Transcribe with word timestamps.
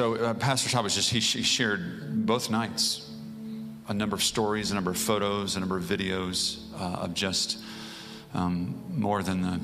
so 0.00 0.14
uh, 0.14 0.32
Pastor 0.32 0.80
was 0.80 0.94
just, 0.94 1.10
he, 1.10 1.20
he 1.20 1.42
shared 1.42 2.24
both 2.24 2.48
nights 2.48 3.06
a 3.86 3.92
number 3.92 4.16
of 4.16 4.22
stories, 4.22 4.70
a 4.70 4.74
number 4.74 4.90
of 4.90 4.96
photos, 4.96 5.56
a 5.56 5.60
number 5.60 5.76
of 5.76 5.84
videos 5.84 6.62
uh, 6.80 7.02
of 7.02 7.12
just 7.12 7.58
um, 8.32 8.82
more 8.88 9.22
than 9.22 9.42
the 9.42 9.60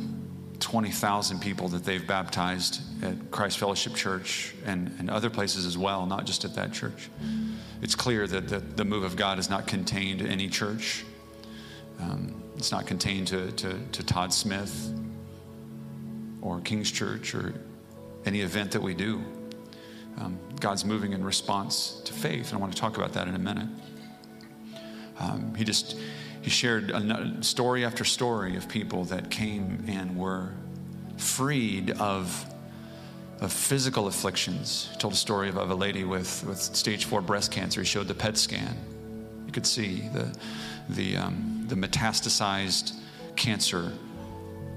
20,000 0.58 1.40
people 1.40 1.68
that 1.68 1.84
they've 1.84 2.06
baptized 2.06 2.82
at 3.02 3.30
Christ 3.30 3.56
Fellowship 3.56 3.94
Church 3.94 4.54
and, 4.66 4.94
and 4.98 5.08
other 5.08 5.30
places 5.30 5.64
as 5.64 5.78
well, 5.78 6.04
not 6.04 6.26
just 6.26 6.44
at 6.44 6.54
that 6.56 6.70
church. 6.70 7.08
It's 7.80 7.94
clear 7.94 8.26
that 8.26 8.46
the, 8.46 8.58
the 8.58 8.84
move 8.84 9.04
of 9.04 9.16
God 9.16 9.38
is 9.38 9.48
not 9.48 9.66
contained 9.66 10.18
to 10.18 10.26
any 10.26 10.50
church. 10.50 11.02
Um, 11.98 12.42
it's 12.58 12.72
not 12.72 12.86
contained 12.86 13.28
to, 13.28 13.52
to, 13.52 13.78
to 13.92 14.02
Todd 14.04 14.34
Smith 14.34 14.92
or 16.42 16.60
King's 16.60 16.90
Church 16.90 17.34
or 17.34 17.54
any 18.26 18.42
event 18.42 18.72
that 18.72 18.82
we 18.82 18.92
do. 18.92 19.24
Um, 20.18 20.38
God's 20.60 20.84
moving 20.84 21.12
in 21.12 21.24
response 21.24 22.00
to 22.04 22.12
faith, 22.12 22.48
and 22.48 22.58
I 22.58 22.60
want 22.60 22.72
to 22.74 22.80
talk 22.80 22.96
about 22.96 23.12
that 23.14 23.28
in 23.28 23.34
a 23.34 23.38
minute. 23.38 23.68
Um, 25.18 25.54
he 25.54 25.64
just 25.64 25.96
he 26.42 26.50
shared 26.50 27.44
story 27.44 27.84
after 27.84 28.04
story 28.04 28.56
of 28.56 28.68
people 28.68 29.04
that 29.04 29.30
came 29.30 29.84
and 29.88 30.16
were 30.16 30.52
freed 31.16 31.90
of 31.92 32.46
of 33.40 33.52
physical 33.52 34.06
afflictions. 34.06 34.88
He 34.92 34.98
told 34.98 35.12
a 35.12 35.16
story 35.16 35.48
of, 35.48 35.58
of 35.58 35.70
a 35.70 35.74
lady 35.74 36.04
with, 36.04 36.42
with 36.46 36.58
stage 36.58 37.04
four 37.04 37.20
breast 37.20 37.52
cancer. 37.52 37.82
He 37.82 37.86
showed 37.86 38.08
the 38.08 38.14
PET 38.14 38.38
scan. 38.38 38.74
You 39.46 39.52
could 39.52 39.66
see 39.66 40.08
the 40.12 40.36
the 40.88 41.16
um, 41.16 41.64
the 41.68 41.74
metastasized 41.74 42.94
cancer 43.34 43.92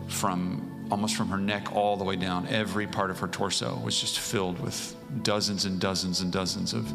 from 0.08 0.69
almost 0.92 1.16
from 1.16 1.30
her 1.30 1.38
neck 1.38 1.76
all 1.76 1.98
the 1.98 2.04
way 2.04 2.16
down. 2.16 2.48
Every 2.48 2.88
part 2.88 3.12
of 3.12 3.20
her 3.20 3.28
torso 3.28 3.80
was 3.84 4.00
just 4.00 4.20
filled 4.20 4.59
with 4.59 4.96
dozens 5.23 5.66
and 5.66 5.80
dozens 5.80 6.22
and 6.22 6.31
dozens 6.31 6.73
of 6.73 6.92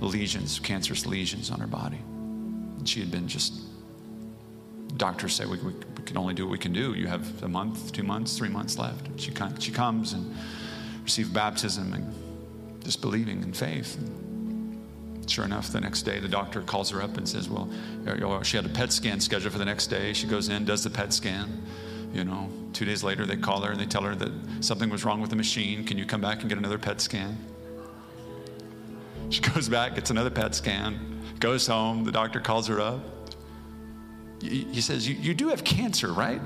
lesions, 0.00 0.58
cancerous 0.58 1.06
lesions 1.06 1.50
on 1.50 1.60
her 1.60 1.66
body. 1.66 2.00
And 2.78 2.88
she 2.88 3.00
had 3.00 3.10
been 3.10 3.28
just, 3.28 3.54
doctors 4.96 5.34
say, 5.34 5.44
we, 5.44 5.58
we, 5.58 5.72
we, 5.72 6.04
can 6.04 6.16
only 6.16 6.34
do 6.34 6.46
what 6.46 6.52
we 6.52 6.58
can 6.58 6.72
do. 6.72 6.94
You 6.94 7.06
have 7.08 7.42
a 7.42 7.48
month, 7.48 7.92
two 7.92 8.02
months, 8.02 8.36
three 8.36 8.48
months 8.48 8.78
left. 8.78 9.08
She, 9.16 9.32
she 9.58 9.72
comes 9.72 10.12
and 10.12 10.34
receives 11.02 11.28
baptism 11.28 11.92
and 11.92 12.12
just 12.84 13.00
believing 13.00 13.42
in 13.42 13.52
faith. 13.52 13.96
And 13.96 15.28
sure 15.28 15.44
enough, 15.44 15.68
the 15.68 15.80
next 15.80 16.02
day 16.02 16.20
the 16.20 16.28
doctor 16.28 16.62
calls 16.62 16.90
her 16.90 17.02
up 17.02 17.18
and 17.18 17.28
says, 17.28 17.48
well, 17.50 17.68
she 18.42 18.56
had 18.56 18.64
a 18.64 18.70
PET 18.70 18.92
scan 18.92 19.20
scheduled 19.20 19.52
for 19.52 19.58
the 19.58 19.64
next 19.64 19.88
day. 19.88 20.12
She 20.12 20.26
goes 20.26 20.48
in, 20.48 20.64
does 20.64 20.84
the 20.84 20.90
PET 20.90 21.12
scan 21.12 21.62
you 22.12 22.24
know, 22.24 22.48
two 22.72 22.84
days 22.84 23.02
later, 23.02 23.26
they 23.26 23.36
call 23.36 23.60
her 23.62 23.72
and 23.72 23.80
they 23.80 23.86
tell 23.86 24.02
her 24.02 24.14
that 24.14 24.32
something 24.60 24.90
was 24.90 25.04
wrong 25.04 25.20
with 25.20 25.30
the 25.30 25.36
machine. 25.36 25.84
Can 25.84 25.98
you 25.98 26.06
come 26.06 26.20
back 26.20 26.40
and 26.40 26.48
get 26.48 26.58
another 26.58 26.78
PET 26.78 27.00
scan? 27.00 27.36
She 29.30 29.40
goes 29.54 29.68
back, 29.68 29.94
gets 29.94 30.10
another 30.10 30.30
PET 30.30 30.54
scan, 30.54 31.20
goes 31.40 31.66
home. 31.66 32.04
The 32.04 32.12
doctor 32.12 32.40
calls 32.40 32.66
her 32.68 32.80
up. 32.80 33.00
He 34.40 34.80
says, 34.80 35.08
You, 35.08 35.14
you 35.14 35.34
do 35.34 35.48
have 35.48 35.64
cancer, 35.64 36.12
right? 36.12 36.40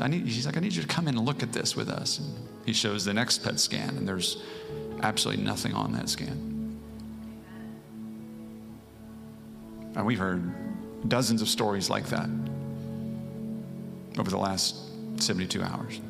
I 0.00 0.08
need, 0.08 0.26
he's 0.26 0.46
like, 0.46 0.56
I 0.56 0.60
need 0.60 0.74
you 0.74 0.82
to 0.82 0.88
come 0.88 1.06
in 1.06 1.16
and 1.16 1.24
look 1.24 1.42
at 1.42 1.52
this 1.52 1.76
with 1.76 1.88
us. 1.88 2.18
And 2.18 2.48
he 2.64 2.72
shows 2.72 3.04
the 3.04 3.14
next 3.14 3.44
PET 3.44 3.60
scan, 3.60 3.96
and 3.96 4.08
there's 4.08 4.42
absolutely 5.02 5.44
nothing 5.44 5.74
on 5.74 5.92
that 5.92 6.08
scan. 6.08 6.80
And 9.94 10.06
we've 10.06 10.18
heard 10.18 10.42
dozens 11.08 11.42
of 11.42 11.48
stories 11.48 11.90
like 11.90 12.06
that 12.06 12.28
over 14.18 14.30
the 14.30 14.38
last 14.38 14.76
72 15.20 15.62
hours. 15.62 16.00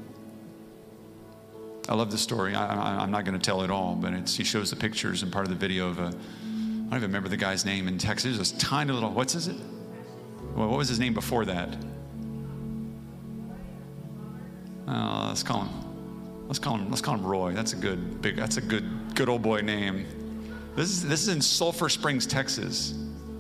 I 1.88 1.94
love 1.94 2.10
the 2.10 2.18
story. 2.18 2.54
I, 2.54 3.02
am 3.02 3.10
not 3.10 3.24
going 3.24 3.38
to 3.38 3.44
tell 3.44 3.62
it 3.62 3.70
all, 3.70 3.96
but 3.96 4.28
he 4.28 4.44
shows 4.44 4.70
the 4.70 4.76
pictures 4.76 5.22
and 5.22 5.32
part 5.32 5.44
of 5.44 5.50
the 5.50 5.56
video 5.56 5.88
of 5.88 5.98
a, 5.98 6.04
I 6.04 6.06
don't 6.06 6.88
even 6.88 7.02
remember 7.02 7.28
the 7.28 7.36
guy's 7.36 7.64
name 7.64 7.88
in 7.88 7.98
Texas. 7.98 8.38
This 8.38 8.52
tiny 8.52 8.92
little, 8.92 9.10
what's 9.10 9.32
his 9.32 9.48
it? 9.48 9.56
Well, 10.54 10.68
what 10.68 10.78
was 10.78 10.88
his 10.88 11.00
name 11.00 11.14
before 11.14 11.44
that? 11.46 11.76
Uh, 14.86 15.28
let's 15.28 15.42
call 15.42 15.64
him. 15.64 16.46
Let's 16.46 16.58
call 16.58 16.76
him. 16.76 16.90
Let's 16.90 17.00
call 17.00 17.14
him 17.14 17.24
Roy. 17.24 17.52
That's 17.52 17.72
a 17.72 17.76
good 17.76 18.20
big. 18.20 18.36
That's 18.36 18.58
a 18.58 18.60
good 18.60 19.14
good 19.14 19.28
old 19.28 19.42
boy 19.42 19.60
name. 19.60 20.06
This 20.76 20.90
is 20.90 21.08
this 21.08 21.22
is 21.22 21.28
in 21.28 21.40
Sulphur 21.40 21.88
Springs, 21.88 22.26
Texas. 22.26 22.94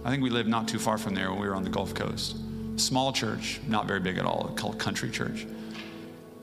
I 0.04 0.10
think 0.10 0.22
we 0.22 0.30
lived 0.30 0.48
not 0.48 0.66
too 0.66 0.78
far 0.78 0.96
from 0.96 1.14
there 1.14 1.30
when 1.30 1.40
we 1.40 1.46
were 1.46 1.54
on 1.54 1.62
the 1.62 1.70
Gulf 1.70 1.94
Coast. 1.94 2.38
Small 2.76 3.12
church, 3.12 3.60
not 3.68 3.86
very 3.86 4.00
big 4.00 4.18
at 4.18 4.24
all, 4.24 4.52
called 4.56 4.78
Country 4.78 5.10
Church. 5.10 5.46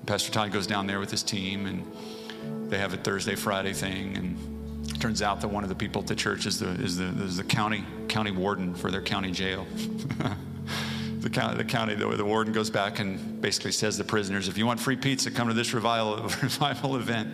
Pastor 0.06 0.32
Todd 0.32 0.52
goes 0.52 0.68
down 0.68 0.88
there 0.88 1.00
with 1.00 1.12
his 1.12 1.24
team, 1.24 1.66
and 1.66 2.72
they 2.72 2.78
have 2.78 2.94
a 2.94 2.98
Thursday, 2.98 3.36
Friday 3.36 3.74
thing. 3.74 4.16
And 4.18 4.90
it 4.90 5.00
turns 5.00 5.22
out 5.22 5.42
that 5.42 5.48
one 5.48 5.64
of 5.64 5.70
the 5.70 5.76
people 5.76 6.02
at 6.02 6.08
the 6.08 6.16
church 6.16 6.46
is 6.46 6.60
the, 6.60 6.70
is 6.70 6.98
the, 6.98 7.06
is 7.24 7.38
the 7.38 7.44
county, 7.44 7.84
county 8.08 8.32
warden 8.32 8.76
for 8.76 8.92
their 8.92 9.02
county 9.02 9.32
jail. 9.32 9.66
the 11.20 11.30
county, 11.30 11.58
the, 11.58 11.66
county 11.66 11.96
the, 11.96 12.08
the, 12.16 12.26
warden 12.26 12.54
goes 12.54 12.70
back 12.70 13.00
and 13.00 13.42
basically 13.42 13.72
says 13.72 13.98
to 13.98 14.04
the 14.04 14.08
prisoners, 14.08 14.48
if 14.48 14.58
you 14.58 14.66
want 14.66 14.80
free 14.80 14.96
pizza, 14.96 15.32
come 15.32 15.48
to 15.48 15.54
this 15.54 15.74
revival, 15.74 16.18
revival 16.42 16.96
event. 16.96 17.34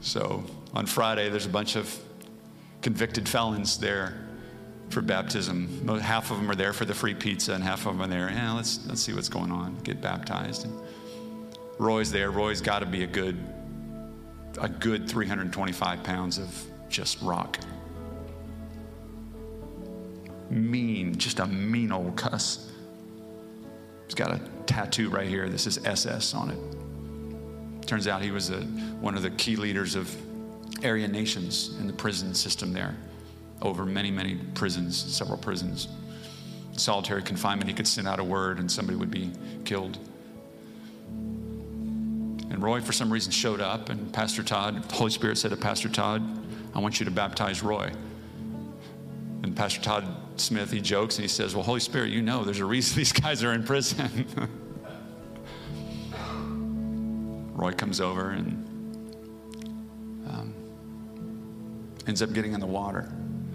So 0.00 0.44
on 0.74 0.86
Friday, 0.86 1.28
there's 1.28 1.46
a 1.46 1.50
bunch 1.50 1.76
of 1.76 1.98
convicted 2.82 3.28
felons 3.28 3.78
there 3.78 4.27
for 4.90 5.02
baptism. 5.02 5.86
Half 6.00 6.30
of 6.30 6.38
them 6.38 6.50
are 6.50 6.54
there 6.54 6.72
for 6.72 6.84
the 6.84 6.94
free 6.94 7.14
pizza, 7.14 7.52
and 7.52 7.62
half 7.62 7.86
of 7.86 7.96
them 7.96 8.02
are 8.02 8.06
there. 8.06 8.30
Yeah, 8.30 8.52
let's 8.52 8.80
let's 8.86 9.00
see 9.00 9.12
what's 9.12 9.28
going 9.28 9.52
on. 9.52 9.78
Get 9.84 10.00
baptized. 10.00 10.64
And 10.64 10.74
Roy's 11.78 12.10
there. 12.10 12.30
Roy's 12.30 12.60
got 12.60 12.80
to 12.80 12.86
be 12.86 13.04
a 13.04 13.06
good 13.06 13.36
a 14.60 14.68
good 14.68 15.08
325 15.08 16.02
pounds 16.02 16.38
of 16.38 16.66
just 16.88 17.20
rock. 17.22 17.58
Mean, 20.50 21.16
just 21.16 21.40
a 21.40 21.46
mean 21.46 21.92
old 21.92 22.16
cuss. 22.16 22.72
He's 24.06 24.14
got 24.14 24.32
a 24.32 24.40
tattoo 24.64 25.10
right 25.10 25.28
here. 25.28 25.48
This 25.50 25.66
is 25.66 25.84
SS 25.84 26.32
on 26.32 26.50
it. 26.50 27.86
Turns 27.86 28.08
out 28.08 28.22
he 28.22 28.30
was 28.30 28.50
a, 28.50 28.62
one 29.00 29.14
of 29.14 29.22
the 29.22 29.30
key 29.30 29.56
leaders 29.56 29.94
of 29.94 30.14
Aryan 30.82 31.12
nations 31.12 31.76
in 31.78 31.86
the 31.86 31.92
prison 31.92 32.34
system 32.34 32.72
there 32.72 32.96
over 33.62 33.84
many, 33.84 34.10
many 34.10 34.36
prisons, 34.54 34.96
several 34.96 35.38
prisons. 35.38 35.88
Solitary 36.72 37.22
confinement, 37.22 37.68
he 37.68 37.74
could 37.74 37.88
send 37.88 38.06
out 38.06 38.20
a 38.20 38.24
word 38.24 38.58
and 38.58 38.70
somebody 38.70 38.96
would 38.96 39.10
be 39.10 39.32
killed. 39.64 39.98
And 42.50 42.62
Roy, 42.62 42.80
for 42.80 42.92
some 42.92 43.12
reason, 43.12 43.30
showed 43.30 43.60
up, 43.60 43.90
and 43.90 44.12
Pastor 44.12 44.42
Todd, 44.42 44.88
the 44.88 44.94
Holy 44.94 45.10
Spirit 45.10 45.38
said 45.38 45.50
to 45.50 45.56
Pastor 45.56 45.88
Todd, 45.88 46.22
I 46.74 46.78
want 46.78 46.98
you 46.98 47.04
to 47.04 47.10
baptize 47.10 47.62
Roy. 47.62 47.92
And 49.42 49.56
Pastor 49.56 49.80
Todd 49.80 50.06
Smith, 50.36 50.70
he 50.70 50.80
jokes 50.80 51.16
and 51.16 51.22
he 51.22 51.28
says, 51.28 51.54
Well, 51.54 51.64
Holy 51.64 51.80
Spirit, 51.80 52.10
you 52.10 52.22
know 52.22 52.44
there's 52.44 52.60
a 52.60 52.64
reason 52.64 52.96
these 52.98 53.12
guys 53.12 53.44
are 53.44 53.52
in 53.52 53.64
prison. 53.64 54.26
Roy 57.54 57.72
comes 57.72 58.00
over 58.00 58.30
and 58.30 58.64
um, 60.28 60.54
ends 62.06 62.22
up 62.22 62.32
getting 62.32 62.52
in 62.52 62.60
the 62.60 62.66
water. 62.66 63.12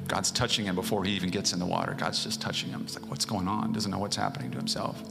God's 0.08 0.32
touching 0.32 0.66
him 0.66 0.76
before 0.76 1.04
he 1.04 1.12
even 1.14 1.30
gets 1.30 1.54
in 1.54 1.60
the 1.60 1.66
water. 1.66 1.94
God's 1.94 2.24
just 2.24 2.42
touching 2.42 2.70
him. 2.70 2.82
It's 2.82 3.00
like, 3.00 3.10
what's 3.10 3.26
going 3.26 3.48
on? 3.48 3.74
Doesn't 3.74 3.92
know 3.92 4.00
what's 4.00 4.16
happening 4.16 4.52
to 4.52 4.58
himself. 4.58 5.02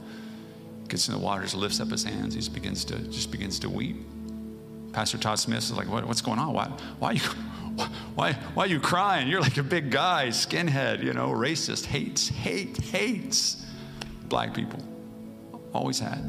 Gets 0.87 1.07
in 1.07 1.13
the 1.13 1.19
water, 1.19 1.43
just 1.43 1.55
lifts 1.55 1.79
up 1.79 1.89
his 1.89 2.03
hands. 2.03 2.33
He 2.33 2.39
just 2.39 2.53
begins 2.53 2.85
to 2.85 2.97
just 2.99 3.31
begins 3.31 3.59
to 3.59 3.69
weep. 3.69 3.97
Pastor 4.91 5.17
Todd 5.17 5.39
Smith 5.39 5.63
is 5.63 5.71
like, 5.71 5.89
what, 5.89 6.05
what's 6.05 6.21
going 6.21 6.37
on? 6.37 6.53
Why, 6.53 6.67
why, 6.99 7.09
are 7.09 7.13
you, 7.13 7.21
why, 8.15 8.33
why 8.53 8.65
are 8.65 8.67
you 8.67 8.79
crying? 8.79 9.27
You're 9.27 9.41
like 9.41 9.57
a 9.57 9.63
big 9.63 9.89
guy, 9.89 10.27
skinhead, 10.27 11.03
you 11.03 11.13
know, 11.13 11.29
racist, 11.29 11.85
hates, 11.85 12.27
hate, 12.27 12.77
hates 12.77 13.65
black 14.25 14.53
people. 14.53 14.79
Always 15.73 15.97
had. 15.97 16.21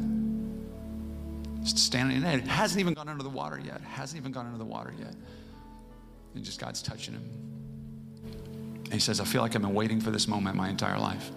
Just 1.61 1.77
standing 1.77 2.17
in 2.17 2.23
it. 2.23 2.47
Hasn't 2.47 2.79
even 2.79 2.95
gone 2.95 3.07
under 3.07 3.23
the 3.23 3.29
water 3.29 3.59
yet. 3.63 3.81
Hasn't 3.81 4.19
even 4.19 4.31
gone 4.31 4.47
under 4.47 4.57
the 4.57 4.65
water 4.65 4.93
yet. 4.97 5.13
And 6.33 6.43
just 6.43 6.59
God's 6.59 6.81
touching 6.81 7.13
him 7.13 7.54
he 8.91 8.99
says, 8.99 9.19
I 9.19 9.25
feel 9.25 9.41
like 9.41 9.55
I've 9.55 9.61
been 9.61 9.73
waiting 9.73 9.99
for 9.99 10.11
this 10.11 10.27
moment 10.27 10.55
my 10.55 10.69
entire 10.69 10.99
life. 10.99 11.31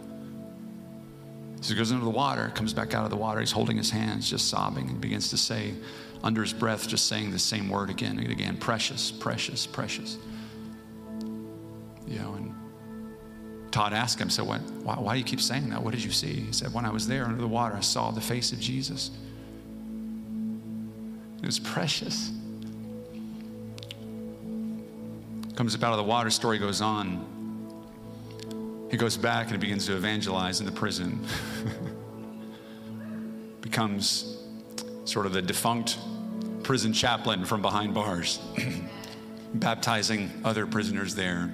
So 1.60 1.74
he 1.74 1.78
goes 1.78 1.90
into 1.90 2.04
the 2.04 2.10
water, 2.10 2.52
comes 2.54 2.72
back 2.72 2.94
out 2.94 3.04
of 3.04 3.10
the 3.10 3.16
water. 3.16 3.40
He's 3.40 3.50
holding 3.50 3.76
his 3.76 3.90
hands, 3.90 4.30
just 4.30 4.48
sobbing, 4.48 4.88
and 4.88 5.00
begins 5.00 5.30
to 5.30 5.36
say, 5.36 5.74
under 6.22 6.42
his 6.42 6.52
breath, 6.52 6.88
just 6.88 7.06
saying 7.06 7.30
the 7.30 7.38
same 7.38 7.68
word 7.68 7.90
again 7.90 8.18
and 8.18 8.30
again 8.30 8.56
precious, 8.56 9.10
precious, 9.10 9.66
precious. 9.66 10.18
You 12.06 12.18
know, 12.20 12.34
and 12.34 12.54
Todd 13.70 13.92
asked 13.92 14.20
him, 14.20 14.30
so 14.30 14.44
what, 14.44 14.60
why, 14.60 14.94
why 14.94 15.12
do 15.14 15.18
you 15.18 15.24
keep 15.24 15.40
saying 15.40 15.70
that? 15.70 15.82
What 15.82 15.92
did 15.94 16.02
you 16.02 16.10
see? 16.10 16.40
He 16.40 16.52
said, 16.52 16.72
When 16.72 16.84
I 16.84 16.90
was 16.90 17.06
there 17.06 17.24
under 17.24 17.40
the 17.40 17.48
water, 17.48 17.74
I 17.74 17.80
saw 17.80 18.10
the 18.10 18.20
face 18.20 18.52
of 18.52 18.60
Jesus. 18.60 19.10
It 21.42 21.46
was 21.46 21.58
precious. 21.58 22.30
Comes 25.54 25.74
up 25.74 25.82
out 25.82 25.92
of 25.92 25.98
the 25.98 26.04
water, 26.04 26.30
story 26.30 26.58
goes 26.58 26.80
on. 26.80 27.37
He 28.90 28.96
goes 28.96 29.16
back 29.16 29.46
and 29.46 29.52
he 29.52 29.58
begins 29.58 29.86
to 29.86 29.96
evangelize 29.96 30.60
in 30.60 30.66
the 30.66 30.72
prison. 30.72 31.24
Becomes 33.60 34.38
sort 35.04 35.26
of 35.26 35.32
the 35.32 35.42
defunct 35.42 35.98
prison 36.62 36.92
chaplain 36.92 37.44
from 37.44 37.62
behind 37.62 37.94
bars, 37.94 38.40
baptizing 39.54 40.30
other 40.44 40.66
prisoners 40.66 41.14
there. 41.14 41.46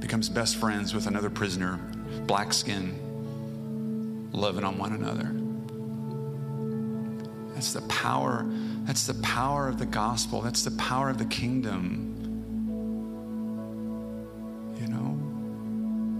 Becomes 0.00 0.28
best 0.28 0.56
friends 0.56 0.94
with 0.94 1.06
another 1.06 1.30
prisoner, 1.30 1.78
black 2.26 2.52
skin, 2.52 2.98
loving 4.32 4.64
on 4.64 4.78
one 4.78 4.92
another. 4.92 5.32
That's 7.54 7.72
the 7.72 7.82
power. 7.82 8.44
That's 8.84 9.06
the 9.06 9.14
power 9.14 9.68
of 9.68 9.78
the 9.78 9.86
gospel. 9.86 10.40
That's 10.40 10.64
the 10.64 10.72
power 10.72 11.08
of 11.08 11.18
the 11.18 11.24
kingdom. 11.24 12.13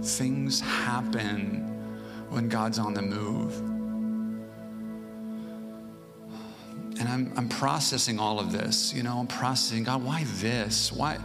Things 0.05 0.59
happen 0.59 1.61
when 2.29 2.49
God's 2.49 2.79
on 2.79 2.93
the 2.93 3.01
move. 3.01 3.57
And 6.99 7.09
I'm, 7.09 7.33
I'm 7.35 7.49
processing 7.49 8.19
all 8.19 8.39
of 8.39 8.51
this. 8.51 8.93
You 8.93 9.03
know, 9.03 9.17
I'm 9.17 9.27
processing 9.27 9.83
God, 9.83 10.03
why 10.03 10.23
this? 10.35 10.91
Why? 10.91 11.17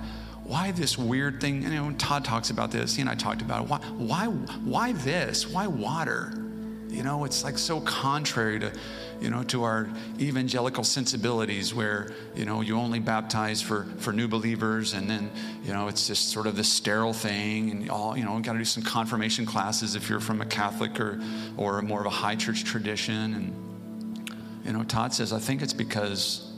Why 0.45 0.73
this 0.73 0.99
weird 0.99 1.41
thing? 1.41 1.63
You 1.63 1.71
know, 1.71 1.93
Todd 1.93 2.25
talks 2.25 2.51
about 2.51 2.73
this. 2.73 2.97
He 2.97 3.03
and 3.03 3.09
I 3.09 3.15
talked 3.15 3.41
about 3.41 3.63
it. 3.63 3.69
Why, 3.69 3.79
why, 3.79 4.27
why 4.27 4.93
this? 4.93 5.47
Why 5.47 5.69
water? 5.69 6.50
You 6.91 7.05
know, 7.05 7.25
it's 7.25 7.45
like 7.45 7.57
so 7.57 7.81
contrary 7.81 8.59
to, 8.59 8.73
you 9.21 9.31
know, 9.31 9.45
to 9.45 9.63
our 9.63 9.89
evangelical 10.19 10.83
sensibilities 10.83 11.73
where, 11.73 12.13
you 12.35 12.45
know, 12.45 12.63
you 12.63 12.77
only 12.77 12.99
baptize 12.99 13.63
for, 13.63 13.87
for 13.99 14.13
new 14.13 14.27
believers 14.27 14.93
and 14.95 15.09
then, 15.09 15.31
you 15.63 15.73
know, 15.73 15.87
it's 15.87 16.09
just 16.09 16.31
sort 16.31 16.47
of 16.49 16.57
this 16.57 16.69
sterile 16.69 17.13
thing 17.13 17.71
and 17.71 17.91
all, 17.91 18.17
you 18.17 18.25
know, 18.25 18.39
got 18.41 18.55
to 18.55 18.59
do 18.59 18.65
some 18.65 18.83
confirmation 18.83 19.47
classes 19.47 19.95
if 19.95 20.09
you're 20.09 20.21
from 20.21 20.41
a 20.41 20.47
Catholic 20.47 20.99
or, 20.99 21.21
or 21.57 21.81
more 21.81 22.01
of 22.01 22.07
a 22.07 22.11
high 22.11 22.35
church 22.35 22.65
tradition. 22.65 23.35
And, 23.35 24.67
you 24.67 24.73
know, 24.73 24.83
Todd 24.83 25.15
says, 25.15 25.33
I 25.33 25.39
think 25.39 25.63
it's 25.63 25.73
because 25.73 26.50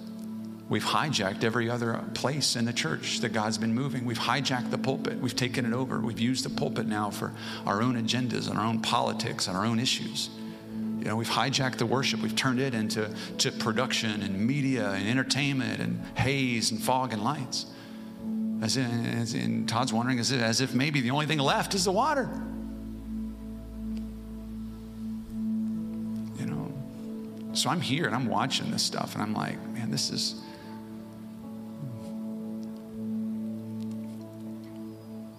We've 0.73 0.83
hijacked 0.83 1.45
every 1.45 1.69
other 1.69 2.03
place 2.15 2.57
in 2.57 2.65
the 2.65 2.73
church 2.73 3.19
that 3.19 3.35
God's 3.35 3.59
been 3.59 3.75
moving. 3.75 4.07
We've 4.07 4.19
hijacked 4.19 4.71
the 4.71 4.79
pulpit. 4.79 5.19
We've 5.19 5.37
taken 5.37 5.67
it 5.67 5.75
over. 5.75 6.01
We've 6.01 6.19
used 6.19 6.47
the 6.47 6.49
pulpit 6.49 6.87
now 6.87 7.11
for 7.11 7.35
our 7.67 7.83
own 7.83 8.03
agendas 8.03 8.49
and 8.49 8.59
our 8.59 8.65
own 8.65 8.81
politics 8.81 9.49
and 9.49 9.57
our 9.57 9.67
own 9.67 9.79
issues. 9.79 10.31
You 10.71 11.05
know, 11.05 11.17
we've 11.17 11.29
hijacked 11.29 11.77
the 11.77 11.85
worship. 11.85 12.23
We've 12.23 12.35
turned 12.35 12.59
it 12.59 12.73
into 12.73 13.15
to 13.37 13.53
production 13.53 14.23
and 14.23 14.47
media 14.47 14.93
and 14.93 15.07
entertainment 15.07 15.79
and 15.79 16.01
haze 16.17 16.71
and 16.71 16.83
fog 16.83 17.13
and 17.13 17.23
lights. 17.23 17.67
As 18.63 18.79
in, 18.79 19.05
as 19.21 19.35
in 19.35 19.67
Todd's 19.67 19.93
wondering, 19.93 20.21
as 20.21 20.33
if, 20.33 20.41
as 20.41 20.63
if 20.63 20.73
maybe 20.73 21.03
the 21.03 21.11
only 21.11 21.27
thing 21.27 21.39
left 21.39 21.75
is 21.75 21.85
the 21.85 21.93
water. 21.93 22.31
You 26.39 26.47
know, 26.47 26.73
so 27.53 27.69
I'm 27.69 27.83
here 27.83 28.07
and 28.07 28.15
I'm 28.15 28.27
watching 28.27 28.71
this 28.71 28.83
stuff 28.83 29.13
and 29.13 29.23
I'm 29.23 29.35
like, 29.35 29.63
man, 29.75 29.91
this 29.91 30.09
is 30.09 30.41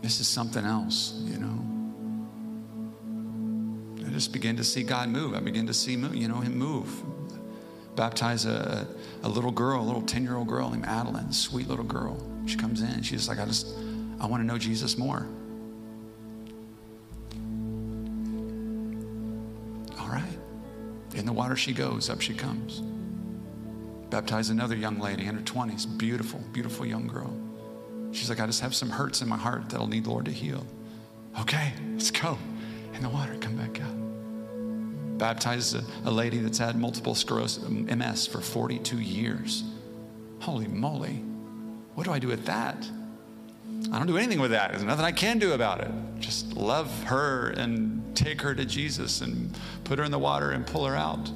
This 0.04 0.20
is 0.20 0.28
something 0.28 0.66
else, 0.66 1.14
you 1.24 1.38
know. 1.38 1.66
I 4.06 4.10
just 4.10 4.34
begin 4.34 4.58
to 4.58 4.64
see 4.64 4.84
God 4.84 5.08
move. 5.08 5.34
I 5.34 5.40
begin 5.40 5.66
to 5.68 5.74
see, 5.74 5.94
you 5.94 6.28
know, 6.28 6.42
Him 6.42 6.58
move. 6.58 6.94
Baptize 7.96 8.46
a, 8.46 8.86
a 9.24 9.30
little 9.30 9.52
girl, 9.52 9.82
a 9.82 9.86
little 9.86 10.02
10 10.02 10.24
year 10.24 10.36
old 10.36 10.50
girl 10.50 10.70
named 10.70 10.86
Adeline, 10.86 11.32
sweet 11.32 11.70
little 11.70 11.86
girl. 11.86 12.18
She 12.46 12.58
comes 12.58 12.82
in, 12.82 13.02
she's 13.02 13.30
like, 13.30 13.40
I 13.40 13.46
just, 13.46 13.78
I 14.20 14.26
want 14.26 14.42
to 14.42 14.46
know 14.46 14.58
Jesus 14.58 14.98
more. 14.98 15.26
All 19.98 20.10
right. 20.10 20.38
In 21.16 21.26
the 21.26 21.32
water 21.32 21.56
she 21.56 21.72
goes, 21.72 22.10
up 22.10 22.20
she 22.20 22.34
comes. 22.34 22.82
Baptize 24.10 24.50
another 24.50 24.76
young 24.76 25.00
lady 25.00 25.28
in 25.28 25.36
her 25.36 25.42
20s, 25.42 25.98
beautiful, 25.98 26.42
beautiful 26.52 26.86
young 26.86 27.08
girl. 27.08 27.34
She's 28.14 28.30
like, 28.30 28.40
I 28.40 28.46
just 28.46 28.62
have 28.62 28.76
some 28.76 28.92
hurts 28.92 29.22
in 29.22 29.28
my 29.28 29.38
heart 29.38 29.70
that 29.70 29.80
I'll 29.80 29.88
need 29.88 30.06
the 30.06 30.12
Lord 30.12 30.26
to 30.26 30.32
heal. 30.32 30.66
Okay, 31.42 31.74
let's 31.94 32.12
go. 32.12 32.38
In 32.94 33.02
the 33.02 33.10
water, 33.10 33.36
come 33.42 33.56
back 33.58 33.82
out. 33.82 35.18
Baptize 35.18 35.74
a, 35.74 35.84
a 36.06 36.12
lady 36.12 36.38
that's 36.38 36.60
had 36.60 36.76
multiple 36.76 37.16
sclerosis, 37.16 37.68
MS, 37.68 38.28
for 38.28 38.40
42 38.40 39.00
years. 39.00 39.64
Holy 40.40 40.68
moly. 40.68 41.24
What 41.96 42.04
do 42.06 42.14
I 42.14 42.20
do 42.20 42.28
with 42.28 42.46
that? 42.46 42.88
I 43.92 43.98
don't 43.98 44.08
do 44.08 44.18
anything 44.18 44.40
with 44.40 44.52
that. 44.52 44.72
There's 44.72 44.84
nothing 44.84 45.06
I 45.06 45.12
can 45.12 45.40
do 45.40 45.54
about 45.54 45.82
it. 45.82 45.92
Just 46.20 46.56
love 46.56 47.04
her 47.06 47.50
and 47.58 48.16
take 48.16 48.42
her 48.42 48.54
to 48.54 48.64
Jesus 48.64 49.22
and 49.22 49.58
put 49.84 49.98
her 49.98 50.06
in 50.06 50.12
the 50.12 50.20
water 50.20 50.52
and 50.52 50.66
pull 50.66 50.86
her 50.86 50.96
out. 50.96 51.32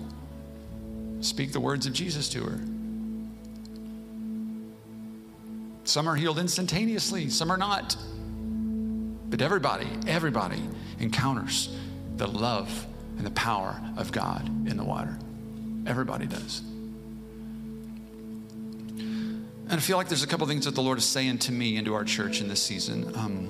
Speak 1.22 1.54
the 1.54 1.60
words 1.60 1.88
of 1.88 1.94
Jesus 1.94 2.30
to 2.30 2.44
her. 2.44 2.60
Some 5.88 6.10
are 6.10 6.16
healed 6.16 6.38
instantaneously, 6.38 7.30
some 7.30 7.50
are 7.50 7.56
not. 7.56 7.96
But 9.30 9.42
everybody, 9.42 9.88
everybody 10.06 10.62
encounters 11.00 11.74
the 12.18 12.28
love 12.28 12.86
and 13.18 13.26
the 13.26 13.32
power 13.32 13.80
of 13.96 14.12
God 14.12 14.46
in 14.68 14.76
the 14.76 14.84
water. 14.84 15.18
Everybody 15.86 16.26
does. 16.26 16.62
And 19.00 19.72
I 19.72 19.78
feel 19.78 19.96
like 19.96 20.10
there's 20.10 20.24
a 20.24 20.28
couple 20.28 20.46
things 20.46 20.66
that 20.66 20.76
the 20.76 20.82
Lord 20.82 20.98
is 20.98 21.06
saying 21.06 21.38
to 21.40 21.54
me 21.54 21.78
and 21.78 21.86
to 21.86 21.94
our 21.94 22.04
church 22.04 22.42
in 22.42 22.50
this 22.50 22.62
season. 22.62 23.10
Um, 23.16 23.48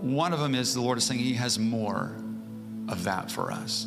one 0.00 0.32
of 0.32 0.40
them 0.40 0.56
is 0.56 0.74
the 0.74 0.80
Lord 0.80 0.98
is 0.98 1.04
saying 1.04 1.20
He 1.20 1.34
has 1.34 1.60
more 1.60 2.12
of 2.88 3.04
that 3.04 3.30
for 3.30 3.52
us. 3.52 3.86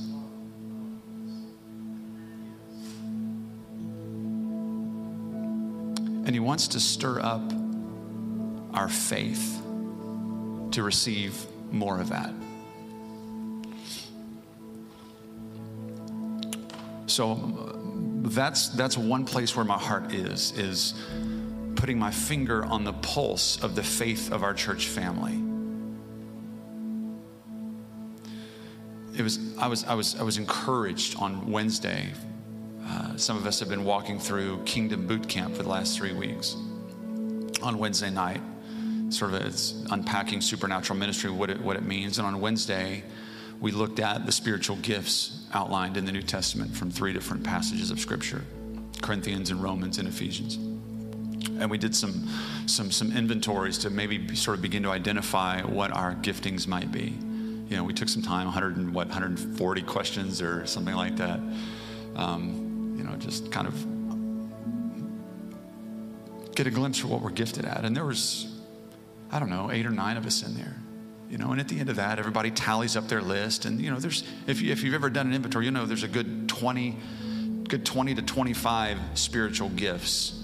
And 6.26 6.30
He 6.30 6.40
wants 6.40 6.70
to 6.70 6.80
stir 6.80 7.20
up 7.20 7.42
our 8.74 8.90
faith 8.90 9.62
to 10.72 10.84
receive 10.84 11.46
more 11.72 12.00
of 12.00 12.10
that. 12.10 12.34
So 17.08 17.32
um, 17.32 18.24
that's, 18.26 18.70
that's 18.70 18.98
one 18.98 19.26
place 19.26 19.56
where 19.56 19.66
my 19.66 19.78
heart 19.78 20.14
is, 20.14 20.58
is 20.58 20.96
putting 21.76 22.00
my 22.00 22.10
finger 22.10 22.66
on 22.66 22.84
the 22.84 22.94
pulse 22.94 23.62
of 23.62 23.76
the 23.76 23.84
faith 23.84 24.32
of 24.32 24.42
our 24.42 24.54
church 24.54 24.88
family. 24.88 25.40
It 29.16 29.22
was, 29.22 29.56
I, 29.60 29.68
was, 29.68 29.84
I, 29.84 29.94
was, 29.94 30.20
I 30.20 30.24
was 30.24 30.38
encouraged 30.38 31.18
on 31.20 31.52
Wednesday 31.52 32.08
uh, 32.86 33.16
some 33.18 33.38
of 33.38 33.46
us 33.46 33.60
have 33.60 33.70
been 33.70 33.86
walking 33.86 34.20
through 34.20 34.64
Kingdom 34.64 35.08
Boot 35.08 35.28
Camp 35.28 35.56
for 35.56 35.64
the 35.64 35.70
last 35.70 35.98
three 35.98 36.14
weeks. 36.14 36.56
On 37.62 37.78
Wednesday 37.78 38.10
night, 38.10 38.42
sort 39.10 39.34
of 39.34 39.42
it's 39.46 39.86
unpacking 39.92 40.42
supernatural 40.42 40.98
ministry, 40.98 41.30
what 41.30 41.50
it, 41.50 41.62
what 41.62 41.76
it 41.76 41.84
means. 41.84 42.18
And 42.18 42.28
on 42.28 42.42
Wednesday, 42.42 43.04
we 43.62 43.72
looked 43.72 44.00
at 44.00 44.26
the 44.26 44.32
spiritual 44.32 44.76
gifts 44.78 45.46
outlined 45.54 45.96
in 45.98 46.06
the 46.06 46.12
New 46.12 46.22
Testament 46.22 46.76
from 46.76 46.92
three 46.92 47.14
different 47.14 47.44
passages 47.44 47.92
of 47.92 48.00
Scripture 48.00 48.44
Corinthians 49.02 49.52
and 49.52 49.62
Romans 49.62 49.98
and 49.98 50.08
Ephesians. 50.08 50.56
And 51.60 51.70
we 51.70 51.78
did 51.78 51.96
some, 51.96 52.28
some, 52.66 52.90
some 52.90 53.12
inventories 53.12 53.78
to 53.80 53.90
maybe 53.90 54.34
sort 54.36 54.58
of 54.58 54.62
begin 54.62 54.84
to 54.84 54.90
identify 54.90 55.62
what 55.62 55.92
our 55.92 56.16
giftings 56.16 56.68
might 56.68 56.92
be. 56.92 57.18
You 57.70 57.78
know, 57.78 57.84
we 57.84 57.94
took 57.94 58.08
some 58.08 58.22
time, 58.22 58.46
100 58.46 58.78
and 58.78 58.94
what, 58.94 59.08
140 59.08 59.82
questions 59.82 60.42
or 60.42 60.66
something 60.66 60.96
like 60.96 61.18
that. 61.18 61.40
Um, 62.16 62.63
you 62.96 63.04
know, 63.04 63.16
just 63.16 63.52
kind 63.52 63.68
of 63.68 63.74
get 66.56 66.68
a 66.68 66.72
glimpse 66.72 67.02
of 67.04 67.10
what 67.10 67.22
we're 67.22 67.32
gifted 67.32 67.66
at. 67.66 67.84
And 67.86 67.96
there 67.96 68.06
was, 68.06 68.48
I 69.32 69.40
don't 69.40 69.50
know, 69.50 69.72
eight 69.72 69.86
or 69.86 69.92
nine 69.92 70.18
of 70.18 70.26
us 70.26 70.44
in 70.44 70.56
there. 70.56 70.76
You 71.30 71.40
know, 71.40 71.52
and 71.52 71.60
at 71.60 71.68
the 71.68 71.80
end 71.80 71.90
of 71.90 71.96
that, 71.96 72.20
everybody 72.20 72.52
tallies 72.52 72.96
up 72.96 73.08
their 73.08 73.22
list. 73.22 73.66
And, 73.66 73.82
you 73.82 73.90
know, 73.90 74.00
there's, 74.00 74.24
if, 74.46 74.62
you, 74.62 74.72
if 74.72 74.84
you've 74.84 74.94
ever 74.94 75.10
done 75.10 75.28
an 75.28 75.34
inventory, 75.34 75.66
you 75.66 75.72
know 75.72 75.86
there's 75.86 76.04
a 76.04 76.08
good 76.08 76.48
20, 76.48 76.96
good 77.68 77.86
20 77.86 78.16
to 78.16 78.22
25 78.22 79.00
spiritual 79.16 79.70
gifts 79.70 80.40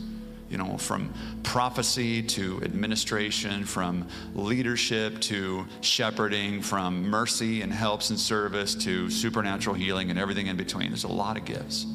you 0.50 0.58
know, 0.58 0.77
from 0.77 1.13
prophecy 1.44 2.24
to 2.24 2.60
administration, 2.63 3.63
from 3.63 4.08
leadership 4.34 5.20
to 5.22 5.65
shepherding, 5.82 6.62
from 6.62 7.03
mercy 7.03 7.62
and 7.62 7.72
helps 7.72 8.10
and 8.10 8.20
service 8.20 8.74
to 8.75 9.10
supernatural 9.10 9.75
healing 9.75 10.10
and 10.10 10.18
everything 10.18 10.48
in 10.48 10.58
between. 10.58 10.89
There's 10.89 11.03
a 11.03 11.08
lot 11.08 11.38
of 11.38 11.46
gifts. 11.46 11.86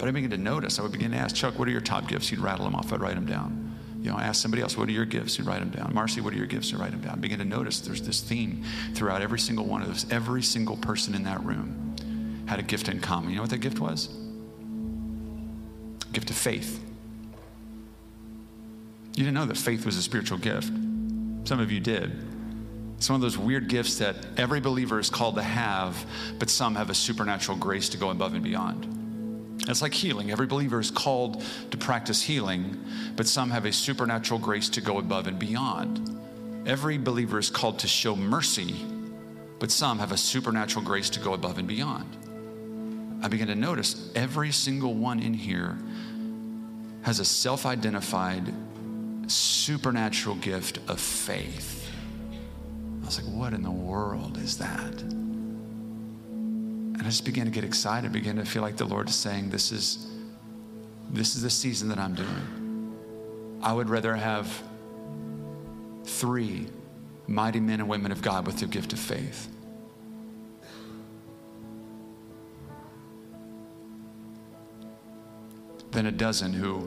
But 0.00 0.08
I 0.08 0.12
began 0.12 0.30
to 0.30 0.38
notice, 0.38 0.78
I 0.78 0.82
would 0.82 0.92
begin 0.92 1.10
to 1.10 1.18
ask 1.18 1.36
Chuck, 1.36 1.58
what 1.58 1.68
are 1.68 1.70
your 1.70 1.82
top 1.82 2.08
gifts? 2.08 2.30
He'd 2.30 2.38
rattle 2.38 2.64
them 2.64 2.74
off, 2.74 2.90
I'd 2.90 3.02
write 3.02 3.16
them 3.16 3.26
down. 3.26 3.76
You 4.00 4.10
know, 4.10 4.16
I 4.16 4.22
ask 4.22 4.40
somebody 4.40 4.62
else, 4.62 4.74
what 4.74 4.88
are 4.88 4.92
your 4.92 5.04
gifts? 5.04 5.36
He'd 5.36 5.44
write 5.44 5.60
them 5.60 5.68
down. 5.68 5.92
Marcy, 5.92 6.22
what 6.22 6.32
are 6.32 6.38
your 6.38 6.46
gifts? 6.46 6.70
He'd 6.70 6.78
write 6.78 6.92
them 6.92 7.02
down. 7.02 7.12
I 7.12 7.16
begin 7.16 7.38
to 7.38 7.44
notice 7.44 7.80
there's 7.80 8.00
this 8.00 8.22
theme 8.22 8.64
throughout 8.94 9.20
every 9.20 9.38
single 9.38 9.66
one 9.66 9.82
of 9.82 9.88
those. 9.88 10.10
Every 10.10 10.42
single 10.42 10.78
person 10.78 11.14
in 11.14 11.24
that 11.24 11.44
room 11.44 12.46
had 12.46 12.58
a 12.58 12.62
gift 12.62 12.88
in 12.88 13.00
common. 13.00 13.28
You 13.28 13.36
know 13.36 13.42
what 13.42 13.50
that 13.50 13.58
gift 13.58 13.78
was? 13.78 14.08
A 16.08 16.12
gift 16.14 16.30
of 16.30 16.36
faith. 16.36 16.82
You 19.16 19.24
didn't 19.24 19.34
know 19.34 19.44
that 19.44 19.58
faith 19.58 19.84
was 19.84 19.98
a 19.98 20.02
spiritual 20.02 20.38
gift. 20.38 20.72
Some 21.44 21.60
of 21.60 21.70
you 21.70 21.80
did. 21.80 22.10
It's 22.96 23.10
one 23.10 23.16
of 23.16 23.20
those 23.20 23.36
weird 23.36 23.68
gifts 23.68 23.98
that 23.98 24.16
every 24.38 24.60
believer 24.60 24.98
is 24.98 25.10
called 25.10 25.34
to 25.34 25.42
have, 25.42 26.06
but 26.38 26.48
some 26.48 26.74
have 26.76 26.88
a 26.88 26.94
supernatural 26.94 27.58
grace 27.58 27.90
to 27.90 27.98
go 27.98 28.08
above 28.08 28.32
and 28.32 28.42
beyond. 28.42 28.99
It's 29.68 29.82
like 29.82 29.94
healing. 29.94 30.30
Every 30.30 30.46
believer 30.46 30.80
is 30.80 30.90
called 30.90 31.44
to 31.70 31.76
practice 31.76 32.22
healing, 32.22 32.82
but 33.16 33.26
some 33.26 33.50
have 33.50 33.64
a 33.66 33.72
supernatural 33.72 34.40
grace 34.40 34.68
to 34.70 34.80
go 34.80 34.98
above 34.98 35.26
and 35.26 35.38
beyond. 35.38 36.18
Every 36.66 36.98
believer 36.98 37.38
is 37.38 37.50
called 37.50 37.78
to 37.80 37.88
show 37.88 38.16
mercy, 38.16 38.74
but 39.58 39.70
some 39.70 39.98
have 39.98 40.12
a 40.12 40.16
supernatural 40.16 40.84
grace 40.84 41.10
to 41.10 41.20
go 41.20 41.34
above 41.34 41.58
and 41.58 41.68
beyond. 41.68 42.16
I 43.22 43.28
begin 43.28 43.48
to 43.48 43.54
notice 43.54 44.10
every 44.14 44.50
single 44.50 44.94
one 44.94 45.20
in 45.20 45.34
here 45.34 45.78
has 47.02 47.20
a 47.20 47.24
self 47.24 47.66
identified 47.66 48.52
supernatural 49.26 50.36
gift 50.36 50.78
of 50.88 51.00
faith. 51.00 51.90
I 53.02 53.06
was 53.06 53.22
like, 53.22 53.32
what 53.34 53.52
in 53.52 53.62
the 53.62 53.70
world 53.70 54.38
is 54.38 54.58
that? 54.58 55.19
And 57.00 57.06
I 57.06 57.10
just 57.10 57.24
began 57.24 57.46
to 57.46 57.50
get 57.50 57.64
excited, 57.64 58.12
began 58.12 58.36
to 58.36 58.44
feel 58.44 58.60
like 58.60 58.76
the 58.76 58.84
Lord 58.84 59.08
is 59.08 59.14
saying, 59.14 59.48
This 59.48 59.72
is 59.72 60.06
this 61.08 61.34
is 61.34 61.40
the 61.40 61.48
season 61.48 61.88
that 61.88 61.98
I'm 61.98 62.14
doing. 62.14 63.58
I 63.62 63.72
would 63.72 63.88
rather 63.88 64.14
have 64.14 64.62
three 66.04 66.66
mighty 67.26 67.58
men 67.58 67.80
and 67.80 67.88
women 67.88 68.12
of 68.12 68.20
God 68.20 68.46
with 68.46 68.58
the 68.58 68.66
gift 68.66 68.92
of 68.92 68.98
faith. 68.98 69.48
Than 75.92 76.04
a 76.04 76.12
dozen 76.12 76.52
who 76.52 76.86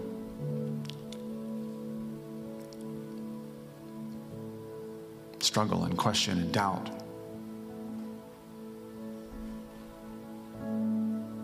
struggle 5.40 5.86
and 5.86 5.98
question 5.98 6.38
and 6.38 6.52
doubt. 6.52 7.03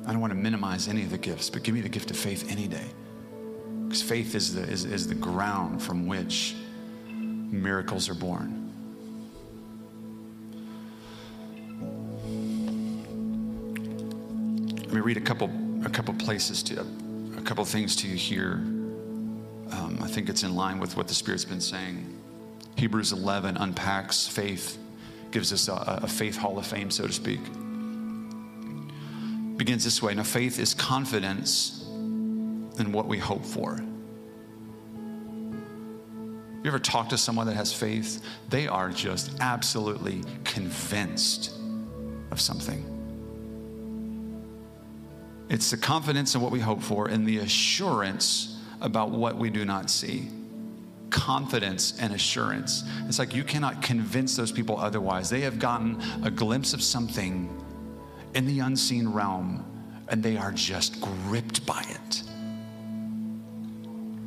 I 0.09 0.11
don't 0.11 0.21
want 0.21 0.33
to 0.33 0.39
minimize 0.39 0.87
any 0.87 1.03
of 1.03 1.11
the 1.11 1.19
gifts, 1.19 1.51
but 1.51 1.61
give 1.61 1.75
me 1.75 1.81
the 1.81 1.89
gift 1.89 2.09
of 2.09 2.17
faith 2.17 2.51
any 2.51 2.67
day. 2.67 2.87
Because 3.83 4.01
faith 4.01 4.33
is 4.33 4.55
the, 4.55 4.63
is, 4.63 4.83
is 4.83 5.07
the 5.07 5.13
ground 5.13 5.83
from 5.83 6.07
which 6.07 6.55
miracles 7.07 8.09
are 8.09 8.15
born. 8.15 8.73
Let 14.79 14.93
me 14.93 14.99
read 15.01 15.17
a 15.17 15.21
couple, 15.21 15.51
a 15.85 15.89
couple 15.91 16.15
places 16.15 16.63
to, 16.63 16.83
a 17.37 17.41
couple 17.43 17.63
things 17.65 17.95
to 17.97 18.07
you 18.07 18.15
here. 18.15 18.53
Um, 18.53 19.99
I 20.01 20.07
think 20.07 20.27
it's 20.27 20.41
in 20.41 20.55
line 20.55 20.79
with 20.79 20.97
what 20.97 21.07
the 21.07 21.13
Spirit's 21.13 21.45
been 21.45 21.61
saying. 21.61 22.19
Hebrews 22.77 23.11
11 23.11 23.57
unpacks 23.57 24.27
faith, 24.27 24.79
gives 25.29 25.53
us 25.53 25.67
a, 25.67 25.99
a 26.01 26.07
faith 26.07 26.35
hall 26.35 26.57
of 26.57 26.65
fame, 26.65 26.89
so 26.89 27.05
to 27.05 27.13
speak. 27.13 27.41
Begins 29.59 29.83
this 29.83 30.01
way 30.01 30.15
Now, 30.15 30.23
faith 30.23 30.57
is 30.57 30.73
confidence 30.73 31.83
in 31.89 32.93
what 32.93 33.07
we 33.07 33.17
hope 33.17 33.43
for. 33.43 33.77
You 36.63 36.65
ever 36.65 36.79
talk 36.79 37.09
to 37.09 37.17
someone 37.17 37.45
that 37.47 37.57
has 37.57 37.73
faith? 37.73 38.23
They 38.47 38.69
are 38.69 38.89
just 38.89 39.31
absolutely 39.41 40.23
convinced 40.45 41.53
of 42.31 42.39
something. 42.39 42.85
It's 45.49 45.71
the 45.71 45.77
confidence 45.77 46.35
in 46.35 46.41
what 46.41 46.51
we 46.51 46.61
hope 46.61 46.81
for 46.81 47.09
and 47.09 47.27
the 47.27 47.39
assurance 47.39 48.57
about 48.79 49.09
what 49.09 49.35
we 49.35 49.49
do 49.49 49.65
not 49.65 49.89
see 49.89 50.29
confidence 51.09 51.99
and 51.99 52.13
assurance. 52.13 52.83
It's 53.07 53.19
like 53.19 53.33
you 53.33 53.43
cannot 53.43 53.81
convince 53.81 54.37
those 54.37 54.53
people 54.53 54.79
otherwise. 54.79 55.29
They 55.29 55.41
have 55.41 55.59
gotten 55.59 56.01
a 56.23 56.31
glimpse 56.31 56.73
of 56.73 56.81
something 56.81 57.49
in 58.33 58.45
the 58.45 58.59
unseen 58.59 59.09
realm 59.09 59.65
and 60.09 60.24
they 60.24 60.38
are 60.38 60.51
just 60.51 61.00
gripped 61.01 61.65
by 61.65 61.83
it. 61.88 62.24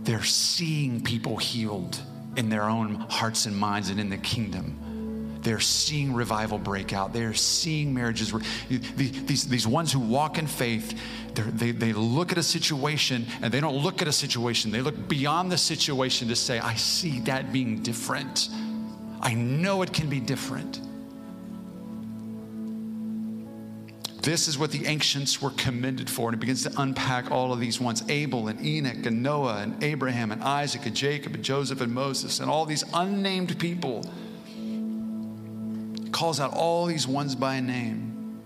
They're 0.04 0.24
seeing 0.24 1.02
people 1.02 1.36
healed 1.36 2.00
in 2.36 2.48
their 2.48 2.64
own 2.64 2.94
hearts 3.08 3.46
and 3.46 3.56
minds 3.56 3.90
and 3.90 4.00
in 4.00 4.10
the 4.10 4.16
kingdom. 4.16 5.40
They're 5.42 5.60
seeing 5.60 6.14
revival 6.14 6.58
break 6.58 6.92
out. 6.92 7.12
They're 7.12 7.34
seeing 7.34 7.92
marriages. 7.92 8.32
These, 8.68 9.48
these 9.48 9.66
ones 9.66 9.92
who 9.92 9.98
walk 9.98 10.38
in 10.38 10.46
faith, 10.46 10.98
they, 11.34 11.72
they 11.72 11.92
look 11.92 12.30
at 12.30 12.38
a 12.38 12.42
situation 12.42 13.26
and 13.42 13.52
they 13.52 13.60
don't 13.60 13.76
look 13.76 14.02
at 14.02 14.08
a 14.08 14.12
situation. 14.12 14.70
They 14.70 14.82
look 14.82 15.08
beyond 15.08 15.50
the 15.50 15.58
situation 15.58 16.28
to 16.28 16.36
say, 16.36 16.60
I 16.60 16.74
see 16.76 17.20
that 17.20 17.52
being 17.52 17.82
different. 17.82 18.50
I 19.20 19.34
know 19.34 19.82
it 19.82 19.92
can 19.92 20.08
be 20.08 20.20
different. 20.20 20.80
This 24.22 24.46
is 24.46 24.56
what 24.56 24.70
the 24.70 24.86
ancients 24.86 25.42
were 25.42 25.50
commended 25.50 26.08
for. 26.08 26.28
And 26.28 26.36
it 26.36 26.40
begins 26.40 26.62
to 26.62 26.72
unpack 26.80 27.32
all 27.32 27.52
of 27.52 27.58
these 27.58 27.80
ones 27.80 28.04
Abel 28.08 28.46
and 28.46 28.64
Enoch 28.64 29.04
and 29.04 29.22
Noah 29.22 29.62
and 29.62 29.82
Abraham 29.82 30.30
and 30.30 30.42
Isaac 30.42 30.86
and 30.86 30.94
Jacob 30.94 31.34
and 31.34 31.42
Joseph 31.42 31.80
and 31.80 31.92
Moses 31.92 32.38
and 32.38 32.48
all 32.48 32.64
these 32.64 32.84
unnamed 32.94 33.58
people 33.58 34.04
calls 36.12 36.38
out 36.38 36.54
all 36.54 36.86
these 36.86 37.08
ones 37.08 37.34
by 37.34 37.58
name. 37.58 38.40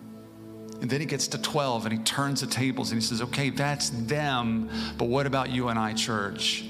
And 0.81 0.89
then 0.89 1.01
he 1.01 1.07
gets 1.07 1.29
to 1.29 1.39
12 1.39 1.87
and 1.87 1.99
he 1.99 2.05
turns 2.05 2.41
the 2.41 2.47
tables 2.47 2.91
and 2.91 3.01
he 3.01 3.07
says, 3.07 3.21
okay, 3.21 3.51
that's 3.51 3.91
them, 3.91 4.71
but 4.97 5.07
what 5.07 5.27
about 5.27 5.51
you 5.51 5.69
and 5.69 5.79
I, 5.79 5.93
church? 5.93 6.65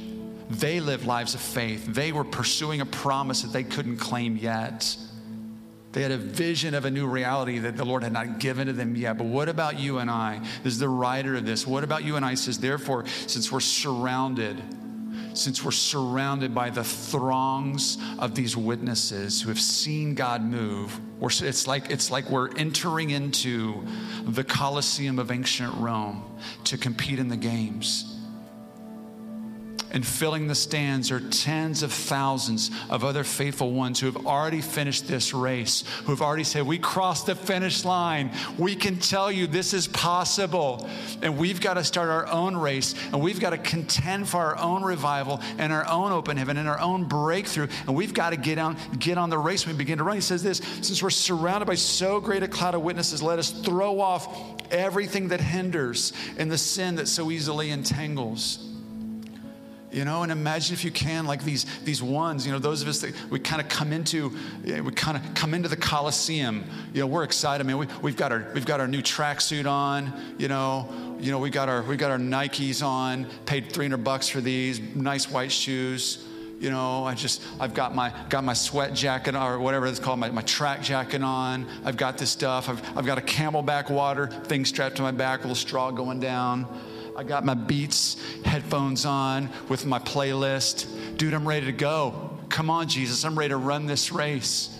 They 0.48 0.80
lived 0.80 1.06
lives 1.06 1.34
of 1.34 1.40
faith. 1.40 1.86
They 1.86 2.12
were 2.12 2.24
pursuing 2.24 2.80
a 2.80 2.86
promise 2.86 3.42
that 3.42 3.52
they 3.52 3.64
couldn't 3.64 3.96
claim 3.98 4.36
yet. 4.36 4.96
They 5.96 6.02
had 6.02 6.12
a 6.12 6.18
vision 6.18 6.74
of 6.74 6.84
a 6.84 6.90
new 6.90 7.06
reality 7.06 7.58
that 7.60 7.78
the 7.78 7.84
Lord 7.86 8.02
had 8.02 8.12
not 8.12 8.38
given 8.38 8.66
to 8.66 8.74
them 8.74 8.96
yet. 8.96 9.16
But 9.16 9.28
what 9.28 9.48
about 9.48 9.80
you 9.80 9.96
and 9.96 10.10
I? 10.10 10.40
This 10.62 10.74
is 10.74 10.78
the 10.78 10.90
writer 10.90 11.36
of 11.36 11.46
this. 11.46 11.66
What 11.66 11.84
about 11.84 12.04
you 12.04 12.16
and 12.16 12.24
I? 12.24 12.34
Says, 12.34 12.58
therefore, 12.58 13.06
since 13.26 13.50
we're 13.50 13.60
surrounded, 13.60 14.62
since 15.32 15.64
we're 15.64 15.70
surrounded 15.70 16.54
by 16.54 16.68
the 16.68 16.84
throngs 16.84 17.96
of 18.18 18.34
these 18.34 18.54
witnesses 18.58 19.40
who 19.40 19.48
have 19.48 19.58
seen 19.58 20.14
God 20.14 20.42
move, 20.42 21.00
it's 21.22 21.66
like, 21.66 21.90
it's 21.90 22.10
like 22.10 22.28
we're 22.28 22.54
entering 22.56 23.08
into 23.08 23.82
the 24.26 24.44
Colosseum 24.44 25.18
of 25.18 25.30
ancient 25.30 25.72
Rome 25.76 26.22
to 26.64 26.76
compete 26.76 27.18
in 27.18 27.28
the 27.28 27.38
games 27.38 28.15
and 29.96 30.06
filling 30.06 30.46
the 30.46 30.54
stands 30.54 31.10
are 31.10 31.20
tens 31.20 31.82
of 31.82 31.90
thousands 31.90 32.70
of 32.90 33.02
other 33.02 33.24
faithful 33.24 33.72
ones 33.72 33.98
who 33.98 34.04
have 34.04 34.26
already 34.26 34.60
finished 34.60 35.08
this 35.08 35.32
race, 35.32 35.84
who 36.04 36.12
have 36.12 36.20
already 36.20 36.44
said, 36.44 36.66
We 36.66 36.76
crossed 36.76 37.24
the 37.24 37.34
finish 37.34 37.82
line. 37.82 38.30
We 38.58 38.76
can 38.76 38.98
tell 38.98 39.32
you 39.32 39.46
this 39.46 39.72
is 39.72 39.88
possible. 39.88 40.86
And 41.22 41.38
we've 41.38 41.62
got 41.62 41.74
to 41.74 41.82
start 41.84 42.10
our 42.10 42.26
own 42.26 42.58
race, 42.58 42.94
and 43.10 43.22
we've 43.22 43.40
got 43.40 43.50
to 43.50 43.56
contend 43.56 44.28
for 44.28 44.36
our 44.36 44.58
own 44.58 44.82
revival 44.82 45.40
and 45.56 45.72
our 45.72 45.88
own 45.88 46.12
open 46.12 46.36
heaven 46.36 46.58
and 46.58 46.68
our 46.68 46.78
own 46.78 47.04
breakthrough. 47.04 47.68
And 47.86 47.96
we've 47.96 48.12
got 48.12 48.30
to 48.30 48.36
get 48.36 48.58
on, 48.58 48.76
get 48.98 49.16
on 49.16 49.30
the 49.30 49.38
race 49.38 49.64
when 49.64 49.76
we 49.76 49.78
begin 49.78 49.96
to 49.96 50.04
run. 50.04 50.16
He 50.16 50.20
says 50.20 50.42
this 50.42 50.58
since 50.82 51.02
we're 51.02 51.08
surrounded 51.08 51.64
by 51.64 51.74
so 51.74 52.20
great 52.20 52.42
a 52.42 52.48
cloud 52.48 52.74
of 52.74 52.82
witnesses, 52.82 53.22
let 53.22 53.38
us 53.38 53.50
throw 53.50 53.98
off 54.00 54.60
everything 54.70 55.28
that 55.28 55.40
hinders 55.40 56.12
and 56.36 56.52
the 56.52 56.58
sin 56.58 56.96
that 56.96 57.08
so 57.08 57.30
easily 57.30 57.70
entangles 57.70 58.75
you 59.96 60.04
know? 60.04 60.22
And 60.22 60.30
imagine 60.30 60.74
if 60.74 60.84
you 60.84 60.90
can 60.90 61.24
like 61.24 61.42
these 61.42 61.64
these 61.80 62.02
ones 62.02 62.46
you 62.46 62.52
know 62.52 62.58
those 62.58 62.82
of 62.82 62.88
us 62.88 63.00
that 63.00 63.14
we 63.30 63.40
kind 63.40 63.62
of 63.62 63.68
come 63.68 63.92
into 63.92 64.36
we 64.64 64.92
kind 64.92 65.16
of 65.16 65.34
come 65.34 65.54
into 65.54 65.70
the 65.70 65.76
coliseum 65.76 66.64
you 66.92 67.00
know 67.00 67.06
we're 67.06 67.24
excited 67.24 67.66
man. 67.66 67.78
We, 67.78 67.88
we've 68.02 68.16
got 68.16 68.30
our 68.30 68.46
we've 68.52 68.66
got 68.66 68.78
our 68.78 68.86
new 68.86 69.00
tracksuit 69.00 69.68
on 69.68 70.12
you 70.36 70.48
know? 70.48 71.16
You 71.18 71.32
know 71.32 71.38
we 71.38 71.48
got 71.48 71.70
our 71.70 71.82
we 71.82 71.96
got 71.96 72.10
our 72.10 72.18
nikes 72.18 72.84
on 72.84 73.26
paid 73.46 73.72
300 73.72 74.04
bucks 74.04 74.28
for 74.28 74.42
these 74.42 74.80
nice 74.94 75.30
white 75.30 75.50
shoes. 75.50 76.24
You 76.58 76.70
know 76.70 77.04
i 77.04 77.14
just 77.14 77.42
i've 77.60 77.74
got 77.74 77.94
my 77.94 78.12
got 78.28 78.44
my 78.44 78.54
sweat 78.54 78.94
jacket 78.94 79.34
or 79.34 79.58
whatever 79.58 79.86
it's 79.86 79.98
called 79.98 80.18
my, 80.18 80.30
my 80.30 80.42
track 80.42 80.82
jacket 80.82 81.22
on. 81.22 81.66
I've 81.86 81.96
got 81.96 82.18
this 82.18 82.30
stuff. 82.30 82.68
I've, 82.68 82.82
I've 82.98 83.06
got 83.06 83.16
a 83.16 83.22
CamelBak 83.22 83.90
water 83.90 84.26
thing 84.26 84.66
strapped 84.66 84.96
to 84.96 85.02
my 85.02 85.10
back 85.10 85.40
a 85.40 85.42
little 85.42 85.54
straw 85.54 85.90
going 85.90 86.20
down 86.20 86.66
I 87.16 87.24
got 87.24 87.46
my 87.46 87.54
Beats 87.54 88.18
headphones 88.44 89.06
on 89.06 89.48
with 89.70 89.86
my 89.86 89.98
playlist. 89.98 91.16
Dude, 91.16 91.32
I'm 91.32 91.48
ready 91.48 91.64
to 91.66 91.72
go. 91.72 92.38
Come 92.50 92.68
on, 92.68 92.88
Jesus, 92.88 93.24
I'm 93.24 93.38
ready 93.38 93.50
to 93.50 93.56
run 93.56 93.86
this 93.86 94.12
race. 94.12 94.78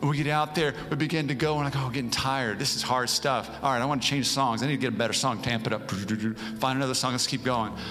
And 0.00 0.10
we 0.10 0.16
get 0.18 0.26
out 0.26 0.54
there, 0.54 0.74
we 0.90 0.96
begin 0.96 1.28
to 1.28 1.34
go, 1.34 1.58
and 1.58 1.66
I 1.66 1.70
go, 1.70 1.86
oh, 1.86 1.88
getting 1.88 2.10
tired. 2.10 2.58
This 2.58 2.76
is 2.76 2.82
hard 2.82 3.08
stuff. 3.08 3.48
All 3.62 3.72
right, 3.72 3.80
I 3.80 3.84
want 3.86 4.02
to 4.02 4.08
change 4.08 4.26
songs. 4.26 4.62
I 4.62 4.66
need 4.66 4.72
to 4.72 4.80
get 4.80 4.92
a 4.92 4.96
better 4.96 5.12
song, 5.14 5.40
tamp 5.40 5.66
it 5.66 5.72
up. 5.72 5.90
Find 5.90 6.76
another 6.76 6.94
song, 6.94 7.12
let's 7.12 7.26
keep 7.26 7.42
going. 7.42 7.72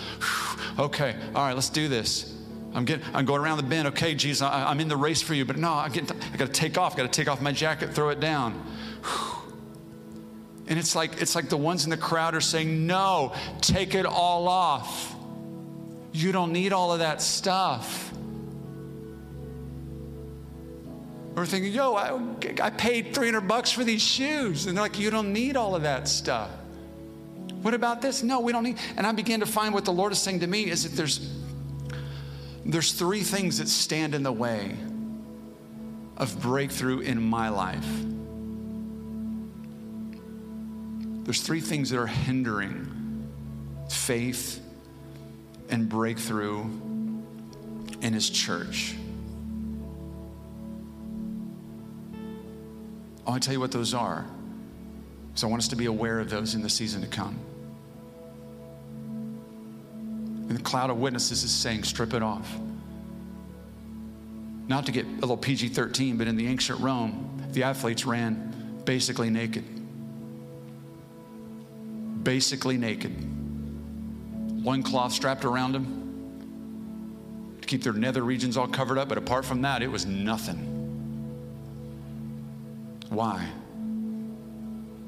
Okay, 0.79 1.17
all 1.35 1.43
right, 1.45 1.53
let's 1.53 1.69
do 1.69 1.89
this. 1.89 2.33
I'm 2.73 2.85
getting, 2.85 3.05
I'm 3.13 3.25
going 3.25 3.41
around 3.41 3.57
the 3.57 3.63
bend. 3.63 3.89
Okay, 3.89 4.15
Jesus, 4.15 4.41
I, 4.41 4.71
am 4.71 4.79
in 4.79 4.87
the 4.87 4.95
race 4.95 5.21
for 5.21 5.33
you, 5.33 5.43
but 5.43 5.57
no, 5.57 5.73
I'm 5.73 5.91
getting, 5.91 6.17
I 6.33 6.37
got 6.37 6.45
to 6.45 6.53
take 6.53 6.77
off. 6.77 6.95
Got 6.95 7.03
to 7.03 7.09
take 7.09 7.27
off 7.27 7.41
my 7.41 7.51
jacket, 7.51 7.93
throw 7.93 8.07
it 8.09 8.21
down. 8.21 8.63
And 10.71 10.79
it's 10.79 10.95
like, 10.95 11.21
it's 11.21 11.35
like 11.35 11.49
the 11.49 11.57
ones 11.57 11.83
in 11.83 11.89
the 11.89 11.97
crowd 11.97 12.33
are 12.33 12.39
saying, 12.39 12.87
No, 12.87 13.33
take 13.59 13.93
it 13.93 14.05
all 14.05 14.47
off. 14.47 15.13
You 16.13 16.31
don't 16.31 16.53
need 16.53 16.71
all 16.71 16.93
of 16.93 16.99
that 16.99 17.21
stuff. 17.21 18.13
We're 21.35 21.45
thinking, 21.45 21.73
yo, 21.73 21.95
I, 21.95 22.17
I 22.63 22.69
paid 22.69 23.13
300 23.13 23.41
bucks 23.41 23.69
for 23.69 23.83
these 23.83 24.01
shoes. 24.01 24.65
And 24.65 24.77
they're 24.77 24.83
like, 24.83 24.97
you 24.97 25.09
don't 25.09 25.33
need 25.33 25.57
all 25.57 25.75
of 25.75 25.81
that 25.81 26.07
stuff. 26.07 26.49
What 27.61 27.73
about 27.73 28.01
this? 28.01 28.23
No, 28.23 28.39
we 28.39 28.53
don't 28.53 28.63
need. 28.63 28.77
And 28.95 29.05
I 29.05 29.11
began 29.11 29.41
to 29.41 29.45
find 29.45 29.73
what 29.73 29.83
the 29.83 29.93
Lord 29.93 30.13
is 30.13 30.19
saying 30.19 30.39
to 30.39 30.47
me 30.47 30.69
is 30.69 30.83
that 30.83 30.95
there's 30.95 31.33
there's 32.65 32.93
three 32.93 33.23
things 33.23 33.57
that 33.57 33.67
stand 33.67 34.15
in 34.15 34.23
the 34.23 34.31
way 34.31 34.77
of 36.15 36.41
breakthrough 36.41 36.99
in 36.99 37.21
my 37.21 37.49
life. 37.49 37.87
There's 41.31 41.43
three 41.43 41.61
things 41.61 41.91
that 41.91 41.97
are 41.97 42.07
hindering 42.07 43.25
faith 43.89 44.61
and 45.69 45.87
breakthrough 45.87 46.59
in 48.01 48.11
his 48.11 48.29
church. 48.29 48.95
I 53.25 53.29
want 53.29 53.41
to 53.41 53.47
tell 53.47 53.53
you 53.53 53.61
what 53.61 53.71
those 53.71 53.93
are. 53.93 54.25
So 55.35 55.47
I 55.47 55.49
want 55.49 55.61
us 55.61 55.69
to 55.69 55.77
be 55.77 55.85
aware 55.85 56.19
of 56.19 56.29
those 56.29 56.53
in 56.53 56.61
the 56.61 56.69
season 56.69 56.99
to 56.99 57.07
come. 57.07 57.39
And 60.49 60.51
the 60.51 60.63
cloud 60.63 60.89
of 60.89 60.97
witnesses 60.97 61.45
is 61.45 61.51
saying, 61.51 61.85
strip 61.85 62.13
it 62.13 62.23
off. 62.23 62.53
Not 64.67 64.85
to 64.87 64.91
get 64.91 65.05
a 65.05 65.21
little 65.21 65.37
PG 65.37 65.69
13, 65.69 66.17
but 66.17 66.27
in 66.27 66.35
the 66.35 66.47
ancient 66.47 66.81
Rome, 66.81 67.41
the 67.53 67.63
athletes 67.63 68.05
ran 68.05 68.81
basically 68.83 69.29
naked. 69.29 69.80
Basically 72.23 72.77
naked. 72.77 73.13
one 74.63 74.83
cloth 74.83 75.11
strapped 75.11 75.43
around 75.43 75.71
them 75.71 75.97
to 77.61 77.67
keep 77.67 77.83
their 77.83 77.93
nether 77.93 78.21
regions 78.23 78.57
all 78.57 78.67
covered 78.67 78.97
up, 78.97 79.09
but 79.09 79.17
apart 79.17 79.43
from 79.43 79.61
that, 79.63 79.81
it 79.81 79.87
was 79.87 80.05
nothing. 80.05 80.67
Why? 83.09 83.47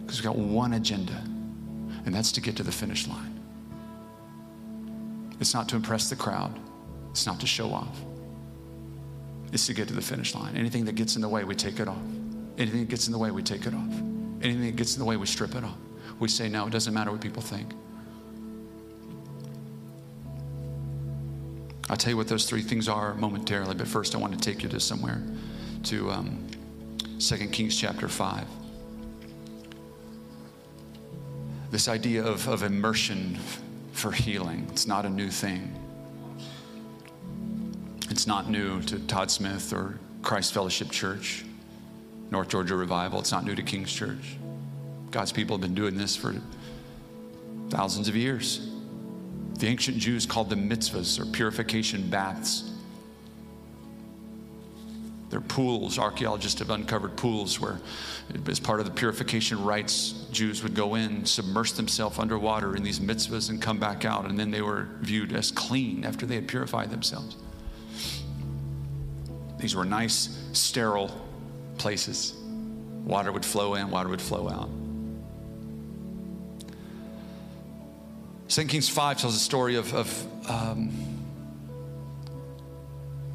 Because 0.01 0.17
we've 0.19 0.25
got 0.25 0.37
one 0.37 0.73
agenda, 0.73 1.21
and 2.05 2.13
that's 2.13 2.31
to 2.33 2.41
get 2.41 2.55
to 2.57 2.63
the 2.63 2.71
finish 2.71 3.07
line. 3.07 3.39
It's 5.39 5.53
not 5.53 5.69
to 5.69 5.75
impress 5.75 6.09
the 6.09 6.15
crowd, 6.15 6.57
it's 7.11 7.25
not 7.25 7.39
to 7.41 7.47
show 7.47 7.71
off. 7.71 7.99
It's 9.51 9.67
to 9.67 9.73
get 9.73 9.87
to 9.89 9.93
the 9.93 10.01
finish 10.01 10.33
line. 10.33 10.55
Anything 10.55 10.85
that 10.85 10.95
gets 10.95 11.15
in 11.15 11.21
the 11.21 11.29
way, 11.29 11.43
we 11.43 11.53
take 11.53 11.79
it 11.79 11.87
off. 11.87 12.01
Anything 12.57 12.79
that 12.79 12.89
gets 12.89 13.05
in 13.05 13.13
the 13.13 13.19
way, 13.19 13.29
we 13.29 13.43
take 13.43 13.67
it 13.67 13.73
off. 13.73 13.93
Anything 14.41 14.65
that 14.65 14.75
gets 14.75 14.95
in 14.95 14.99
the 14.99 15.05
way, 15.05 15.15
we 15.15 15.27
strip 15.27 15.53
it 15.53 15.63
off. 15.63 15.77
We 16.23 16.29
say, 16.29 16.47
no, 16.47 16.65
it 16.67 16.69
doesn't 16.69 16.93
matter 16.93 17.11
what 17.11 17.19
people 17.19 17.41
think. 17.41 17.73
I'll 21.89 21.97
tell 21.97 22.11
you 22.11 22.15
what 22.15 22.29
those 22.29 22.45
three 22.45 22.61
things 22.61 22.87
are 22.87 23.13
momentarily, 23.15 23.75
but 23.75 23.89
first 23.89 24.15
I 24.15 24.19
want 24.19 24.31
to 24.31 24.39
take 24.39 24.63
you 24.63 24.69
to 24.69 24.79
somewhere, 24.79 25.21
to 25.83 26.09
um, 26.11 26.47
2 27.19 27.35
Kings 27.49 27.77
chapter 27.77 28.07
5. 28.07 28.47
This 31.71 31.89
idea 31.89 32.23
of, 32.23 32.47
of 32.47 32.63
immersion 32.63 33.37
for 33.91 34.13
healing. 34.13 34.65
It's 34.71 34.87
not 34.87 35.05
a 35.05 35.09
new 35.09 35.29
thing. 35.29 35.77
It's 38.09 38.27
not 38.27 38.49
new 38.49 38.81
to 38.83 38.97
Todd 39.07 39.29
Smith 39.29 39.73
or 39.73 39.99
Christ 40.21 40.53
Fellowship 40.53 40.89
Church, 40.89 41.43
North 42.31 42.47
Georgia 42.47 42.77
Revival. 42.77 43.19
It's 43.19 43.33
not 43.33 43.43
new 43.43 43.55
to 43.55 43.61
King's 43.61 43.91
Church. 43.91 44.37
God's 45.13 45.31
people 45.31 45.55
have 45.55 45.61
been 45.61 45.75
doing 45.75 45.95
this 45.95 46.15
for 46.15 46.33
thousands 47.69 48.07
of 48.07 48.15
years. 48.15 48.67
The 49.59 49.67
ancient 49.67 49.97
Jews 49.97 50.25
called 50.25 50.49
them 50.49 50.67
mikvahs 50.67 51.19
or 51.19 51.25
purification 51.27 52.09
baths. 52.09 52.71
They're 55.29 55.39
pools. 55.39 55.99
Archaeologists 55.99 56.59
have 56.59 56.71
uncovered 56.71 57.15
pools 57.15 57.59
where, 57.59 57.79
as 58.47 58.59
part 58.59 58.79
of 58.79 58.87
the 58.87 58.91
purification 58.91 59.63
rites, 59.63 60.25
Jews 60.31 60.63
would 60.63 60.73
go 60.73 60.95
in, 60.95 61.25
submerge 61.25 61.73
themselves 61.73 62.17
underwater 62.17 62.75
in 62.75 62.81
these 62.81 62.99
mikvahs, 62.99 63.51
and 63.51 63.61
come 63.61 63.79
back 63.79 64.05
out. 64.05 64.25
And 64.25 64.37
then 64.37 64.49
they 64.49 64.63
were 64.63 64.87
viewed 65.01 65.31
as 65.31 65.51
clean 65.51 66.05
after 66.05 66.25
they 66.25 66.35
had 66.35 66.47
purified 66.47 66.89
themselves. 66.89 67.35
These 69.59 69.75
were 69.75 69.85
nice, 69.85 70.39
sterile 70.53 71.11
places. 71.77 72.33
Water 73.05 73.31
would 73.31 73.45
flow 73.45 73.75
in, 73.75 73.91
water 73.91 74.09
would 74.09 74.21
flow 74.21 74.49
out. 74.49 74.69
2 78.53 78.65
Kings 78.65 78.87
5 78.87 79.17
tells 79.17 79.35
a 79.35 79.39
story 79.39 79.75
of, 79.77 79.91
of, 79.95 80.49
um, 80.49 80.91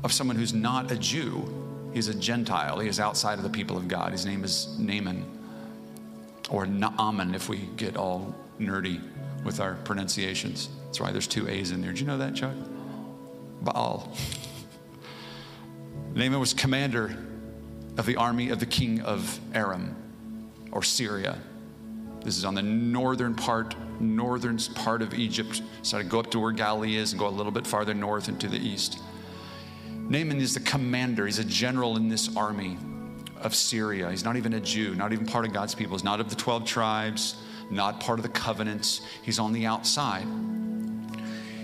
of 0.05 0.13
someone 0.13 0.37
who's 0.37 0.55
not 0.55 0.93
a 0.93 0.97
Jew 0.97 1.59
He's 1.93 2.07
a 2.07 2.15
Gentile. 2.15 2.79
He 2.79 2.89
is 2.89 3.01
outside 3.01 3.39
of 3.39 3.43
the 3.43 3.51
people 3.51 3.77
of 3.77 3.89
God. 3.89 4.13
His 4.13 4.25
name 4.25 4.45
is 4.45 4.79
Naaman, 4.79 5.25
or 6.49 6.65
Naaman 6.67 7.35
if 7.35 7.49
we 7.49 7.59
get 7.77 7.97
all 7.97 8.37
nerdy 8.61 9.03
with 9.43 9.59
our 9.59 9.75
pronunciations. 9.75 10.69
That's 10.85 11.01
why 11.01 11.11
there's 11.11 11.27
two 11.27 11.49
A's 11.49 11.73
in 11.73 11.81
there. 11.81 11.91
Did 11.91 12.01
you 12.01 12.07
know 12.07 12.19
that, 12.19 12.37
Chuck? 12.37 12.55
Baal. 13.63 14.17
Naaman 16.15 16.39
was 16.39 16.55
commander 16.55 17.17
of 17.97 18.07
the 18.07 18.15
army 18.15 18.51
of 18.51 18.61
the 18.61 18.67
king 18.67 19.01
of 19.01 19.41
Aram, 19.53 19.97
or 20.71 20.85
Syria. 20.85 21.39
This 22.23 22.37
is 22.37 22.45
on 22.45 22.55
the 22.55 22.63
northern 22.63 23.35
part, 23.35 23.75
northern 24.01 24.59
part 24.75 25.03
of 25.03 25.15
Egypt. 25.15 25.63
So 25.83 25.99
I 25.99 26.03
go 26.03 26.21
up 26.21 26.31
to 26.33 26.41
where 26.41 26.53
Galilee 26.53 26.97
is 26.97 27.13
and 27.13 27.19
go 27.19 27.29
a 27.29 27.31
little 27.31 27.53
bit 27.53 27.67
farther 27.67 27.95
north 27.95 28.29
into 28.29 28.49
the 28.49 28.59
east. 28.59 29.01
Naaman 29.89 30.41
is 30.41 30.55
the 30.55 30.61
commander, 30.61 31.27
he's 31.27 31.39
a 31.39 31.45
general 31.45 31.97
in 31.97 32.09
this 32.09 32.35
army 32.37 32.79
of 33.43 33.55
Syria. 33.55 34.11
He's 34.11 34.25
not 34.25 34.37
even 34.37 34.55
a 34.55 34.61
Jew, 34.61 34.95
not 34.95 35.13
even 35.13 35.27
part 35.27 35.45
of 35.45 35.53
God's 35.53 35.75
people. 35.75 35.97
He's 35.97 36.05
not 36.05 36.21
of 36.21 36.31
the 36.31 36.37
12 36.37 36.65
tribes, 36.65 37.37
not 37.71 38.01
part 38.01 38.19
of 38.19 38.23
the 38.23 38.31
covenants. 38.31 39.03
He's 39.23 39.39
on 39.39 39.53
the 39.53 39.67
outside. 39.67 40.27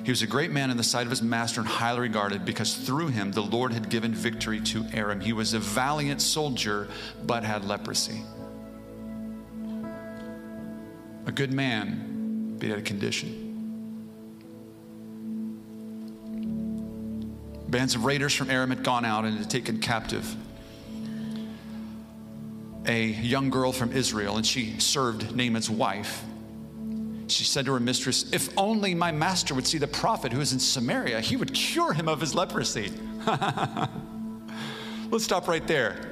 He 0.04 0.10
was 0.10 0.20
a 0.20 0.26
great 0.26 0.50
man 0.50 0.70
in 0.70 0.76
the 0.76 0.84
sight 0.84 1.06
of 1.06 1.10
his 1.10 1.22
master 1.22 1.60
and 1.60 1.68
highly 1.68 2.00
regarded 2.00 2.44
because 2.44 2.74
through 2.74 3.08
him 3.08 3.32
the 3.32 3.40
Lord 3.40 3.72
had 3.72 3.88
given 3.88 4.12
victory 4.12 4.60
to 4.60 4.84
Aram. 4.92 5.20
He 5.20 5.32
was 5.32 5.54
a 5.54 5.58
valiant 5.58 6.20
soldier 6.20 6.88
but 7.24 7.42
had 7.42 7.64
leprosy. 7.64 8.22
A 11.26 11.32
good 11.32 11.52
man, 11.52 12.56
but 12.58 12.64
he 12.64 12.70
had 12.70 12.78
a 12.78 12.82
condition. 12.82 13.40
Bands 17.68 17.94
of 17.94 18.04
raiders 18.04 18.34
from 18.34 18.50
Aram 18.50 18.70
had 18.70 18.84
gone 18.84 19.04
out 19.04 19.24
and 19.24 19.38
had 19.38 19.50
taken 19.50 19.80
captive 19.80 20.36
a 22.86 23.06
young 23.06 23.50
girl 23.50 23.72
from 23.72 23.92
Israel, 23.92 24.36
and 24.36 24.46
she 24.46 24.78
served 24.78 25.34
Naaman's 25.34 25.70
wife. 25.70 26.22
She 27.28 27.44
said 27.44 27.64
to 27.66 27.72
her 27.72 27.80
mistress, 27.80 28.30
If 28.32 28.50
only 28.58 28.94
my 28.94 29.10
master 29.10 29.54
would 29.54 29.66
see 29.66 29.78
the 29.78 29.86
prophet 29.86 30.32
who 30.32 30.40
is 30.40 30.52
in 30.52 30.58
Samaria, 30.58 31.20
he 31.20 31.36
would 31.36 31.54
cure 31.54 31.92
him 31.92 32.08
of 32.08 32.20
his 32.20 32.34
leprosy. 32.34 32.92
Let's 35.10 35.24
stop 35.24 35.48
right 35.48 35.66
there. 35.66 36.10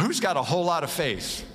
Who's 0.00 0.20
got 0.20 0.36
a 0.36 0.42
whole 0.42 0.64
lot 0.64 0.84
of 0.84 0.90
faith? 0.90 1.46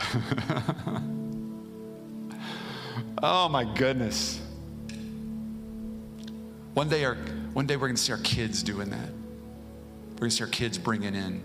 oh 3.22 3.48
my 3.48 3.64
goodness. 3.74 4.40
One 6.74 6.88
day, 6.88 7.04
our, 7.04 7.14
one 7.52 7.66
day 7.66 7.76
we're 7.76 7.86
going 7.86 7.96
to 7.96 8.02
see 8.02 8.12
our 8.12 8.18
kids 8.18 8.62
doing 8.62 8.90
that. 8.90 9.08
We're 10.12 10.18
going 10.18 10.30
to 10.30 10.36
see 10.36 10.44
our 10.44 10.50
kids 10.50 10.78
bringing 10.78 11.14
in 11.14 11.42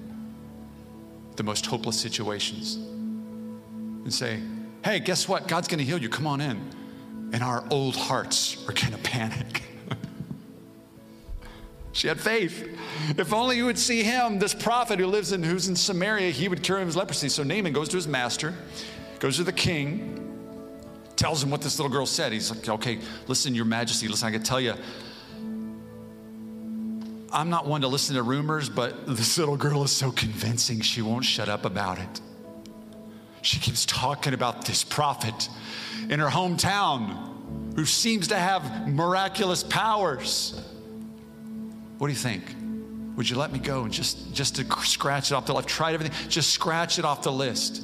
the 1.35 1.43
most 1.43 1.65
hopeless 1.67 1.99
situations 1.99 2.75
and 2.75 4.13
say, 4.13 4.41
hey, 4.83 4.99
guess 4.99 5.27
what? 5.27 5.47
God's 5.47 5.67
going 5.67 5.79
to 5.79 5.85
heal 5.85 5.97
you. 5.97 6.09
Come 6.09 6.27
on 6.27 6.41
in. 6.41 6.57
And 7.31 7.43
our 7.43 7.63
old 7.69 7.95
hearts 7.95 8.67
are 8.67 8.73
going 8.73 8.91
to 8.91 8.97
panic. 8.97 9.63
She 11.99 12.07
had 12.07 12.17
faith. 12.17 12.65
If 13.17 13.33
only 13.33 13.57
you 13.57 13.65
would 13.65 13.77
see 13.77 14.03
him, 14.03 14.39
this 14.39 14.53
prophet 14.53 14.99
who 14.99 15.07
lives 15.07 15.33
in, 15.33 15.43
who's 15.43 15.67
in 15.67 15.75
Samaria, 15.75 16.31
he 16.31 16.47
would 16.47 16.63
cure 16.63 16.79
him 16.79 16.87
of 16.87 16.95
leprosy. 16.95 17.27
So 17.27 17.43
Naaman 17.43 17.73
goes 17.73 17.89
to 17.89 17.97
his 17.97 18.07
master, 18.07 18.53
goes 19.19 19.35
to 19.35 19.43
the 19.43 19.51
king, 19.51 20.15
tells 21.17 21.43
him 21.43 21.49
what 21.49 21.61
this 21.61 21.77
little 21.77 21.91
girl 21.91 22.05
said. 22.05 22.31
He's 22.31 22.51
like, 22.51 22.69
okay, 22.69 22.99
listen, 23.27 23.53
your 23.53 23.65
majesty, 23.65 24.07
listen, 24.07 24.29
I 24.29 24.31
can 24.31 24.43
tell 24.43 24.61
you, 24.61 24.75
I'm 27.33 27.49
not 27.49 27.67
one 27.67 27.81
to 27.81 27.89
listen 27.89 28.15
to 28.15 28.23
rumors, 28.23 28.69
but 28.69 29.05
this 29.05 29.37
little 29.37 29.57
girl 29.57 29.83
is 29.83 29.91
so 29.91 30.09
convincing, 30.09 30.79
she 30.79 31.01
won't 31.01 31.25
shut 31.25 31.49
up 31.49 31.65
about 31.65 31.99
it. 31.99 32.21
She 33.41 33.59
keeps 33.59 33.85
talking 33.85 34.33
about 34.33 34.63
this 34.63 34.85
prophet 34.85 35.49
in 36.09 36.21
her 36.21 36.29
hometown 36.29 37.75
who 37.75 37.83
seems 37.83 38.29
to 38.29 38.37
have 38.37 38.87
miraculous 38.87 39.63
powers. 39.63 40.65
What 41.99 42.07
do 42.07 42.13
you 42.13 42.19
think? 42.19 42.43
Would 43.17 43.29
you 43.29 43.37
let 43.37 43.51
me 43.51 43.59
go 43.59 43.83
and 43.83 43.93
just, 43.93 44.33
just 44.33 44.55
to 44.55 44.65
scratch 44.83 45.31
it 45.31 45.35
off 45.35 45.45
the 45.45 45.53
list? 45.53 45.65
I've 45.65 45.71
tried 45.71 45.93
everything, 45.93 46.29
just 46.29 46.51
scratch 46.51 46.97
it 46.97 47.05
off 47.05 47.21
the 47.21 47.31
list. 47.31 47.83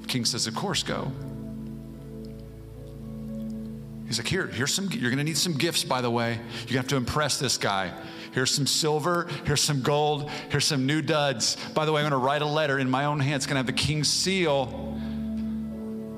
The 0.00 0.06
king 0.06 0.24
says, 0.24 0.46
Of 0.46 0.54
course, 0.54 0.84
go. 0.84 1.10
He's 4.06 4.18
like, 4.18 4.28
Here, 4.28 4.46
here's 4.46 4.72
some, 4.72 4.88
you're 4.92 5.10
gonna 5.10 5.24
need 5.24 5.36
some 5.36 5.54
gifts, 5.54 5.82
by 5.82 6.00
the 6.00 6.10
way. 6.10 6.38
You 6.68 6.76
have 6.76 6.86
to 6.88 6.96
impress 6.96 7.38
this 7.38 7.58
guy. 7.58 7.92
Here's 8.30 8.50
some 8.50 8.66
silver. 8.66 9.26
Here's 9.46 9.62
some 9.62 9.82
gold. 9.82 10.30
Here's 10.50 10.66
some 10.66 10.86
new 10.86 11.02
duds. 11.02 11.56
By 11.74 11.86
the 11.86 11.92
way, 11.92 12.02
I'm 12.02 12.10
going 12.10 12.20
to 12.20 12.24
write 12.24 12.42
a 12.42 12.46
letter 12.46 12.78
in 12.78 12.90
my 12.90 13.06
own 13.06 13.18
hand. 13.18 13.36
It's 13.36 13.46
going 13.46 13.54
to 13.54 13.60
have 13.60 13.66
the 13.66 13.72
king's 13.72 14.10
seal. 14.10 14.94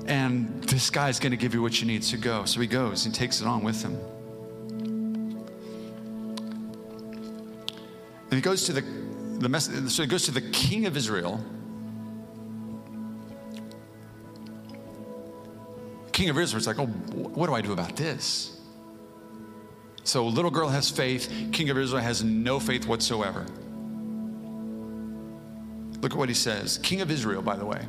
And 0.05 0.61
this 0.65 0.89
guy's 0.89 1.17
going 1.17 1.31
to 1.31 1.37
give 1.37 1.53
you 1.53 1.61
what 1.61 1.79
you 1.79 1.87
need 1.87 2.01
to 2.01 2.17
go. 2.17 2.43
So 2.43 2.59
he 2.59 2.67
goes 2.67 3.05
and 3.05 3.15
takes 3.15 3.39
it 3.39 3.47
on 3.47 3.63
with 3.63 3.81
him. 3.81 3.97
And 8.31 8.33
he 8.33 8.41
goes 8.41 8.65
to 8.65 8.73
the, 8.73 8.81
the 8.81 9.59
so 9.59 10.03
he 10.03 10.07
goes 10.07 10.23
to 10.25 10.31
the 10.31 10.41
king 10.41 10.85
of 10.85 10.95
Israel. 10.95 11.43
King 16.11 16.29
of 16.29 16.37
Israel 16.37 16.59
is 16.59 16.67
like, 16.67 16.79
oh, 16.79 16.85
what 16.85 17.47
do 17.47 17.53
I 17.53 17.61
do 17.61 17.73
about 17.73 17.95
this? 17.95 18.59
So 20.03 20.27
little 20.27 20.51
girl 20.51 20.67
has 20.69 20.89
faith, 20.89 21.31
king 21.51 21.69
of 21.69 21.77
Israel 21.77 22.01
has 22.01 22.23
no 22.23 22.59
faith 22.59 22.87
whatsoever. 22.87 23.45
Look 26.01 26.13
at 26.13 26.17
what 26.17 26.29
he 26.29 26.35
says. 26.35 26.77
King 26.79 27.01
of 27.01 27.11
Israel, 27.11 27.41
by 27.41 27.55
the 27.55 27.65
way, 27.65 27.85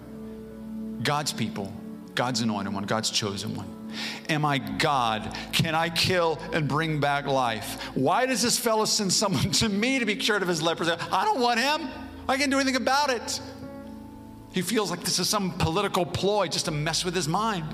God's 1.02 1.32
people, 1.32 1.72
God's 2.14 2.40
anointed 2.40 2.72
one, 2.72 2.84
God's 2.84 3.10
chosen 3.10 3.54
one. 3.54 3.79
Am 4.28 4.44
I 4.44 4.58
God? 4.58 5.36
Can 5.52 5.74
I 5.74 5.88
kill 5.88 6.38
and 6.52 6.68
bring 6.68 7.00
back 7.00 7.26
life? 7.26 7.82
Why 7.94 8.26
does 8.26 8.42
this 8.42 8.58
fellow 8.58 8.84
send 8.84 9.12
someone 9.12 9.50
to 9.52 9.68
me 9.68 9.98
to 9.98 10.06
be 10.06 10.16
cured 10.16 10.42
of 10.42 10.48
his 10.48 10.62
leprosy? 10.62 10.92
I 10.92 11.24
don't 11.24 11.40
want 11.40 11.60
him. 11.60 11.88
I 12.28 12.36
can't 12.36 12.50
do 12.50 12.58
anything 12.58 12.76
about 12.76 13.10
it. 13.10 13.40
He 14.52 14.62
feels 14.62 14.90
like 14.90 15.00
this 15.00 15.18
is 15.18 15.28
some 15.28 15.52
political 15.52 16.04
ploy 16.04 16.48
just 16.48 16.64
to 16.64 16.70
mess 16.70 17.04
with 17.04 17.14
his 17.14 17.28
mind. 17.28 17.64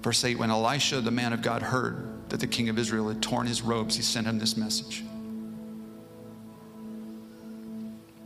Verse 0.00 0.24
8 0.24 0.38
When 0.38 0.50
Elisha, 0.50 1.00
the 1.00 1.10
man 1.10 1.32
of 1.32 1.42
God, 1.42 1.62
heard 1.62 2.28
that 2.28 2.38
the 2.38 2.46
king 2.46 2.68
of 2.68 2.78
Israel 2.78 3.08
had 3.08 3.20
torn 3.20 3.46
his 3.46 3.62
robes, 3.62 3.96
he 3.96 4.02
sent 4.02 4.26
him 4.26 4.38
this 4.38 4.56
message 4.56 5.02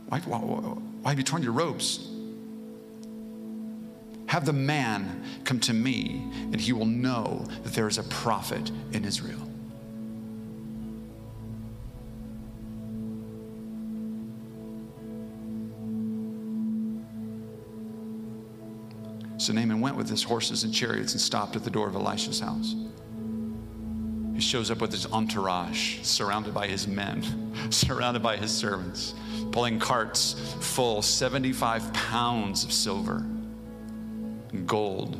Why, 0.07 0.19
why, 0.19 0.37
why 0.37 1.09
have 1.09 1.17
you 1.17 1.23
torn 1.23 1.41
your 1.41 1.53
robes? 1.53 2.07
Have 4.31 4.45
the 4.45 4.53
man 4.53 5.25
come 5.43 5.59
to 5.59 5.73
me, 5.73 6.25
and 6.53 6.55
he 6.55 6.71
will 6.71 6.85
know 6.85 7.45
that 7.63 7.73
there 7.73 7.89
is 7.89 7.97
a 7.97 8.03
prophet 8.03 8.71
in 8.93 9.03
Israel. 9.03 9.41
So 19.35 19.51
Naaman 19.51 19.81
went 19.81 19.97
with 19.97 20.07
his 20.07 20.23
horses 20.23 20.63
and 20.63 20.73
chariots 20.73 21.11
and 21.11 21.19
stopped 21.19 21.57
at 21.57 21.65
the 21.65 21.69
door 21.69 21.89
of 21.89 21.95
Elisha's 21.95 22.39
house. 22.39 22.73
He 24.33 24.39
shows 24.39 24.71
up 24.71 24.79
with 24.79 24.93
his 24.93 25.07
entourage, 25.07 26.01
surrounded 26.03 26.53
by 26.53 26.67
his 26.67 26.87
men, 26.87 27.51
surrounded 27.69 28.23
by 28.23 28.37
his 28.37 28.51
servants, 28.51 29.13
pulling 29.51 29.77
carts 29.77 30.55
full, 30.61 31.01
75 31.01 31.91
pounds 31.91 32.63
of 32.63 32.71
silver 32.71 33.25
gold, 34.65 35.17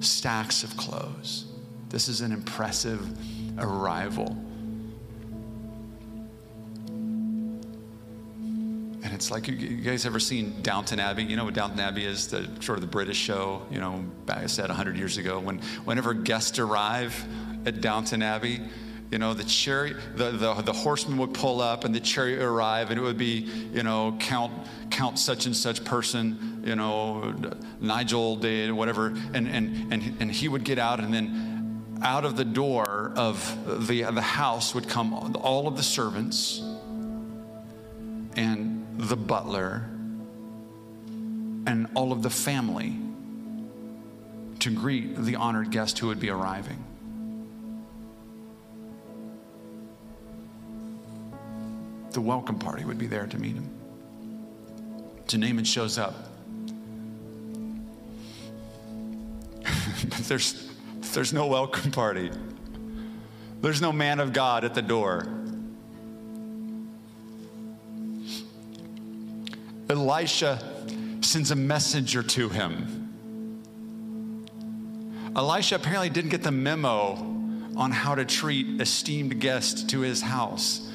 stacks 0.00 0.64
of 0.64 0.76
clothes. 0.76 1.46
This 1.88 2.08
is 2.08 2.20
an 2.20 2.32
impressive 2.32 3.06
arrival. 3.58 4.36
And 9.02 9.14
it's 9.14 9.30
like, 9.30 9.48
you 9.48 9.78
guys 9.78 10.06
ever 10.06 10.20
seen 10.20 10.62
Downton 10.62 11.00
Abbey? 11.00 11.24
You 11.24 11.36
know 11.36 11.44
what 11.44 11.54
Downton 11.54 11.80
Abbey 11.80 12.04
is? 12.04 12.28
The 12.28 12.48
sort 12.60 12.78
of 12.78 12.82
the 12.82 12.86
British 12.86 13.16
show, 13.16 13.62
you 13.70 13.80
know, 13.80 14.04
back 14.26 14.38
I 14.38 14.46
said 14.46 14.68
100 14.68 14.96
years 14.96 15.16
ago. 15.16 15.40
When, 15.40 15.58
whenever 15.84 16.14
guests 16.14 16.58
arrive 16.58 17.24
at 17.66 17.80
Downton 17.80 18.22
Abbey, 18.22 18.60
you 19.10 19.18
know, 19.18 19.34
the 19.34 19.44
chariot, 19.44 19.96
the, 20.14 20.30
the, 20.30 20.54
the 20.62 20.72
horseman 20.72 21.18
would 21.18 21.34
pull 21.34 21.60
up 21.60 21.84
and 21.84 21.92
the 21.92 22.00
chariot 22.00 22.38
would 22.38 22.46
arrive 22.46 22.90
and 22.90 22.98
it 22.98 23.02
would 23.02 23.18
be, 23.18 23.48
you 23.72 23.82
know, 23.82 24.16
count, 24.20 24.52
count 24.90 25.18
such 25.18 25.46
and 25.46 25.56
such 25.56 25.84
person, 25.84 26.62
you 26.64 26.76
know, 26.76 27.34
Nigel 27.80 28.36
did, 28.36 28.70
whatever. 28.70 29.08
And, 29.34 29.48
and, 29.48 29.92
and, 29.92 30.16
and 30.20 30.30
he 30.30 30.46
would 30.46 30.62
get 30.62 30.78
out 30.78 31.00
and 31.00 31.12
then 31.12 31.98
out 32.02 32.24
of 32.24 32.36
the 32.36 32.44
door 32.44 33.12
of 33.16 33.86
the, 33.88 34.02
the 34.02 34.22
house 34.22 34.74
would 34.74 34.88
come 34.88 35.12
all 35.36 35.66
of 35.66 35.76
the 35.76 35.82
servants 35.82 36.62
and 38.36 38.86
the 38.96 39.16
butler 39.16 39.90
and 41.66 41.88
all 41.94 42.12
of 42.12 42.22
the 42.22 42.30
family 42.30 42.96
to 44.60 44.70
greet 44.70 45.16
the 45.16 45.34
honored 45.36 45.70
guest 45.70 45.98
who 45.98 46.06
would 46.06 46.20
be 46.20 46.30
arriving. 46.30 46.84
The 52.12 52.20
welcome 52.20 52.58
party 52.58 52.84
would 52.84 52.98
be 52.98 53.06
there 53.06 53.26
to 53.26 53.38
meet 53.38 53.54
him. 53.54 53.70
So 55.28 55.38
Naaman 55.38 55.64
shows 55.64 55.98
up. 55.98 56.14
there's, 60.22 60.70
there's 61.12 61.32
no 61.32 61.46
welcome 61.46 61.90
party. 61.90 62.30
There's 63.60 63.80
no 63.80 63.92
man 63.92 64.20
of 64.20 64.32
God 64.32 64.64
at 64.64 64.74
the 64.74 64.82
door. 64.82 65.26
Elisha 69.88 70.62
sends 71.20 71.50
a 71.50 71.56
messenger 71.56 72.22
to 72.22 72.48
him. 72.48 72.96
Elisha 75.36 75.76
apparently 75.76 76.10
didn't 76.10 76.30
get 76.30 76.42
the 76.42 76.50
memo 76.50 77.12
on 77.76 77.92
how 77.92 78.14
to 78.14 78.24
treat 78.24 78.80
esteemed 78.80 79.40
guests 79.40 79.84
to 79.84 80.00
his 80.00 80.22
house. 80.22 80.89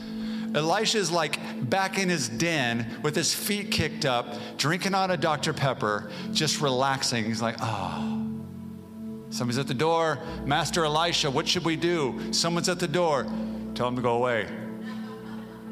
Elisha 0.56 0.98
is 0.98 1.12
like 1.12 1.70
back 1.70 2.00
in 2.00 2.10
his 2.10 2.30
den 2.30 3.00
with 3.04 3.16
his 3.16 3.34
feet 3.34 3.72
kicked 3.72 4.06
up, 4.06 4.36
drinking 4.58 4.96
on 4.96 5.12
a 5.12 5.18
Dr. 5.18 5.54
Pepper, 5.54 6.10
just 6.32 6.62
relaxing. 6.62 7.26
He's 7.26 7.42
like, 7.42 7.58
oh. 7.62 8.22
Somebody's 9.30 9.60
at 9.60 9.68
the 9.68 9.74
door. 9.74 10.20
Master 10.46 10.86
Elisha, 10.86 11.30
what 11.30 11.46
should 11.46 11.66
we 11.66 11.76
do? 11.76 12.32
Someone's 12.32 12.70
at 12.70 12.80
the 12.80 12.88
door. 12.88 13.26
Tell 13.74 13.88
him 13.90 13.98
to 13.98 14.02
go 14.02 14.16
away. 14.16 14.48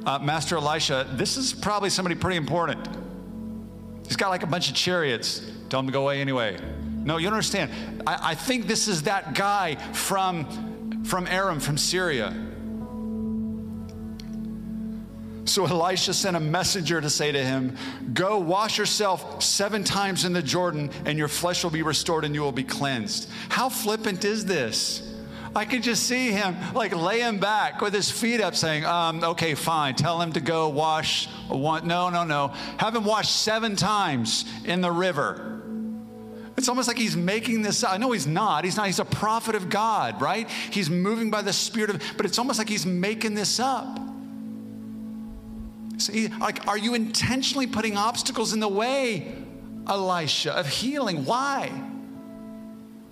Uh, 0.05 0.19
Master 0.19 0.57
Elisha, 0.57 1.09
this 1.13 1.37
is 1.37 1.53
probably 1.53 1.89
somebody 1.89 2.15
pretty 2.15 2.35
important. 2.35 2.85
He's 4.05 4.17
got 4.17 4.29
like 4.29 4.43
a 4.43 4.47
bunch 4.47 4.69
of 4.69 4.75
chariots. 4.75 5.41
Tell 5.69 5.79
him 5.79 5.85
to 5.85 5.93
go 5.93 6.01
away 6.01 6.19
anyway. 6.19 6.57
No, 7.05 7.17
you 7.17 7.27
don't 7.27 7.35
understand. 7.35 7.71
I, 8.05 8.31
I 8.31 8.35
think 8.35 8.67
this 8.67 8.89
is 8.89 9.03
that 9.03 9.33
guy 9.33 9.75
from, 9.93 11.03
from 11.05 11.25
Aram, 11.27 11.61
from 11.61 11.77
Syria. 11.77 12.35
So 15.45 15.65
Elisha 15.65 16.13
sent 16.13 16.37
a 16.37 16.39
messenger 16.39 17.01
to 17.01 17.09
say 17.09 17.31
to 17.31 17.43
him, 17.43 17.75
Go 18.13 18.37
wash 18.39 18.77
yourself 18.77 19.43
seven 19.43 19.83
times 19.83 20.25
in 20.25 20.33
the 20.33 20.41
Jordan, 20.41 20.89
and 21.05 21.17
your 21.17 21.27
flesh 21.27 21.63
will 21.63 21.71
be 21.71 21.81
restored 21.81 22.23
and 22.23 22.33
you 22.33 22.41
will 22.41 22.51
be 22.51 22.63
cleansed. 22.63 23.29
How 23.49 23.69
flippant 23.69 24.23
is 24.23 24.45
this? 24.45 25.09
I 25.55 25.65
could 25.65 25.83
just 25.83 26.03
see 26.03 26.31
him 26.31 26.55
like 26.73 26.95
laying 26.95 27.37
back 27.37 27.81
with 27.81 27.93
his 27.93 28.09
feet 28.09 28.41
up 28.41 28.55
saying, 28.55 28.85
um, 28.85 29.23
Okay, 29.23 29.53
fine. 29.53 29.95
Tell 29.95 30.19
him 30.21 30.33
to 30.33 30.39
go 30.39 30.69
wash 30.69 31.27
one. 31.47 31.87
No, 31.87 32.09
no, 32.09 32.23
no. 32.23 32.47
Have 32.77 32.95
him 32.95 33.05
wash 33.05 33.29
seven 33.29 33.75
times 33.75 34.45
in 34.65 34.81
the 34.81 34.91
river. 34.91 35.61
It's 36.55 36.69
almost 36.69 36.87
like 36.87 36.97
he's 36.97 37.17
making 37.17 37.61
this 37.61 37.83
I 37.83 37.97
know 37.97 38.11
he's 38.11 38.27
not. 38.27 38.63
He's 38.63 38.77
not. 38.77 38.85
He's 38.87 38.99
a 38.99 39.05
prophet 39.05 39.55
of 39.55 39.69
God, 39.69 40.21
right? 40.21 40.49
He's 40.49 40.89
moving 40.89 41.29
by 41.29 41.41
the 41.41 41.53
Spirit 41.53 41.89
of, 41.89 42.01
but 42.17 42.25
it's 42.25 42.39
almost 42.39 42.57
like 42.57 42.69
he's 42.69 42.85
making 42.85 43.33
this 43.33 43.59
up. 43.59 43.99
See, 46.03 46.27
like, 46.27 46.67
are 46.67 46.77
you 46.77 46.95
intentionally 46.95 47.65
putting 47.65 47.95
obstacles 47.95 48.51
in 48.51 48.59
the 48.59 48.67
way, 48.67 49.33
Elisha, 49.87 50.51
of 50.51 50.67
healing? 50.67 51.23
Why? 51.23 51.67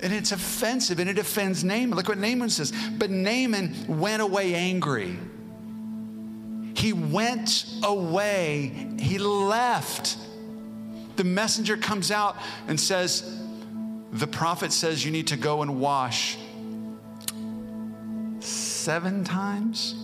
And 0.02 0.12
it's 0.12 0.34
offensive 0.34 1.00
and 1.00 1.10
it 1.10 1.18
offends 1.18 1.64
Naaman. 1.64 1.92
Look 1.92 2.10
what 2.10 2.18
Naaman 2.18 2.50
says. 2.50 2.74
But 2.98 3.10
Naaman 3.10 3.86
went 3.88 4.22
away 4.22 4.56
angry. 4.56 5.18
He 6.76 6.92
went 6.92 7.66
away, 7.84 8.90
he 9.00 9.18
left. 9.20 10.18
The 11.16 11.24
messenger 11.24 11.78
comes 11.78 12.12
out 12.12 12.36
and 12.68 12.78
says, 12.78 13.40
The 14.12 14.28
prophet 14.28 14.74
says 14.74 15.06
you 15.06 15.12
need 15.12 15.28
to 15.28 15.38
go 15.38 15.62
and 15.62 15.80
wash 15.80 16.38
seven 18.40 19.24
times 19.24 20.01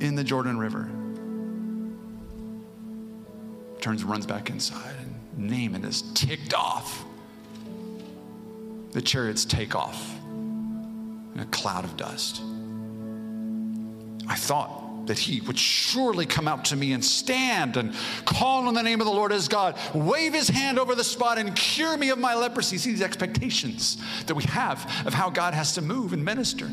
in 0.00 0.14
the 0.14 0.24
Jordan 0.24 0.58
River. 0.58 0.90
Turns 3.80 4.04
runs 4.04 4.26
back 4.26 4.50
inside, 4.50 4.94
and 5.00 5.50
Naaman 5.50 5.84
is 5.84 6.02
ticked 6.14 6.54
off. 6.54 7.04
The 8.92 9.00
chariots 9.00 9.44
take 9.44 9.74
off 9.74 10.18
in 11.34 11.40
a 11.40 11.46
cloud 11.46 11.84
of 11.84 11.96
dust. 11.96 12.42
I 14.26 14.34
thought 14.34 15.06
that 15.06 15.18
he 15.18 15.40
would 15.42 15.58
surely 15.58 16.26
come 16.26 16.46
out 16.46 16.66
to 16.66 16.76
me 16.76 16.92
and 16.92 17.04
stand 17.04 17.76
and 17.76 17.94
call 18.24 18.68
on 18.68 18.74
the 18.74 18.82
name 18.82 19.00
of 19.00 19.06
the 19.06 19.12
Lord 19.12 19.32
as 19.32 19.48
God, 19.48 19.76
wave 19.94 20.34
his 20.34 20.48
hand 20.48 20.78
over 20.78 20.94
the 20.94 21.04
spot 21.04 21.38
and 21.38 21.54
cure 21.56 21.96
me 21.96 22.10
of 22.10 22.18
my 22.18 22.34
leprosy. 22.34 22.78
See 22.78 22.90
these 22.90 23.02
expectations 23.02 23.96
that 24.26 24.34
we 24.34 24.44
have 24.44 24.78
of 25.06 25.14
how 25.14 25.30
God 25.30 25.54
has 25.54 25.74
to 25.74 25.82
move 25.82 26.12
and 26.12 26.24
minister. 26.24 26.68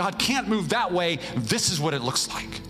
God 0.00 0.18
can't 0.18 0.48
move 0.48 0.70
that 0.70 0.90
way. 0.90 1.18
This 1.36 1.68
is 1.68 1.78
what 1.78 1.92
it 1.92 2.00
looks 2.00 2.26
like. 2.32 2.62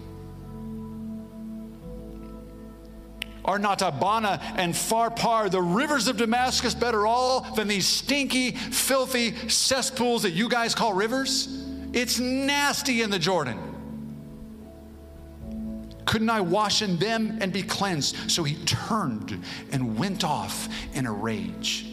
Are 3.45 3.57
not 3.57 3.83
Abana 3.83 4.41
and 4.57 4.75
Pharpar, 4.75 5.49
the 5.49 5.63
rivers 5.63 6.09
of 6.09 6.17
Damascus, 6.17 6.75
better 6.75 7.07
all 7.07 7.43
than 7.55 7.69
these 7.69 7.87
stinky, 7.87 8.51
filthy 8.51 9.37
cesspools 9.49 10.25
that 10.25 10.33
you 10.33 10.49
guys 10.49 10.75
call 10.75 10.93
rivers? 10.93 11.65
It's 11.93 12.19
nasty 12.19 13.03
in 13.03 13.11
the 13.11 13.19
Jordan. 13.21 13.61
Couldn't 16.07 16.31
I 16.31 16.41
wash 16.41 16.83
in 16.83 16.97
them 16.97 17.39
and 17.41 17.53
be 17.53 17.63
cleansed? 17.63 18.29
So 18.29 18.43
he 18.43 18.57
turned 18.65 19.45
and 19.71 19.97
went 19.97 20.25
off 20.25 20.69
in 20.95 21.07
a 21.07 21.13
rage. 21.13 21.87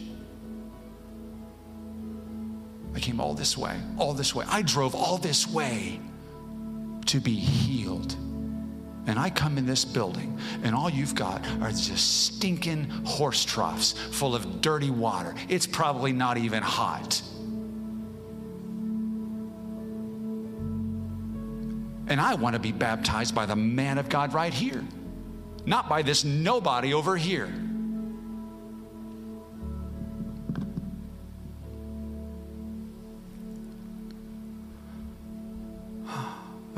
I 2.98 3.00
came 3.00 3.20
all 3.20 3.32
this 3.32 3.56
way, 3.56 3.80
all 3.96 4.12
this 4.12 4.34
way. 4.34 4.44
I 4.48 4.60
drove 4.60 4.92
all 4.92 5.18
this 5.18 5.46
way 5.46 6.00
to 7.06 7.20
be 7.20 7.36
healed. 7.36 8.16
And 9.06 9.20
I 9.20 9.30
come 9.30 9.56
in 9.56 9.66
this 9.66 9.84
building, 9.84 10.36
and 10.64 10.74
all 10.74 10.90
you've 10.90 11.14
got 11.14 11.46
are 11.60 11.70
just 11.70 12.24
stinking 12.24 12.90
horse 13.04 13.44
troughs 13.44 13.92
full 13.92 14.34
of 14.34 14.60
dirty 14.60 14.90
water. 14.90 15.36
It's 15.48 15.64
probably 15.64 16.10
not 16.10 16.38
even 16.38 16.60
hot. 16.60 17.22
And 22.08 22.20
I 22.20 22.34
want 22.34 22.54
to 22.54 22.60
be 22.60 22.72
baptized 22.72 23.32
by 23.32 23.46
the 23.46 23.54
man 23.54 23.98
of 23.98 24.08
God 24.08 24.34
right 24.34 24.52
here, 24.52 24.84
not 25.66 25.88
by 25.88 26.02
this 26.02 26.24
nobody 26.24 26.94
over 26.94 27.16
here. 27.16 27.48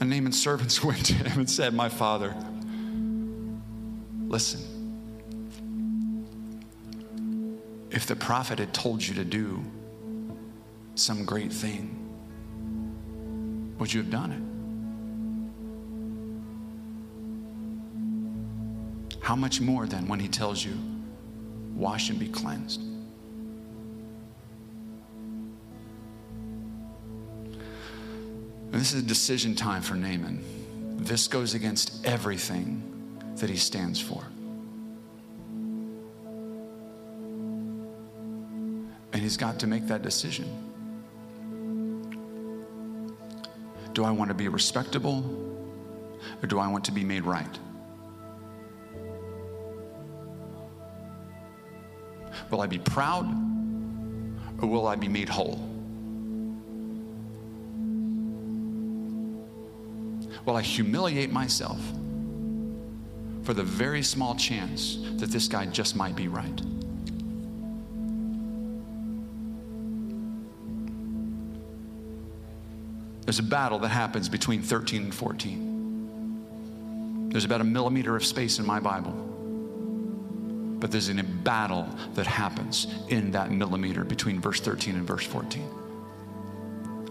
And 0.00 0.08
Naaman's 0.08 0.42
servants 0.42 0.82
went 0.84 1.04
to 1.06 1.14
him 1.14 1.40
and 1.40 1.50
said, 1.50 1.74
My 1.74 1.88
father, 1.88 2.34
listen. 4.26 4.66
If 7.90 8.06
the 8.06 8.16
prophet 8.16 8.58
had 8.58 8.72
told 8.72 9.06
you 9.06 9.14
to 9.14 9.24
do 9.24 9.62
some 10.94 11.24
great 11.24 11.52
thing, 11.52 11.96
would 13.78 13.92
you 13.92 14.00
have 14.00 14.10
done 14.10 14.32
it? 14.32 14.42
How 19.22 19.36
much 19.36 19.60
more 19.60 19.86
then 19.86 20.08
when 20.08 20.18
he 20.18 20.28
tells 20.28 20.64
you, 20.64 20.76
wash 21.74 22.10
and 22.10 22.18
be 22.18 22.28
cleansed? 22.28 22.89
And 28.72 28.80
this 28.80 28.92
is 28.92 29.02
a 29.02 29.06
decision 29.06 29.56
time 29.56 29.82
for 29.82 29.94
Naaman. 29.94 30.44
This 30.96 31.26
goes 31.26 31.54
against 31.54 32.06
everything 32.06 32.82
that 33.36 33.50
he 33.50 33.56
stands 33.56 34.00
for. 34.00 34.22
And 39.12 39.20
he's 39.20 39.36
got 39.36 39.58
to 39.60 39.66
make 39.66 39.88
that 39.88 40.02
decision. 40.02 40.46
Do 43.92 44.04
I 44.04 44.12
want 44.12 44.28
to 44.28 44.34
be 44.34 44.46
respectable 44.46 45.24
or 46.40 46.46
do 46.46 46.60
I 46.60 46.68
want 46.68 46.84
to 46.84 46.92
be 46.92 47.02
made 47.02 47.24
right? 47.24 47.58
Will 52.50 52.60
I 52.60 52.66
be 52.66 52.78
proud 52.78 53.26
or 54.60 54.68
will 54.68 54.86
I 54.86 54.94
be 54.94 55.08
made 55.08 55.28
whole? 55.28 55.69
Will 60.44 60.56
I 60.56 60.62
humiliate 60.62 61.30
myself 61.30 61.80
for 63.42 63.54
the 63.54 63.62
very 63.62 64.02
small 64.02 64.34
chance 64.34 64.98
that 65.16 65.30
this 65.30 65.48
guy 65.48 65.66
just 65.66 65.96
might 65.96 66.16
be 66.16 66.28
right? 66.28 66.60
There's 73.24 73.38
a 73.38 73.44
battle 73.44 73.78
that 73.78 73.90
happens 73.90 74.28
between 74.28 74.60
13 74.60 75.04
and 75.04 75.14
14. 75.14 77.28
There's 77.30 77.44
about 77.44 77.60
a 77.60 77.64
millimeter 77.64 78.16
of 78.16 78.24
space 78.24 78.58
in 78.58 78.66
my 78.66 78.80
Bible. 78.80 79.12
But 80.80 80.90
there's 80.90 81.10
a 81.10 81.22
battle 81.22 81.88
that 82.14 82.26
happens 82.26 82.88
in 83.08 83.30
that 83.32 83.52
millimeter 83.52 84.02
between 84.02 84.40
verse 84.40 84.60
13 84.60 84.96
and 84.96 85.06
verse 85.06 85.26
14. 85.26 85.62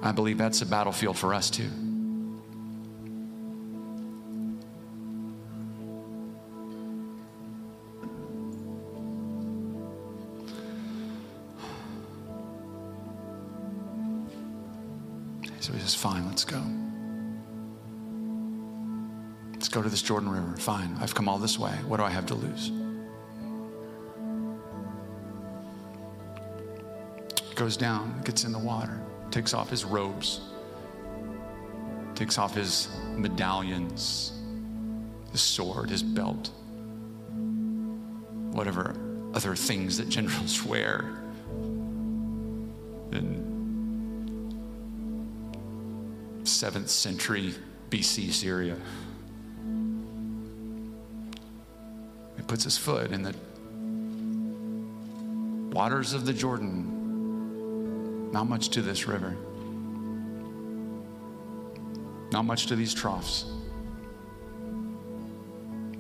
I 0.02 0.12
believe 0.12 0.38
that's 0.38 0.62
a 0.62 0.66
battlefield 0.66 1.18
for 1.18 1.34
us 1.34 1.50
too. 1.50 1.70
Let's 19.70 19.76
go 19.76 19.84
to 19.84 19.90
this 19.90 20.02
Jordan 20.02 20.30
River. 20.30 20.58
Fine, 20.58 20.98
I've 21.00 21.14
come 21.14 21.30
all 21.30 21.38
this 21.38 21.60
way. 21.60 21.70
What 21.86 21.98
do 21.98 22.04
I 22.04 22.10
have 22.10 22.26
to 22.26 22.34
lose? 22.34 22.72
Goes 27.54 27.78
down, 27.78 28.20
gets 28.24 28.46
in 28.46 28.52
the 28.52 28.58
water, 28.58 29.00
takes 29.30 29.54
off 29.54 29.70
his 29.70 29.86
robes, 29.86 30.42
takes 32.16 32.40
off 32.40 32.56
his 32.56 32.90
medallions, 33.16 34.34
his 35.32 35.42
sword, 35.42 35.92
his 35.92 36.02
belt, 36.02 36.50
whatever 38.52 38.96
other 39.36 39.56
things 39.56 40.00
that 40.00 40.10
generals 40.10 40.64
wear. 40.66 41.22
In 43.12 43.46
7th 46.42 46.90
century 46.90 47.54
BC 47.92 48.32
Syria. 48.32 48.76
Puts 52.50 52.64
his 52.66 52.78
foot 52.78 53.12
in 53.12 53.22
the 53.22 53.34
waters 55.72 56.14
of 56.14 56.26
the 56.26 56.34
Jordan. 56.34 58.32
Not 58.32 58.50
much 58.50 58.70
to 58.70 58.82
this 58.82 59.08
river. 59.08 59.38
Not 62.32 62.44
much 62.44 62.66
to 62.66 62.76
these 62.76 62.94
troughs. 62.94 63.46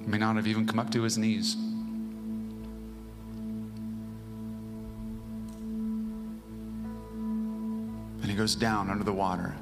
May 0.05 0.17
not 0.17 0.35
have 0.35 0.47
even 0.47 0.65
come 0.65 0.79
up 0.79 0.89
to 0.91 1.03
his 1.03 1.17
knees. 1.19 1.53
And 8.21 8.25
he 8.25 8.35
goes 8.35 8.55
down 8.55 8.89
under 8.89 9.03
the 9.03 9.13
water. 9.13 9.55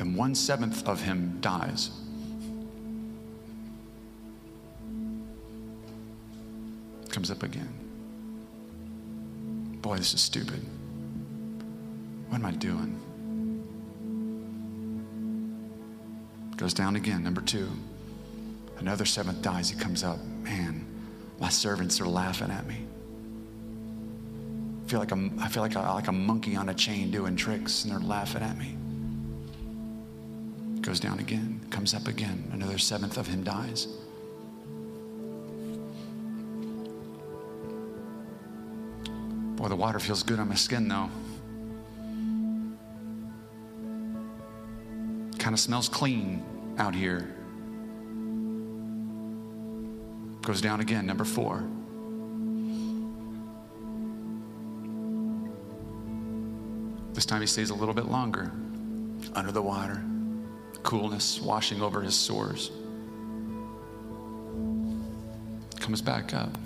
and 0.00 0.16
one 0.16 0.34
seventh 0.34 0.88
of 0.88 1.02
him 1.02 1.36
dies. 1.42 1.90
Comes 7.20 7.30
up 7.32 7.42
again. 7.42 7.68
Boy, 9.82 9.98
this 9.98 10.14
is 10.14 10.22
stupid. 10.22 10.64
What 12.30 12.38
am 12.38 12.46
I 12.46 12.50
doing? 12.52 12.98
Goes 16.56 16.72
down 16.72 16.96
again, 16.96 17.22
number 17.22 17.42
two. 17.42 17.68
Another 18.78 19.04
seventh 19.04 19.42
dies. 19.42 19.68
He 19.68 19.78
comes 19.78 20.02
up. 20.02 20.18
Man, 20.44 20.86
my 21.38 21.50
servants 21.50 22.00
are 22.00 22.08
laughing 22.08 22.50
at 22.50 22.66
me. 22.66 22.86
I 24.86 24.88
feel 24.88 25.00
like 25.00 25.10
I'm, 25.12 25.38
I 25.38 25.48
feel 25.48 25.62
like 25.62 25.74
a, 25.74 25.80
like 25.80 26.08
a 26.08 26.12
monkey 26.12 26.56
on 26.56 26.70
a 26.70 26.74
chain 26.74 27.10
doing 27.10 27.36
tricks, 27.36 27.84
and 27.84 27.92
they're 27.92 28.00
laughing 28.00 28.42
at 28.42 28.56
me 28.56 28.78
goes 30.80 30.98
down 30.98 31.18
again, 31.18 31.60
comes 31.68 31.92
up 31.92 32.08
again. 32.08 32.48
Another 32.54 32.78
seventh 32.78 33.18
of 33.18 33.26
him 33.26 33.42
dies. 33.42 33.86
Boy, 39.60 39.68
the 39.68 39.76
water 39.76 39.98
feels 39.98 40.22
good 40.22 40.40
on 40.40 40.48
my 40.48 40.54
skin, 40.54 40.88
though. 40.88 41.10
Kind 45.38 45.52
of 45.52 45.60
smells 45.60 45.86
clean 45.86 46.42
out 46.78 46.94
here. 46.94 47.28
Goes 50.40 50.62
down 50.62 50.80
again, 50.80 51.04
number 51.04 51.26
four. 51.26 51.62
This 57.12 57.26
time 57.26 57.42
he 57.42 57.46
stays 57.46 57.68
a 57.68 57.74
little 57.74 57.92
bit 57.92 58.06
longer 58.06 58.50
under 59.34 59.52
the 59.52 59.60
water, 59.60 60.02
coolness 60.82 61.38
washing 61.38 61.82
over 61.82 62.00
his 62.00 62.14
sores. 62.14 62.70
Comes 65.80 66.00
back 66.00 66.32
up. 66.32 66.56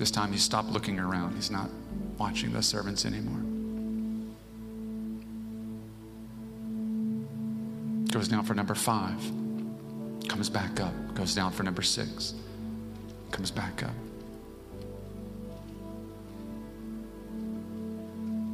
This 0.00 0.10
time 0.10 0.32
he 0.32 0.38
stopped 0.38 0.70
looking 0.70 0.98
around. 0.98 1.34
He's 1.34 1.50
not 1.50 1.68
watching 2.16 2.54
the 2.54 2.62
servants 2.62 3.04
anymore. 3.04 3.42
Goes 8.10 8.26
down 8.26 8.44
for 8.44 8.54
number 8.54 8.74
five. 8.74 9.20
Comes 10.26 10.48
back 10.48 10.80
up. 10.80 10.94
Goes 11.14 11.34
down 11.34 11.52
for 11.52 11.64
number 11.64 11.82
six. 11.82 12.32
Comes 13.30 13.50
back 13.50 13.82
up. 13.82 13.90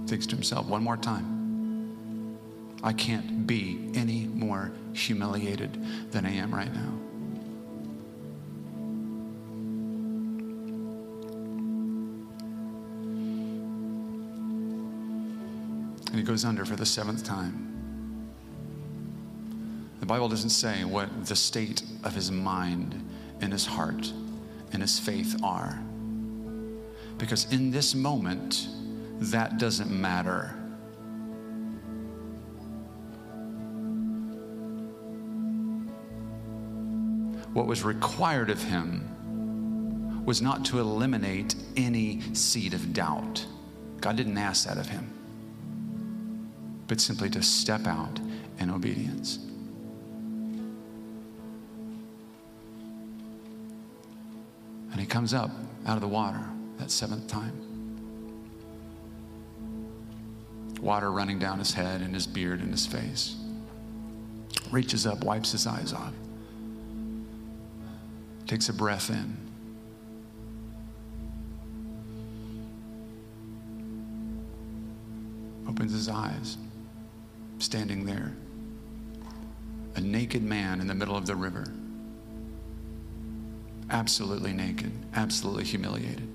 Thinks 0.09 0.27
to 0.27 0.35
himself 0.35 0.67
one 0.67 0.83
more 0.83 0.97
time 0.97 2.39
I 2.83 2.93
can't 2.93 3.47
be 3.47 3.93
any 3.95 4.27
more 4.27 4.73
humiliated 4.95 6.11
than 6.11 6.27
I 6.27 6.33
am 6.33 6.53
right 6.53 6.75
now. 6.75 6.96
Goes 16.37 16.45
under 16.45 16.67
for 16.67 16.77
the 16.77 16.85
seventh 16.85 17.25
time. 17.25 17.73
The 20.01 20.05
Bible 20.05 20.29
doesn't 20.29 20.51
say 20.51 20.85
what 20.85 21.25
the 21.25 21.35
state 21.35 21.83
of 22.05 22.15
his 22.15 22.31
mind 22.31 23.03
and 23.41 23.51
his 23.51 23.65
heart 23.65 24.13
and 24.71 24.83
his 24.83 24.99
faith 24.99 25.43
are. 25.43 25.83
Because 27.17 27.51
in 27.51 27.71
this 27.71 27.95
moment, 27.95 28.69
that 29.19 29.57
doesn't 29.57 29.91
matter. 29.91 30.55
What 37.55 37.67
was 37.67 37.83
required 37.83 38.51
of 38.51 38.63
him 38.63 40.27
was 40.27 40.43
not 40.43 40.67
to 40.67 40.81
eliminate 40.81 41.55
any 41.79 42.21
seed 42.35 42.75
of 42.75 42.93
doubt. 42.93 43.47
God 44.03 44.17
didn't 44.17 44.37
ask 44.37 44.69
that 44.69 44.77
of 44.77 44.87
him, 44.87 45.11
but 46.87 47.01
simply 47.01 47.31
to 47.31 47.43
step 47.43 47.87
out 47.87 48.21
in 48.59 48.71
obedience. 48.71 49.39
And 54.93 55.01
he 55.01 55.07
comes 55.07 55.35
up 55.35 55.51
out 55.87 55.97
of 55.97 56.01
the 56.01 56.09
water 56.09 56.43
that 56.79 56.91
seventh 56.91 57.27
time. 57.29 57.67
water 60.87 61.11
running 61.11 61.39
down 61.39 61.59
his 61.59 61.75
head 61.75 62.01
and 62.01 62.15
his 62.15 62.27
beard 62.27 62.61
and 62.61 62.71
his 62.71 62.87
face. 62.87 63.37
Reaches 64.71 65.05
up, 65.07 65.25
wipes 65.25 65.53
his 65.53 65.67
eyes 65.67 65.93
off, 65.93 66.13
takes 68.47 68.69
a 68.69 68.73
breath 68.73 69.11
in. 69.11 69.37
Opens 75.69 75.93
his 75.93 76.09
eyes, 76.09 76.57
standing 77.67 78.07
there, 78.07 78.33
a 79.97 80.01
naked 80.01 80.43
man 80.43 80.81
in 80.81 80.87
the 80.87 80.95
middle 80.95 81.17
of 81.17 81.27
the 81.27 81.35
river, 81.35 81.67
absolutely 83.91 84.53
naked, 84.53 84.93
absolutely 85.15 85.65
humiliated. 85.65 86.29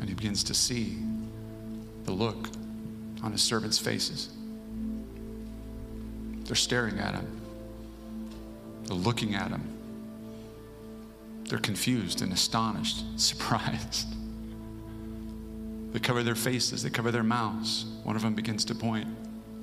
and 0.00 0.10
he 0.10 0.14
begins 0.14 0.44
to 0.44 0.52
see 0.52 0.98
the 2.04 2.12
look 2.12 2.50
on 3.22 3.32
his 3.32 3.40
servants' 3.40 3.78
faces. 3.78 4.28
They're 6.44 6.54
staring 6.54 6.98
at 6.98 7.14
him, 7.14 7.40
they're 8.84 8.98
looking 8.98 9.34
at 9.34 9.48
him. 9.50 9.62
They're 11.48 11.58
confused 11.58 12.20
and 12.20 12.34
astonished, 12.34 13.02
surprised. 13.18 14.08
They 15.94 16.00
cover 16.00 16.24
their 16.24 16.34
faces, 16.34 16.82
they 16.82 16.90
cover 16.90 17.12
their 17.12 17.22
mouths. 17.22 17.86
One 18.02 18.16
of 18.16 18.22
them 18.22 18.34
begins 18.34 18.64
to 18.64 18.74
point, 18.74 19.06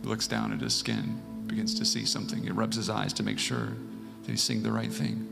he 0.01 0.07
looks 0.07 0.27
down 0.27 0.53
at 0.53 0.61
his 0.61 0.73
skin, 0.73 1.21
begins 1.45 1.75
to 1.75 1.83
see 1.83 2.05
something. 2.05 2.41
He 2.41 2.51
rubs 2.51 2.77
his 2.77 2.89
eyes 2.89 3.11
to 3.13 3.23
make 3.23 3.37
sure 3.37 3.67
that 4.23 4.31
he's 4.31 4.41
seeing 4.41 4.63
the 4.63 4.71
right 4.71 4.91
thing. 4.91 5.27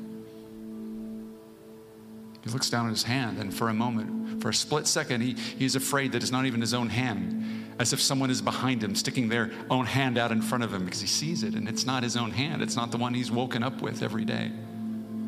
He 2.43 2.49
looks 2.49 2.69
down 2.69 2.87
at 2.87 2.89
his 2.89 3.03
hand, 3.03 3.39
and 3.39 3.53
for 3.53 3.69
a 3.69 3.73
moment, 3.73 4.41
for 4.41 4.49
a 4.49 4.53
split 4.53 4.87
second, 4.87 5.21
he, 5.21 5.35
he's 5.35 5.77
afraid 5.77 6.11
that 6.11 6.21
it's 6.21 6.33
not 6.33 6.45
even 6.45 6.59
his 6.59 6.73
own 6.73 6.89
hand, 6.89 7.75
as 7.79 7.93
if 7.93 8.01
someone 8.01 8.29
is 8.29 8.41
behind 8.41 8.83
him, 8.83 8.93
sticking 8.93 9.29
their 9.29 9.51
own 9.69 9.85
hand 9.85 10.17
out 10.17 10.33
in 10.33 10.41
front 10.41 10.65
of 10.65 10.73
him 10.73 10.83
because 10.83 10.99
he 10.99 11.07
sees 11.07 11.43
it, 11.43 11.55
and 11.55 11.69
it's 11.69 11.85
not 11.85 12.03
his 12.03 12.17
own 12.17 12.31
hand. 12.31 12.61
It's 12.61 12.75
not 12.75 12.91
the 12.91 12.97
one 12.97 13.13
he's 13.13 13.31
woken 13.31 13.63
up 13.63 13.81
with 13.81 14.03
every 14.03 14.25
day. 14.25 14.51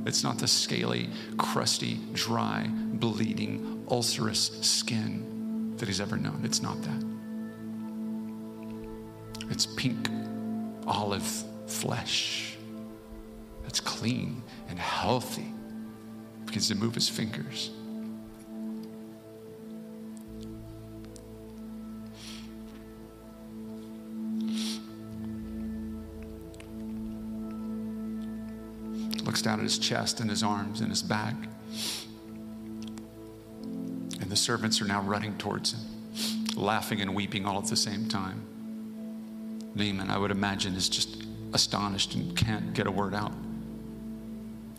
It's 0.05 0.21
not 0.21 0.38
the 0.38 0.49
scaly, 0.49 1.10
crusty, 1.38 1.97
dry, 2.12 2.67
bleeding, 2.69 3.86
ulcerous 3.89 4.51
skin 4.60 5.31
that 5.82 5.88
he's 5.88 6.00
ever 6.00 6.15
known. 6.15 6.41
It's 6.44 6.62
not 6.62 6.80
that. 6.84 7.04
It's 9.50 9.65
pink, 9.65 10.08
olive 10.86 11.44
flesh 11.65 12.56
that's 13.63 13.80
clean 13.80 14.44
and 14.70 14.78
healthy 14.78 15.52
begins 16.46 16.67
to 16.67 16.76
move 16.76 16.94
his 16.94 17.10
fingers. 17.10 17.72
Looks 29.24 29.41
down 29.41 29.58
at 29.58 29.63
his 29.63 29.80
chest 29.80 30.20
and 30.20 30.30
his 30.30 30.44
arms 30.44 30.82
and 30.82 30.91
his 30.91 31.02
back. 31.02 31.36
Servants 34.41 34.82
are 34.82 34.86
now 34.86 35.01
running 35.04 35.38
towards 35.38 35.73
him, 35.73 35.82
laughing 36.56 36.99
and 36.99 37.13
weeping 37.13 37.45
all 37.45 37.60
at 37.60 37.65
the 37.65 37.75
same 37.75 38.08
time. 38.08 38.41
Naaman, 39.75 40.10
I 40.10 40.17
would 40.17 40.32
imagine, 40.32 40.73
is 40.73 40.89
just 40.89 41.23
astonished 41.54 42.15
and 42.15 42.36
can't 42.36 42.73
get 42.73 42.88
a 42.88 42.91
word 42.91 43.13
out. 43.13 43.34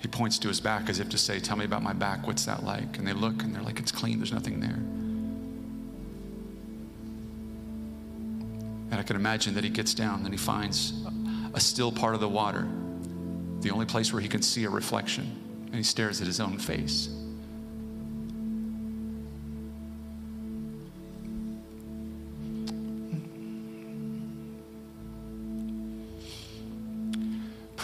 He 0.01 0.09
points 0.09 0.39
to 0.41 0.49
his 0.49 0.61
back 0.61 0.89
as 0.89 0.99
if 0.99 1.09
to 1.11 1.19
say, 1.19 1.39
Tell 1.39 1.57
me 1.57 1.65
about 1.65 1.83
my 1.83 1.93
back. 1.93 2.27
What's 2.27 2.45
that 2.47 2.65
like? 2.65 2.99
And 2.99 3.07
they 3.07 3.13
look 3.13 3.45
and 3.45 3.55
they're 3.55 3.63
like, 3.63 3.79
It's 3.79 3.93
clean. 3.93 4.19
There's 4.19 4.33
nothing 4.33 4.59
there. 4.59 4.81
And 8.91 8.95
I 8.95 9.05
can 9.05 9.15
imagine 9.15 9.55
that 9.55 9.63
he 9.63 9.71
gets 9.71 9.95
down 9.95 10.25
and 10.25 10.35
he 10.35 10.39
finds 10.39 10.93
a 11.55 11.61
still 11.61 11.93
part 11.93 12.15
of 12.15 12.21
the 12.21 12.29
water, 12.29 12.67
the 13.61 13.71
only 13.71 13.87
place 13.87 14.13
where 14.13 14.21
he 14.21 14.29
can 14.29 14.43
see 14.43 14.65
a 14.65 14.71
reflection. 14.71 15.31
And 15.67 15.77
he 15.77 15.85
stares 15.85 16.21
at 16.21 16.27
his 16.27 16.41
own 16.41 16.59
face. 16.59 17.09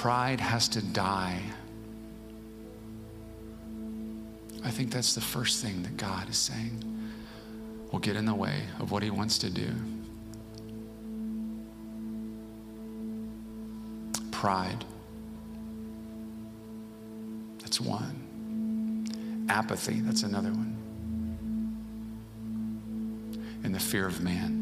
Pride 0.08 0.40
has 0.40 0.68
to 0.68 0.80
die 0.80 1.38
I 4.64 4.70
think 4.70 4.90
that's 4.90 5.14
the 5.14 5.20
first 5.20 5.62
thing 5.62 5.82
that 5.82 5.98
God 5.98 6.30
is 6.30 6.38
saying 6.38 6.82
will 7.92 7.98
get 7.98 8.16
in 8.16 8.24
the 8.24 8.34
way 8.34 8.62
of 8.80 8.90
what 8.90 9.02
He 9.02 9.10
wants 9.10 9.36
to 9.40 9.50
do. 9.50 9.70
Pride. 14.30 14.82
That's 17.58 17.78
one. 17.78 19.46
Apathy. 19.50 20.00
That's 20.00 20.22
another 20.22 20.52
one. 20.52 20.74
And 23.62 23.74
the 23.74 23.78
fear 23.78 24.06
of 24.06 24.22
man. 24.22 24.57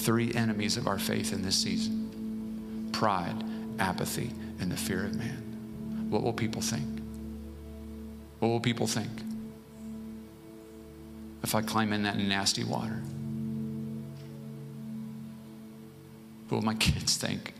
Three 0.00 0.32
enemies 0.32 0.78
of 0.78 0.86
our 0.86 0.98
faith 0.98 1.32
in 1.34 1.42
this 1.42 1.56
season 1.56 2.88
pride, 2.90 3.44
apathy, 3.78 4.30
and 4.58 4.72
the 4.72 4.76
fear 4.76 5.04
of 5.04 5.14
man. 5.14 6.08
What 6.08 6.22
will 6.22 6.32
people 6.32 6.62
think? 6.62 6.86
What 8.38 8.48
will 8.48 8.60
people 8.60 8.86
think 8.86 9.10
if 11.42 11.54
I 11.54 11.60
climb 11.60 11.92
in 11.92 12.02
that 12.04 12.16
nasty 12.16 12.64
water? 12.64 13.02
What 16.48 16.56
will 16.58 16.64
my 16.64 16.74
kids 16.86 17.18
think? 17.18 17.52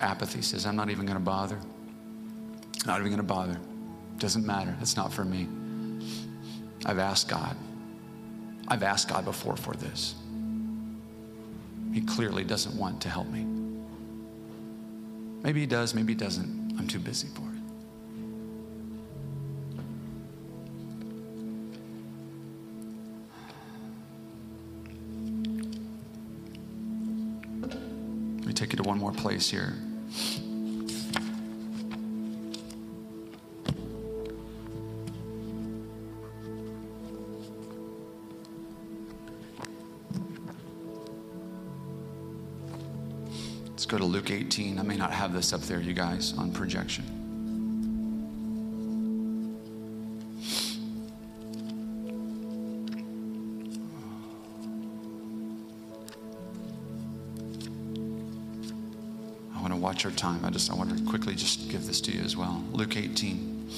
Apathy 0.00 0.40
says, 0.40 0.64
I'm 0.64 0.76
not 0.76 0.88
even 0.88 1.04
going 1.04 1.18
to 1.18 1.24
bother. 1.24 1.58
Not 2.86 3.00
even 3.00 3.10
going 3.10 3.16
to 3.18 3.22
bother. 3.22 3.58
Doesn't 4.16 4.46
matter. 4.46 4.74
That's 4.78 4.96
not 4.96 5.12
for 5.12 5.24
me. 5.24 5.46
I've 6.88 7.00
asked 7.00 7.28
God. 7.28 7.56
I've 8.68 8.84
asked 8.84 9.08
God 9.08 9.24
before 9.24 9.56
for 9.56 9.74
this. 9.74 10.14
He 11.92 12.00
clearly 12.00 12.44
doesn't 12.44 12.76
want 12.78 13.00
to 13.02 13.08
help 13.08 13.26
me. 13.28 13.44
Maybe 15.42 15.60
He 15.60 15.66
does, 15.66 15.94
maybe 15.94 16.12
He 16.12 16.16
doesn't. 16.16 16.76
I'm 16.78 16.86
too 16.86 17.00
busy 17.00 17.26
for 17.28 17.40
it. 17.40 17.46
Let 28.38 28.46
me 28.46 28.52
take 28.52 28.72
you 28.72 28.76
to 28.76 28.84
one 28.84 28.98
more 28.98 29.12
place 29.12 29.50
here. 29.50 29.74
Luke 44.28 44.40
18. 44.40 44.80
I 44.80 44.82
may 44.82 44.96
not 44.96 45.12
have 45.12 45.32
this 45.32 45.52
up 45.52 45.60
there, 45.60 45.78
you 45.78 45.92
guys, 45.92 46.34
on 46.36 46.50
projection. 46.50 47.04
I 59.54 59.60
want 59.60 59.72
to 59.72 59.76
watch 59.76 60.04
our 60.04 60.10
time. 60.10 60.44
I 60.44 60.50
just 60.50 60.72
I 60.72 60.74
want 60.74 60.98
to 60.98 61.04
quickly 61.04 61.36
just 61.36 61.68
give 61.68 61.86
this 61.86 62.00
to 62.00 62.10
you 62.10 62.24
as 62.24 62.36
well. 62.36 62.64
Luke 62.72 62.96
18. 62.96 63.68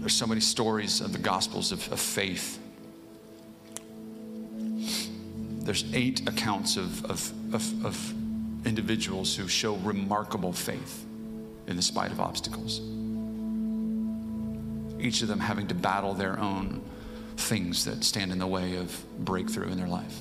There's 0.00 0.14
so 0.14 0.26
many 0.26 0.40
stories 0.40 1.02
of 1.02 1.12
the 1.12 1.18
gospels 1.18 1.72
of, 1.72 1.92
of 1.92 2.00
faith 2.00 2.58
there's 5.64 5.84
eight 5.94 6.28
accounts 6.28 6.76
of, 6.76 7.04
of, 7.06 7.54
of, 7.54 7.84
of, 7.86 8.14
individuals 8.66 9.36
who 9.36 9.46
show 9.46 9.74
remarkable 9.76 10.50
faith 10.50 11.04
in 11.66 11.76
the 11.76 11.82
spite 11.82 12.10
of 12.10 12.18
obstacles. 12.18 12.80
Each 14.98 15.20
of 15.20 15.28
them 15.28 15.38
having 15.38 15.66
to 15.66 15.74
battle 15.74 16.14
their 16.14 16.40
own 16.40 16.80
things 17.36 17.84
that 17.84 18.02
stand 18.04 18.32
in 18.32 18.38
the 18.38 18.46
way 18.46 18.76
of 18.76 19.04
breakthrough 19.18 19.68
in 19.68 19.76
their 19.76 19.88
life 19.88 20.20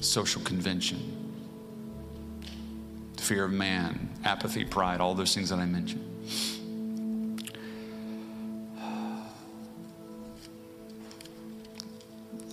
social 0.00 0.40
convention, 0.42 1.00
fear 3.16 3.46
of 3.46 3.50
man, 3.50 4.08
apathy, 4.24 4.64
pride, 4.64 5.00
all 5.00 5.12
those 5.12 5.34
things 5.34 5.50
that 5.50 5.58
I 5.58 5.66
mentioned. 5.66 6.04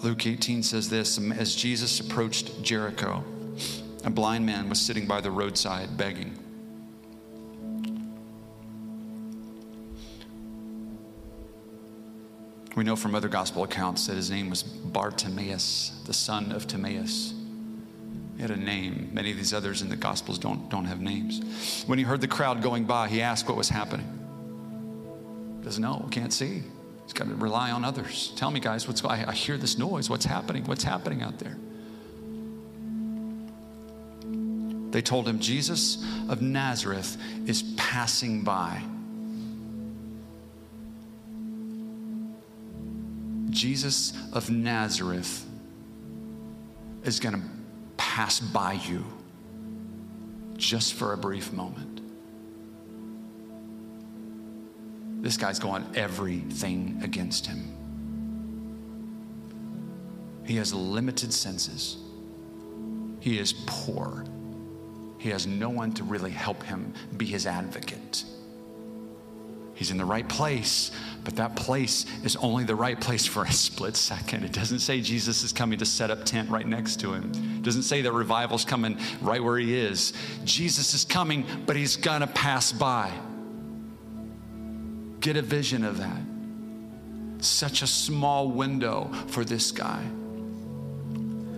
Luke 0.06 0.28
18 0.28 0.62
says 0.62 0.88
this 0.88 1.18
As 1.32 1.56
Jesus 1.56 2.00
approached 2.00 2.62
Jericho, 2.62 3.24
a 4.04 4.10
blind 4.12 4.46
man 4.46 4.70
was 4.70 4.80
sitting 4.80 5.08
by 5.08 5.20
the 5.20 5.32
roadside 5.32 5.98
begging. 5.98 6.38
We 12.76 12.84
know 12.84 12.96
from 12.96 13.16
other 13.16 13.28
gospel 13.28 13.64
accounts 13.64 14.06
that 14.06 14.16
his 14.16 14.30
name 14.30 14.52
was 14.52 14.62
Bartimaeus, 14.62 16.00
the 16.06 16.14
son 16.14 16.52
of 16.52 16.68
Timaeus. 16.68 17.34
He 18.36 18.44
had 18.44 18.52
a 18.52 18.58
name. 18.58 19.10
Many 19.12 19.32
of 19.32 19.38
these 19.38 19.56
others 19.56 19.82
in 19.82 19.90
the 19.90 19.96
gospels 19.96 20.38
don't, 20.38 20.70
don't 20.70 20.86
have 20.86 21.02
names. 21.02 21.84
When 21.88 21.98
he 21.98 22.06
heard 22.06 22.22
the 22.22 22.28
crowd 22.28 22.62
going 22.62 22.84
by, 22.84 23.08
he 23.08 23.24
asked 23.24 23.48
what 23.48 23.58
was 23.58 23.70
happening. 23.70 24.06
Doesn't 25.64 25.82
know, 25.82 26.08
can't 26.12 26.32
see. 26.32 26.62
He's 27.06 27.14
got 27.14 27.28
to 27.28 27.36
rely 27.36 27.72
on 27.72 27.86
others. 27.86 28.34
Tell 28.36 28.52
me, 28.52 28.60
guys, 28.60 28.88
what's 28.88 29.06
I, 29.06 29.26
I 29.28 29.34
hear 29.34 29.58
this 29.58 29.78
noise. 29.78 30.10
What's 30.10 30.26
happening? 30.26 30.66
What's 30.66 30.84
happening 30.84 31.22
out 31.22 31.40
there? 31.40 31.56
They 34.92 35.02
told 35.02 35.28
him 35.28 35.40
Jesus 35.40 36.04
of 36.30 36.42
Nazareth 36.42 37.18
is 37.46 37.64
passing 37.78 38.44
by. 38.44 38.82
Jesus 43.50 44.14
of 44.34 44.50
Nazareth 44.50 45.46
is 47.04 47.20
going 47.20 47.36
to 47.36 47.42
pass 47.98 48.40
by 48.40 48.74
you 48.74 49.06
just 50.58 50.94
for 50.94 51.14
a 51.14 51.18
brief 51.18 51.54
moment. 51.54 51.95
This 55.26 55.38
guy's 55.38 55.58
going 55.58 55.84
everything 55.96 57.00
against 57.04 57.48
him. 57.48 57.74
He 60.46 60.58
has 60.58 60.72
limited 60.72 61.34
senses. 61.34 61.98
He 63.22 63.40
is 63.40 63.54
poor. 63.66 64.24
He 65.18 65.30
has 65.30 65.48
no 65.48 65.70
one 65.70 65.94
to 65.94 66.04
really 66.04 66.30
help 66.30 66.62
him 66.62 66.94
be 67.18 67.26
his 67.26 67.48
advocate. 67.48 68.24
He's 69.74 69.90
in 69.90 69.98
the 69.98 70.06
right 70.06 70.30
place, 70.30 70.92
but 71.24 71.36
that 71.38 71.56
place 71.56 72.06
is 72.24 72.36
only 72.36 72.64
the 72.64 72.76
right 72.76 73.02
place 73.02 73.26
for 73.26 73.46
a 73.46 73.52
split 73.52 73.96
second. 73.96 74.44
It 74.44 74.52
doesn't 74.52 74.78
say 74.78 75.02
Jesus 75.02 75.42
is 75.42 75.52
coming 75.52 75.80
to 75.80 75.88
set 75.88 76.12
up 76.12 76.24
tent 76.24 76.52
right 76.52 76.68
next 76.68 77.00
to 77.00 77.12
him. 77.16 77.32
It 77.34 77.64
doesn't 77.64 77.82
say 77.82 78.04
that 78.04 78.12
revival's 78.12 78.64
coming 78.64 79.00
right 79.22 79.44
where 79.44 79.58
he 79.58 79.76
is. 79.76 80.14
Jesus 80.44 80.94
is 80.94 81.04
coming, 81.04 81.48
but 81.66 81.76
he's 81.76 81.96
gonna 81.96 82.28
pass 82.28 82.72
by. 82.72 83.12
Get 85.26 85.38
a 85.38 85.42
vision 85.42 85.84
of 85.84 85.98
that. 85.98 87.44
Such 87.44 87.82
a 87.82 87.88
small 87.88 88.48
window 88.48 89.10
for 89.26 89.44
this 89.44 89.72
guy. 89.72 90.06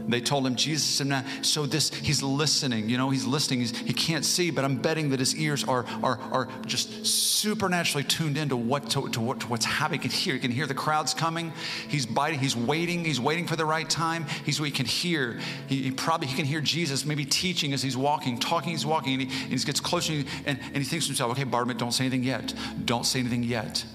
They 0.08 0.22
told 0.22 0.47
him 0.47 0.55
Jesus 0.55 0.99
and 1.01 1.24
so 1.41 1.66
this 1.66 1.93
he's 1.93 2.24
listening, 2.24 2.89
you 2.89 2.97
know, 2.97 3.10
he's 3.10 3.26
listening. 3.26 3.60
He's, 3.60 3.78
he 3.78 3.93
can't 3.93 4.24
see, 4.24 4.51
but 4.51 4.64
I'm 4.64 4.78
betting 4.78 5.10
that 5.10 5.20
his 5.20 5.36
ears 5.36 5.64
are 5.64 5.86
are 6.03 6.20
are 6.32 6.47
just 6.66 7.05
supernaturally 7.05 8.03
tuned 8.03 8.38
into 8.38 8.55
what 8.55 8.89
to, 8.91 9.10
to 9.10 9.20
what 9.20 9.41
to 9.41 9.47
what's 9.47 9.66
happening. 9.66 10.01
He 10.01 10.10
can 10.10 10.18
hear, 10.18 10.34
he 10.36 10.39
can 10.39 10.51
hear 10.51 10.66
the 10.66 10.74
crowds 10.74 11.14
coming. 11.14 11.51
He's 11.89 12.05
biting, 12.05 12.39
he's 12.39 12.55
waiting, 12.55 13.03
he's 13.03 13.20
waiting 13.20 13.47
for 13.47 13.55
the 13.55 13.66
right 13.66 13.89
time. 13.89 14.26
He's 14.45 14.58
he 14.58 14.72
can 14.72 14.86
hear. 14.86 15.39
He, 15.68 15.84
he 15.84 15.91
probably 15.91 16.28
he 16.28 16.36
can 16.36 16.45
hear 16.45 16.62
Jesus 16.62 17.05
maybe 17.05 17.26
teaching 17.26 17.74
as 17.74 17.82
he's 17.82 17.97
walking, 17.97 18.39
talking, 18.39 18.72
he's 18.72 18.86
walking, 18.86 19.14
and 19.14 19.30
he, 19.30 19.43
and 19.43 19.60
he 19.60 19.66
gets 19.66 19.80
closer 19.80 20.14
and, 20.14 20.26
and, 20.45 20.60
and 20.60 20.78
he 20.78 20.84
thinks 20.84 21.05
to 21.05 21.10
himself, 21.10 21.32
okay, 21.32 21.43
Bartimaeus, 21.43 21.78
don't 21.78 21.91
say 21.91 22.05
anything 22.05 22.24
yet. 22.24 22.53
Don't 22.86 23.05
say 23.05 23.20
anything 23.20 23.43
yet. 23.43 23.86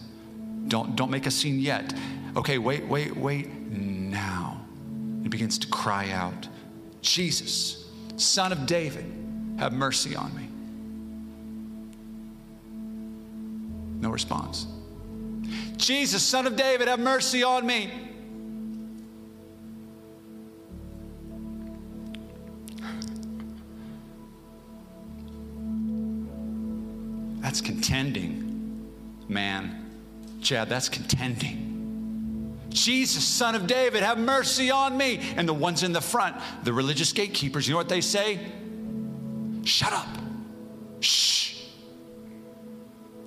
Don't 0.69 0.95
don't 0.95 1.11
make 1.11 1.27
a 1.27 1.31
scene 1.31 1.59
yet. 1.59 1.93
Okay, 2.37 2.59
wait, 2.59 2.87
wait, 2.87 3.17
wait 3.17 3.49
now 3.71 4.42
begins 5.33 5.59
to 5.59 5.67
cry 5.69 6.11
out, 6.11 6.47
Jesus, 7.01 7.91
Son 8.19 8.53
of 8.53 8.67
David, 8.67 9.07
have 9.59 9.73
mercy 9.73 10.15
on 10.15 10.31
me. 10.37 10.47
No 13.99 14.11
response. 14.11 14.67
Jesus, 15.79 16.23
Son 16.23 16.47
of 16.47 16.55
David, 16.55 16.87
have 16.87 17.01
mercy 17.01 17.43
on 17.43 17.67
me. 17.67 17.91
That's 27.41 27.63
contending, 27.63 28.87
man. 29.29 29.91
Chad, 30.43 30.69
that's 30.69 30.91
contending. 30.91 31.72
Jesus, 32.73 33.25
son 33.25 33.55
of 33.55 33.67
David, 33.67 34.03
have 34.03 34.19
mercy 34.19 34.71
on 34.71 34.97
me. 34.97 35.21
And 35.37 35.49
the 35.49 35.55
ones 35.55 35.83
in 35.83 35.93
the 35.93 36.01
front, 36.01 36.37
the 36.65 36.73
religious 36.73 37.13
gatekeepers, 37.13 37.67
you 37.67 37.73
know 37.73 37.79
what 37.79 37.89
they 37.89 38.01
say? 38.01 38.41
Shut 39.65 39.93
up. 39.93 40.09
Shh. 41.01 41.57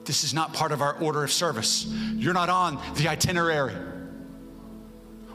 This 0.05 0.23
is 0.23 0.33
not 0.33 0.53
part 0.53 0.71
of 0.71 0.81
our 0.81 0.93
order 0.99 1.23
of 1.23 1.31
service. 1.31 1.85
You're 2.15 2.33
not 2.33 2.49
on 2.49 2.79
the 2.95 3.07
itinerary. 3.07 3.75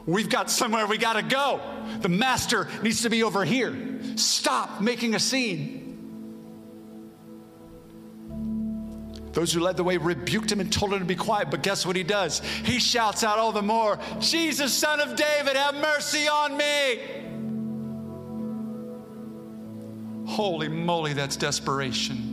We've 0.05 0.29
got 0.29 0.49
somewhere 0.49 0.87
we 0.87 0.97
got 0.97 1.13
to 1.13 1.21
go. 1.21 1.61
The 2.01 2.09
master 2.09 2.67
needs 2.81 3.03
to 3.03 3.09
be 3.09 3.23
over 3.23 3.45
here. 3.45 3.75
Stop 4.15 4.81
making 4.81 5.13
a 5.13 5.19
scene. 5.19 5.80
Those 9.33 9.53
who 9.53 9.61
led 9.61 9.77
the 9.77 9.83
way 9.83 9.97
rebuked 9.97 10.51
him 10.51 10.59
and 10.59 10.71
told 10.71 10.93
him 10.93 10.99
to 10.99 11.05
be 11.05 11.15
quiet. 11.15 11.49
But 11.49 11.63
guess 11.63 11.85
what 11.85 11.95
he 11.95 12.03
does? 12.03 12.39
He 12.39 12.79
shouts 12.79 13.23
out 13.23 13.39
all 13.39 13.51
the 13.51 13.61
more, 13.61 13.97
Jesus, 14.19 14.73
son 14.73 14.99
of 14.99 15.15
David, 15.15 15.55
have 15.55 15.75
mercy 15.75 16.27
on 16.27 16.57
me. 16.57 16.99
Holy 20.25 20.67
moly, 20.67 21.13
that's 21.13 21.35
desperation. 21.35 22.27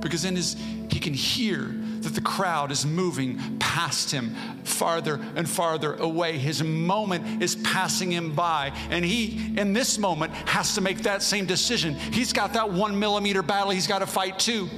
Because 0.00 0.24
in 0.24 0.36
his, 0.36 0.56
he 0.90 0.98
can 0.98 1.14
hear 1.14 1.74
that 2.02 2.14
the 2.14 2.20
crowd 2.20 2.70
is 2.70 2.84
moving 2.84 3.58
past 3.58 4.10
him 4.10 4.34
farther 4.64 5.20
and 5.36 5.48
farther 5.48 5.94
away. 5.94 6.38
His 6.38 6.62
moment 6.62 7.42
is 7.42 7.56
passing 7.56 8.10
him 8.10 8.34
by. 8.34 8.72
And 8.90 9.04
he, 9.04 9.54
in 9.56 9.72
this 9.72 9.98
moment, 9.98 10.32
has 10.48 10.74
to 10.74 10.80
make 10.80 11.02
that 11.02 11.22
same 11.22 11.46
decision. 11.46 11.94
He's 11.94 12.32
got 12.32 12.52
that 12.54 12.70
one 12.70 12.98
millimeter 12.98 13.42
battle 13.42 13.70
he's 13.70 13.86
got 13.86 14.00
to 14.00 14.06
fight 14.06 14.38
too. 14.38 14.68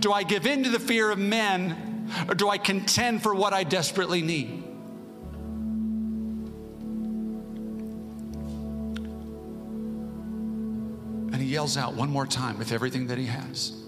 Do 0.00 0.12
I 0.12 0.22
give 0.22 0.46
in 0.46 0.64
to 0.64 0.70
the 0.70 0.80
fear 0.80 1.10
of 1.10 1.18
men? 1.18 2.08
Or 2.28 2.34
do 2.34 2.48
I 2.48 2.58
contend 2.58 3.22
for 3.22 3.34
what 3.34 3.52
I 3.52 3.64
desperately 3.64 4.22
need? 4.22 4.62
And 11.32 11.42
he 11.42 11.48
yells 11.48 11.76
out 11.76 11.94
one 11.94 12.08
more 12.08 12.26
time 12.26 12.58
with 12.58 12.72
everything 12.72 13.08
that 13.08 13.18
he 13.18 13.26
has. 13.26 13.85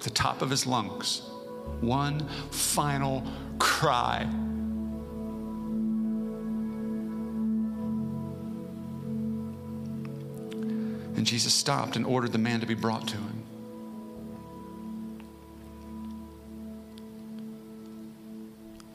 The 0.00 0.10
top 0.10 0.42
of 0.42 0.50
his 0.50 0.66
lungs. 0.66 1.22
One 1.80 2.26
final 2.50 3.22
cry. 3.58 4.22
And 11.16 11.26
Jesus 11.26 11.52
stopped 11.52 11.96
and 11.96 12.06
ordered 12.06 12.32
the 12.32 12.38
man 12.38 12.60
to 12.60 12.66
be 12.66 12.74
brought 12.74 13.06
to 13.08 13.16
him. 13.16 13.42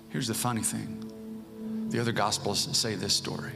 Here's 0.10 0.28
the 0.28 0.34
funny 0.34 0.62
thing 0.62 1.12
the 1.90 2.00
other 2.00 2.12
gospels 2.12 2.68
say 2.76 2.96
this 2.96 3.14
story. 3.14 3.52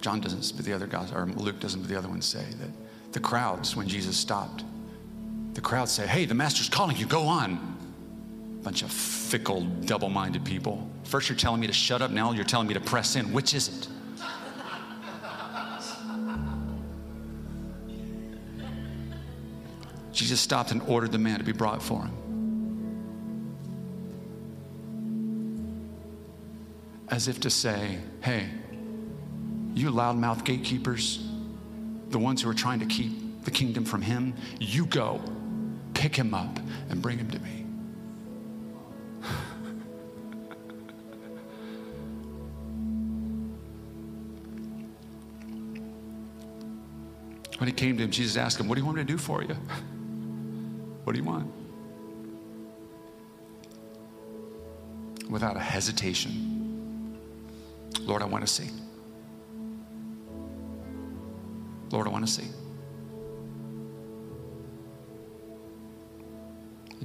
John 0.00 0.20
doesn't, 0.20 0.56
but 0.56 0.64
the 0.64 0.72
other 0.72 0.86
gospel, 0.86 1.18
or 1.18 1.26
Luke 1.26 1.60
doesn't, 1.60 1.80
but 1.80 1.90
the 1.90 1.96
other 1.96 2.08
ones 2.08 2.24
say 2.24 2.44
that 2.58 2.70
the 3.12 3.20
crowds, 3.20 3.74
when 3.74 3.88
Jesus 3.88 4.16
stopped, 4.16 4.64
the 5.56 5.62
crowd 5.62 5.88
say, 5.88 6.06
Hey, 6.06 6.26
the 6.26 6.34
master's 6.34 6.68
calling 6.68 6.98
you, 6.98 7.06
go 7.06 7.22
on. 7.22 7.58
Bunch 8.62 8.82
of 8.82 8.92
fickle, 8.92 9.62
double 9.62 10.10
minded 10.10 10.44
people. 10.44 10.88
First, 11.04 11.30
you're 11.30 11.38
telling 11.38 11.62
me 11.62 11.66
to 11.66 11.72
shut 11.72 12.02
up, 12.02 12.10
now 12.10 12.32
you're 12.32 12.44
telling 12.44 12.68
me 12.68 12.74
to 12.74 12.80
press 12.80 13.16
in. 13.16 13.32
Which 13.32 13.54
is 13.54 13.68
it? 13.68 13.88
Jesus 20.12 20.40
stopped 20.40 20.72
and 20.72 20.82
ordered 20.82 21.12
the 21.12 21.18
man 21.18 21.38
to 21.38 21.44
be 21.44 21.52
brought 21.52 21.82
for 21.82 22.02
him. 22.02 22.12
As 27.08 27.28
if 27.28 27.40
to 27.40 27.50
say, 27.50 27.98
hey, 28.22 28.48
you 29.74 29.90
loudmouth 29.90 30.44
gatekeepers, 30.44 31.26
the 32.08 32.18
ones 32.18 32.42
who 32.42 32.50
are 32.50 32.54
trying 32.54 32.80
to 32.80 32.86
keep 32.86 33.44
the 33.44 33.50
kingdom 33.50 33.84
from 33.84 34.02
him, 34.02 34.34
you 34.58 34.86
go, 34.86 35.20
pick 35.96 36.14
him 36.14 36.34
up, 36.34 36.60
and 36.90 37.00
bring 37.00 37.16
him 37.18 37.30
to 37.30 37.38
me. 37.38 37.64
when 47.58 47.66
he 47.66 47.72
came 47.72 47.96
to 47.96 48.04
him, 48.04 48.10
Jesus 48.10 48.36
asked 48.36 48.60
him, 48.60 48.68
What 48.68 48.74
do 48.74 48.82
you 48.82 48.84
want 48.84 48.98
me 48.98 49.04
to 49.04 49.06
do 49.06 49.16
for 49.16 49.42
you? 49.42 49.56
What 51.04 51.14
do 51.14 51.18
you 51.18 51.24
want? 51.24 51.50
Without 55.30 55.56
a 55.56 55.60
hesitation, 55.60 57.18
Lord, 58.00 58.22
I 58.22 58.26
want 58.26 58.46
to 58.46 58.52
see. 58.52 58.68
Lord, 61.90 62.06
I 62.06 62.10
want 62.10 62.26
to 62.26 62.32
see. 62.32 62.48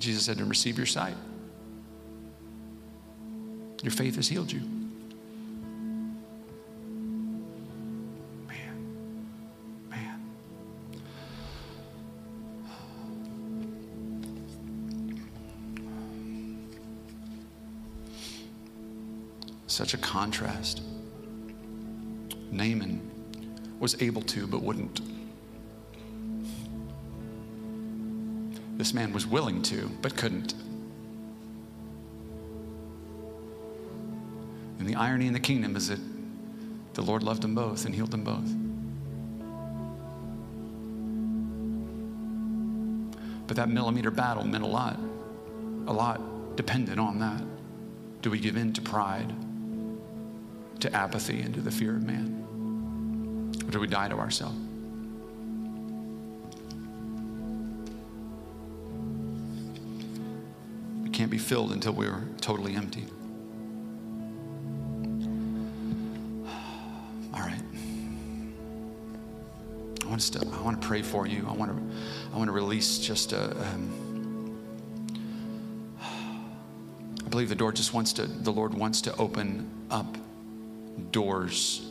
Jesus 0.02 0.26
said 0.26 0.38
to 0.38 0.44
him, 0.44 0.50
Receive 0.50 0.78
your 0.78 0.88
sight. 0.88 1.16
Your 3.84 3.92
faith 3.92 4.16
has 4.16 4.28
healed 4.28 4.52
you. 4.52 4.62
Man, 8.48 8.96
man. 9.90 10.24
Such 19.68 19.94
a 19.94 19.98
contrast. 19.98 20.82
Naaman 22.52 23.08
was 23.80 24.02
able 24.02 24.24
to, 24.24 24.48
but 24.48 24.64
wouldn't. 24.64 25.00
This 28.78 28.94
man 28.94 29.14
was 29.14 29.28
willing 29.28 29.62
to, 29.64 29.90
but 30.02 30.16
couldn't. 30.16 30.54
And 34.80 34.90
the 34.90 34.96
irony 34.96 35.28
in 35.28 35.34
the 35.34 35.40
kingdom 35.40 35.76
is 35.76 35.90
that 35.90 36.00
the 36.94 37.02
Lord 37.02 37.24
loved 37.24 37.44
them 37.44 37.54
both 37.54 37.86
and 37.86 37.94
healed 37.94 38.12
them 38.12 38.24
both. 38.24 38.56
But 43.48 43.58
that 43.58 43.70
millimeter 43.70 44.12
battle 44.12 44.46
meant 44.46 44.64
a 44.64 44.68
lot, 44.68 45.00
a 45.88 45.94
lot 45.94 46.56
dependent 46.56 47.00
on 47.00 47.20
that. 47.20 47.44
Do 48.22 48.32
we 48.32 48.40
give 48.40 48.56
in 48.56 48.74
to 48.74 48.82
pride? 48.82 49.34
to 50.82 50.94
apathy 50.96 51.42
and 51.42 51.54
to 51.54 51.62
the 51.62 51.72
fear 51.72 51.96
of 51.96 52.04
man? 52.04 53.54
Or 53.66 53.72
do 53.72 53.80
we 53.80 53.88
die 53.88 54.10
to 54.10 54.18
ourselves? 54.18 54.58
Be 61.32 61.38
filled 61.38 61.72
until 61.72 61.94
we're 61.94 62.22
totally 62.42 62.76
empty. 62.76 63.06
All 67.34 67.40
right. 67.40 67.62
I 70.04 70.08
want 70.08 70.22
to, 70.22 70.40
I 70.40 70.62
want 70.62 70.82
to 70.82 70.88
pray 70.88 71.02
for 71.02 71.26
you. 71.26 71.48
I 71.50 71.54
want 71.54 71.72
to, 71.72 71.82
I 72.34 72.38
want 72.38 72.50
to 72.50 72.52
release 72.52 73.00
just 73.00 73.32
a. 73.32 73.52
Um, 73.52 74.58
I 77.26 77.30
believe 77.30 77.48
the 77.48 77.56
door 77.56 77.72
just 77.72 77.94
wants 77.94 78.12
to, 78.14 78.28
the 78.28 78.52
Lord 78.52 78.74
wants 78.74 79.00
to 79.02 79.16
open 79.16 79.70
up 79.90 80.18
doors 81.12 81.90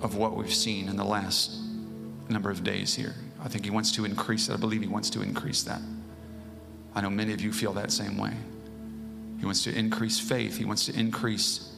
of 0.00 0.16
what 0.16 0.34
we've 0.34 0.54
seen 0.54 0.88
in 0.88 0.96
the 0.96 1.04
last 1.04 1.60
number 2.30 2.50
of 2.50 2.64
days 2.64 2.94
here. 2.94 3.14
I 3.42 3.48
think 3.48 3.66
He 3.66 3.70
wants 3.70 3.92
to 3.92 4.06
increase 4.06 4.46
that. 4.46 4.54
I 4.54 4.56
believe 4.56 4.80
He 4.80 4.88
wants 4.88 5.10
to 5.10 5.20
increase 5.20 5.62
that. 5.64 5.82
I 6.96 7.02
know 7.02 7.10
many 7.10 7.32
of 7.32 7.40
you 7.40 7.52
feel 7.52 7.74
that 7.74 7.92
same 7.92 8.16
way. 8.16 8.32
He 9.38 9.44
wants 9.44 9.62
to 9.64 9.78
increase 9.78 10.18
faith, 10.18 10.56
He 10.56 10.64
wants 10.64 10.86
to 10.86 10.98
increase 10.98 11.72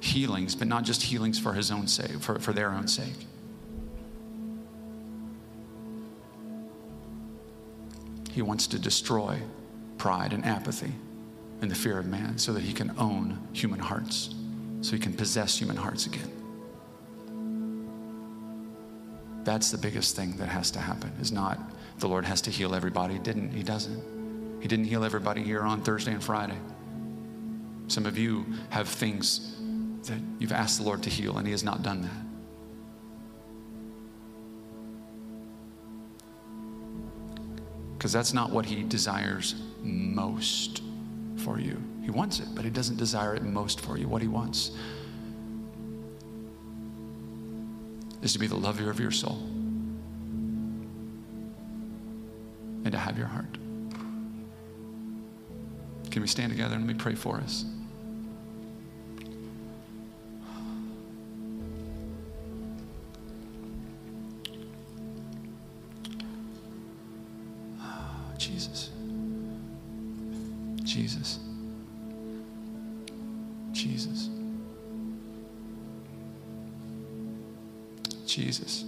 healings, 0.00 0.54
but 0.54 0.68
not 0.68 0.84
just 0.84 1.02
healings 1.02 1.38
for 1.38 1.52
His 1.52 1.70
own 1.70 1.88
sake, 1.88 2.20
for, 2.20 2.38
for 2.38 2.52
their 2.52 2.70
own 2.70 2.86
sake. 2.86 3.26
He 8.30 8.42
wants 8.42 8.66
to 8.68 8.78
destroy 8.78 9.40
pride 9.98 10.32
and 10.32 10.44
apathy 10.44 10.92
and 11.60 11.70
the 11.70 11.74
fear 11.74 11.98
of 11.98 12.06
man 12.06 12.36
so 12.36 12.52
that 12.52 12.62
he 12.62 12.72
can 12.72 12.92
own 12.98 13.38
human 13.52 13.78
hearts 13.78 14.34
so 14.80 14.92
he 14.92 14.98
can 14.98 15.14
possess 15.14 15.56
human 15.56 15.76
hearts 15.76 16.06
again. 16.06 16.30
That's 19.44 19.70
the 19.70 19.78
biggest 19.78 20.16
thing 20.16 20.36
that 20.38 20.48
has 20.48 20.70
to 20.72 20.78
happen. 20.78 21.12
Is 21.20 21.32
not 21.32 21.58
the 21.98 22.08
Lord 22.08 22.24
has 22.24 22.42
to 22.42 22.50
heal 22.50 22.74
everybody. 22.74 23.18
Didn't. 23.18 23.52
He 23.52 23.62
doesn't. 23.62 24.13
He 24.64 24.68
didn't 24.68 24.86
heal 24.86 25.04
everybody 25.04 25.42
here 25.42 25.60
on 25.60 25.82
Thursday 25.82 26.12
and 26.12 26.24
Friday. 26.24 26.56
Some 27.88 28.06
of 28.06 28.16
you 28.16 28.46
have 28.70 28.88
things 28.88 29.56
that 30.04 30.18
you've 30.38 30.52
asked 30.52 30.78
the 30.78 30.84
Lord 30.84 31.02
to 31.02 31.10
heal, 31.10 31.36
and 31.36 31.46
He 31.46 31.50
has 31.50 31.62
not 31.62 31.82
done 31.82 32.00
that. 32.00 32.24
Because 37.98 38.10
that's 38.10 38.32
not 38.32 38.52
what 38.52 38.64
He 38.64 38.84
desires 38.84 39.54
most 39.82 40.80
for 41.36 41.60
you. 41.60 41.78
He 42.02 42.10
wants 42.10 42.40
it, 42.40 42.48
but 42.54 42.64
He 42.64 42.70
doesn't 42.70 42.96
desire 42.96 43.34
it 43.34 43.42
most 43.42 43.82
for 43.82 43.98
you. 43.98 44.08
What 44.08 44.22
He 44.22 44.28
wants 44.28 44.70
is 48.22 48.32
to 48.32 48.38
be 48.38 48.46
the 48.46 48.56
lover 48.56 48.88
of 48.88 48.98
your 48.98 49.10
soul 49.10 49.42
and 52.82 52.92
to 52.92 52.98
have 52.98 53.18
your 53.18 53.26
heart. 53.26 53.58
Can 56.14 56.22
we 56.22 56.28
stand 56.28 56.52
together 56.52 56.76
and 56.76 56.86
let 56.86 56.96
me 56.96 57.02
pray 57.02 57.16
for 57.16 57.38
us? 57.38 57.64
Ah, 67.80 68.30
Jesus. 68.38 68.90
Jesus. 70.84 71.40
Jesus. 73.72 74.28
Jesus. 78.24 78.84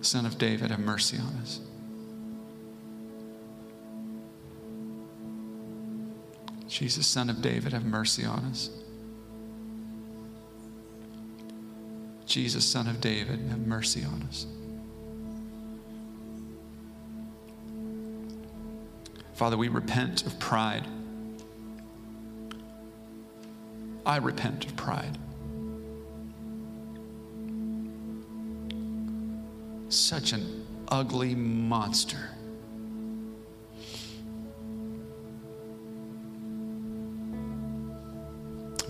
Son 0.00 0.26
of 0.26 0.36
David, 0.36 0.72
have 0.72 0.80
mercy 0.80 1.16
on 1.16 1.32
us. 1.40 1.60
Jesus, 6.82 7.06
Son 7.06 7.30
of 7.30 7.40
David, 7.40 7.74
have 7.74 7.84
mercy 7.84 8.24
on 8.24 8.40
us. 8.46 8.68
Jesus, 12.26 12.64
Son 12.64 12.88
of 12.88 13.00
David, 13.00 13.38
have 13.50 13.60
mercy 13.60 14.02
on 14.02 14.20
us. 14.24 14.46
Father, 19.34 19.56
we 19.56 19.68
repent 19.68 20.26
of 20.26 20.36
pride. 20.40 20.84
I 24.04 24.16
repent 24.16 24.64
of 24.64 24.74
pride. 24.74 25.16
Such 29.88 30.32
an 30.32 30.66
ugly 30.88 31.36
monster. 31.36 32.30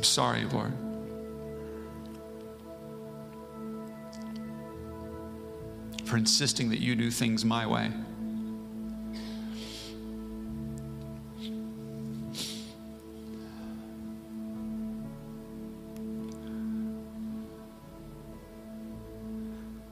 I'm 0.03 0.07
sorry, 0.07 0.45
Lord. 0.47 0.73
For 6.05 6.17
insisting 6.17 6.71
that 6.71 6.81
you 6.81 6.97
do 6.97 7.09
things 7.09 7.45
my 7.45 7.65
way. 7.69 7.93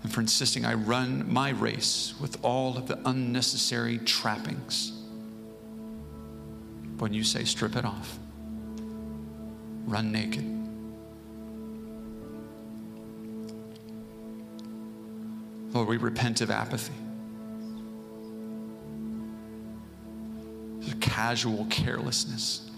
and 0.02 0.12
for 0.12 0.20
insisting 0.20 0.64
I 0.64 0.74
run 0.74 1.32
my 1.32 1.50
race 1.50 2.14
with 2.20 2.36
all 2.42 2.76
of 2.76 2.88
the 2.88 2.98
unnecessary 3.04 3.98
trappings. 3.98 4.90
When 6.98 7.14
you 7.14 7.22
say 7.22 7.44
strip 7.44 7.76
it 7.76 7.84
off, 7.84 8.18
run 9.90 10.12
naked. 10.12 10.46
Lord, 15.74 15.88
we 15.88 15.96
repent 15.98 16.40
of 16.40 16.50
apathy. 16.50 16.94
casual 21.00 21.66
carelessness. 21.68 22.70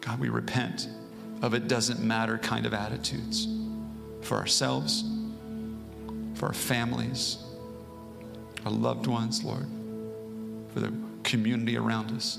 God, 0.00 0.18
we 0.18 0.28
repent 0.28 0.88
of 1.42 1.54
it 1.54 1.68
doesn't 1.68 2.00
matter 2.00 2.36
kind 2.38 2.66
of 2.66 2.74
attitudes 2.74 3.46
for 4.22 4.36
ourselves, 4.36 5.04
for 6.34 6.46
our 6.46 6.52
families, 6.52 7.38
our 8.64 8.72
loved 8.72 9.06
ones, 9.06 9.44
Lord, 9.44 9.66
for 10.76 10.80
the 10.80 10.92
community 11.24 11.78
around 11.78 12.12
us. 12.12 12.38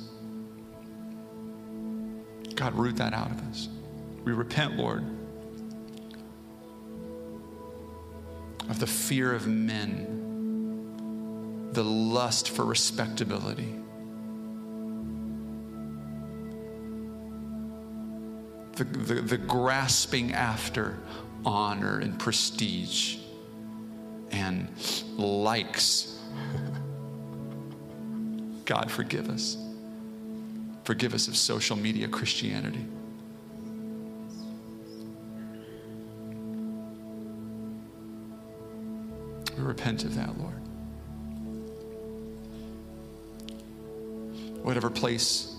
God, 2.54 2.76
root 2.76 2.98
that 2.98 3.14
out 3.14 3.32
of 3.32 3.42
us. 3.50 3.68
We 4.26 4.32
repent, 4.32 4.78
Lord, 4.78 5.04
of 8.70 8.78
the 8.80 8.86
fear 8.86 9.34
of 9.34 9.48
men, 9.48 10.04
the 11.72 11.84
lust 11.84 12.52
for 12.52 12.64
respectability 12.64 13.74
the, 18.76 18.84
the, 18.84 19.16
the 19.22 19.38
grasping 19.40 20.34
after 20.34 21.00
honor 21.44 21.98
and 21.98 22.20
prestige 22.20 23.18
and 24.30 24.68
likes. 25.18 26.20
God, 28.68 28.92
forgive 28.92 29.30
us. 29.30 29.58
Forgive 30.84 31.14
us 31.14 31.30
of 31.30 31.38
social 31.38 31.78
media 31.78 32.08
Christianity. 32.08 32.86
We 39.58 39.64
repent 39.64 40.04
of 40.04 40.16
that, 40.16 40.38
Lord. 40.38 40.54
Whatever 44.64 44.90
place 44.90 45.56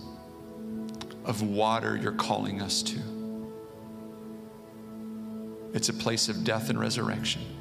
of 1.25 1.41
water 1.41 1.97
you're 1.97 2.13
calling 2.13 2.61
us 2.61 2.83
to. 2.83 2.99
It's 5.73 5.89
a 5.89 5.95
place 5.95 6.29
of 6.29 6.45
death 6.45 6.69
and 6.69 6.79
resurrection. 6.79 7.58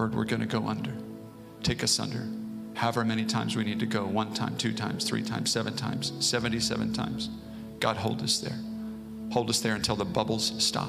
Lord, 0.00 0.14
we're 0.14 0.24
going 0.24 0.40
to 0.40 0.46
go 0.46 0.66
under. 0.66 0.94
Take 1.62 1.84
us 1.84 2.00
under. 2.00 2.26
However 2.74 3.04
many 3.04 3.26
times 3.26 3.54
we 3.54 3.64
need 3.64 3.80
to 3.80 3.86
go 3.86 4.06
one 4.06 4.32
time, 4.32 4.56
two 4.56 4.72
times, 4.72 5.04
three 5.04 5.22
times, 5.22 5.50
seven 5.50 5.76
times, 5.76 6.14
77 6.20 6.94
times. 6.94 7.28
God, 7.80 7.98
hold 7.98 8.22
us 8.22 8.38
there. 8.38 8.58
Hold 9.30 9.50
us 9.50 9.60
there 9.60 9.74
until 9.74 9.96
the 9.96 10.06
bubbles 10.06 10.54
stop. 10.64 10.88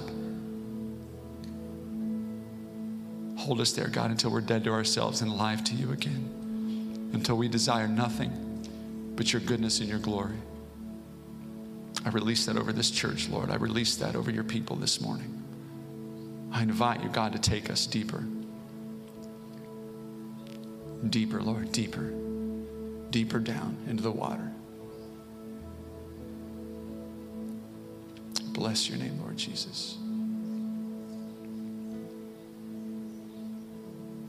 Hold 3.37 3.59
us 3.59 3.73
there, 3.73 3.89
God, 3.89 4.11
until 4.11 4.31
we're 4.31 4.39
dead 4.39 4.63
to 4.63 4.71
ourselves 4.71 5.19
and 5.19 5.29
alive 5.29 5.61
to 5.65 5.75
you 5.75 5.91
again 5.91 7.09
until 7.11 7.35
we 7.35 7.49
desire 7.49 7.89
nothing 7.89 8.31
but 9.17 9.33
your 9.33 9.41
goodness 9.41 9.81
and 9.81 9.89
your 9.89 9.99
glory. 9.99 10.37
I 12.05 12.09
release 12.11 12.45
that 12.45 12.55
over 12.55 12.71
this 12.71 12.89
church, 12.89 13.27
Lord. 13.27 13.49
I 13.49 13.55
release 13.55 13.97
that 13.97 14.15
over 14.15 14.31
your 14.31 14.45
people 14.45 14.77
this 14.77 15.01
morning. 15.01 15.43
I 16.53 16.63
invite 16.63 17.03
you, 17.03 17.09
God, 17.09 17.33
to 17.33 17.39
take 17.39 17.69
us 17.69 17.85
deeper. 17.85 18.23
Deeper, 21.09 21.41
Lord, 21.41 21.71
deeper. 21.71 22.13
Deeper 23.09 23.39
down 23.39 23.77
into 23.87 24.03
the 24.03 24.11
water. 24.11 24.51
Bless 28.53 28.89
your 28.89 28.99
name, 28.99 29.19
Lord 29.21 29.37
Jesus. 29.37 29.97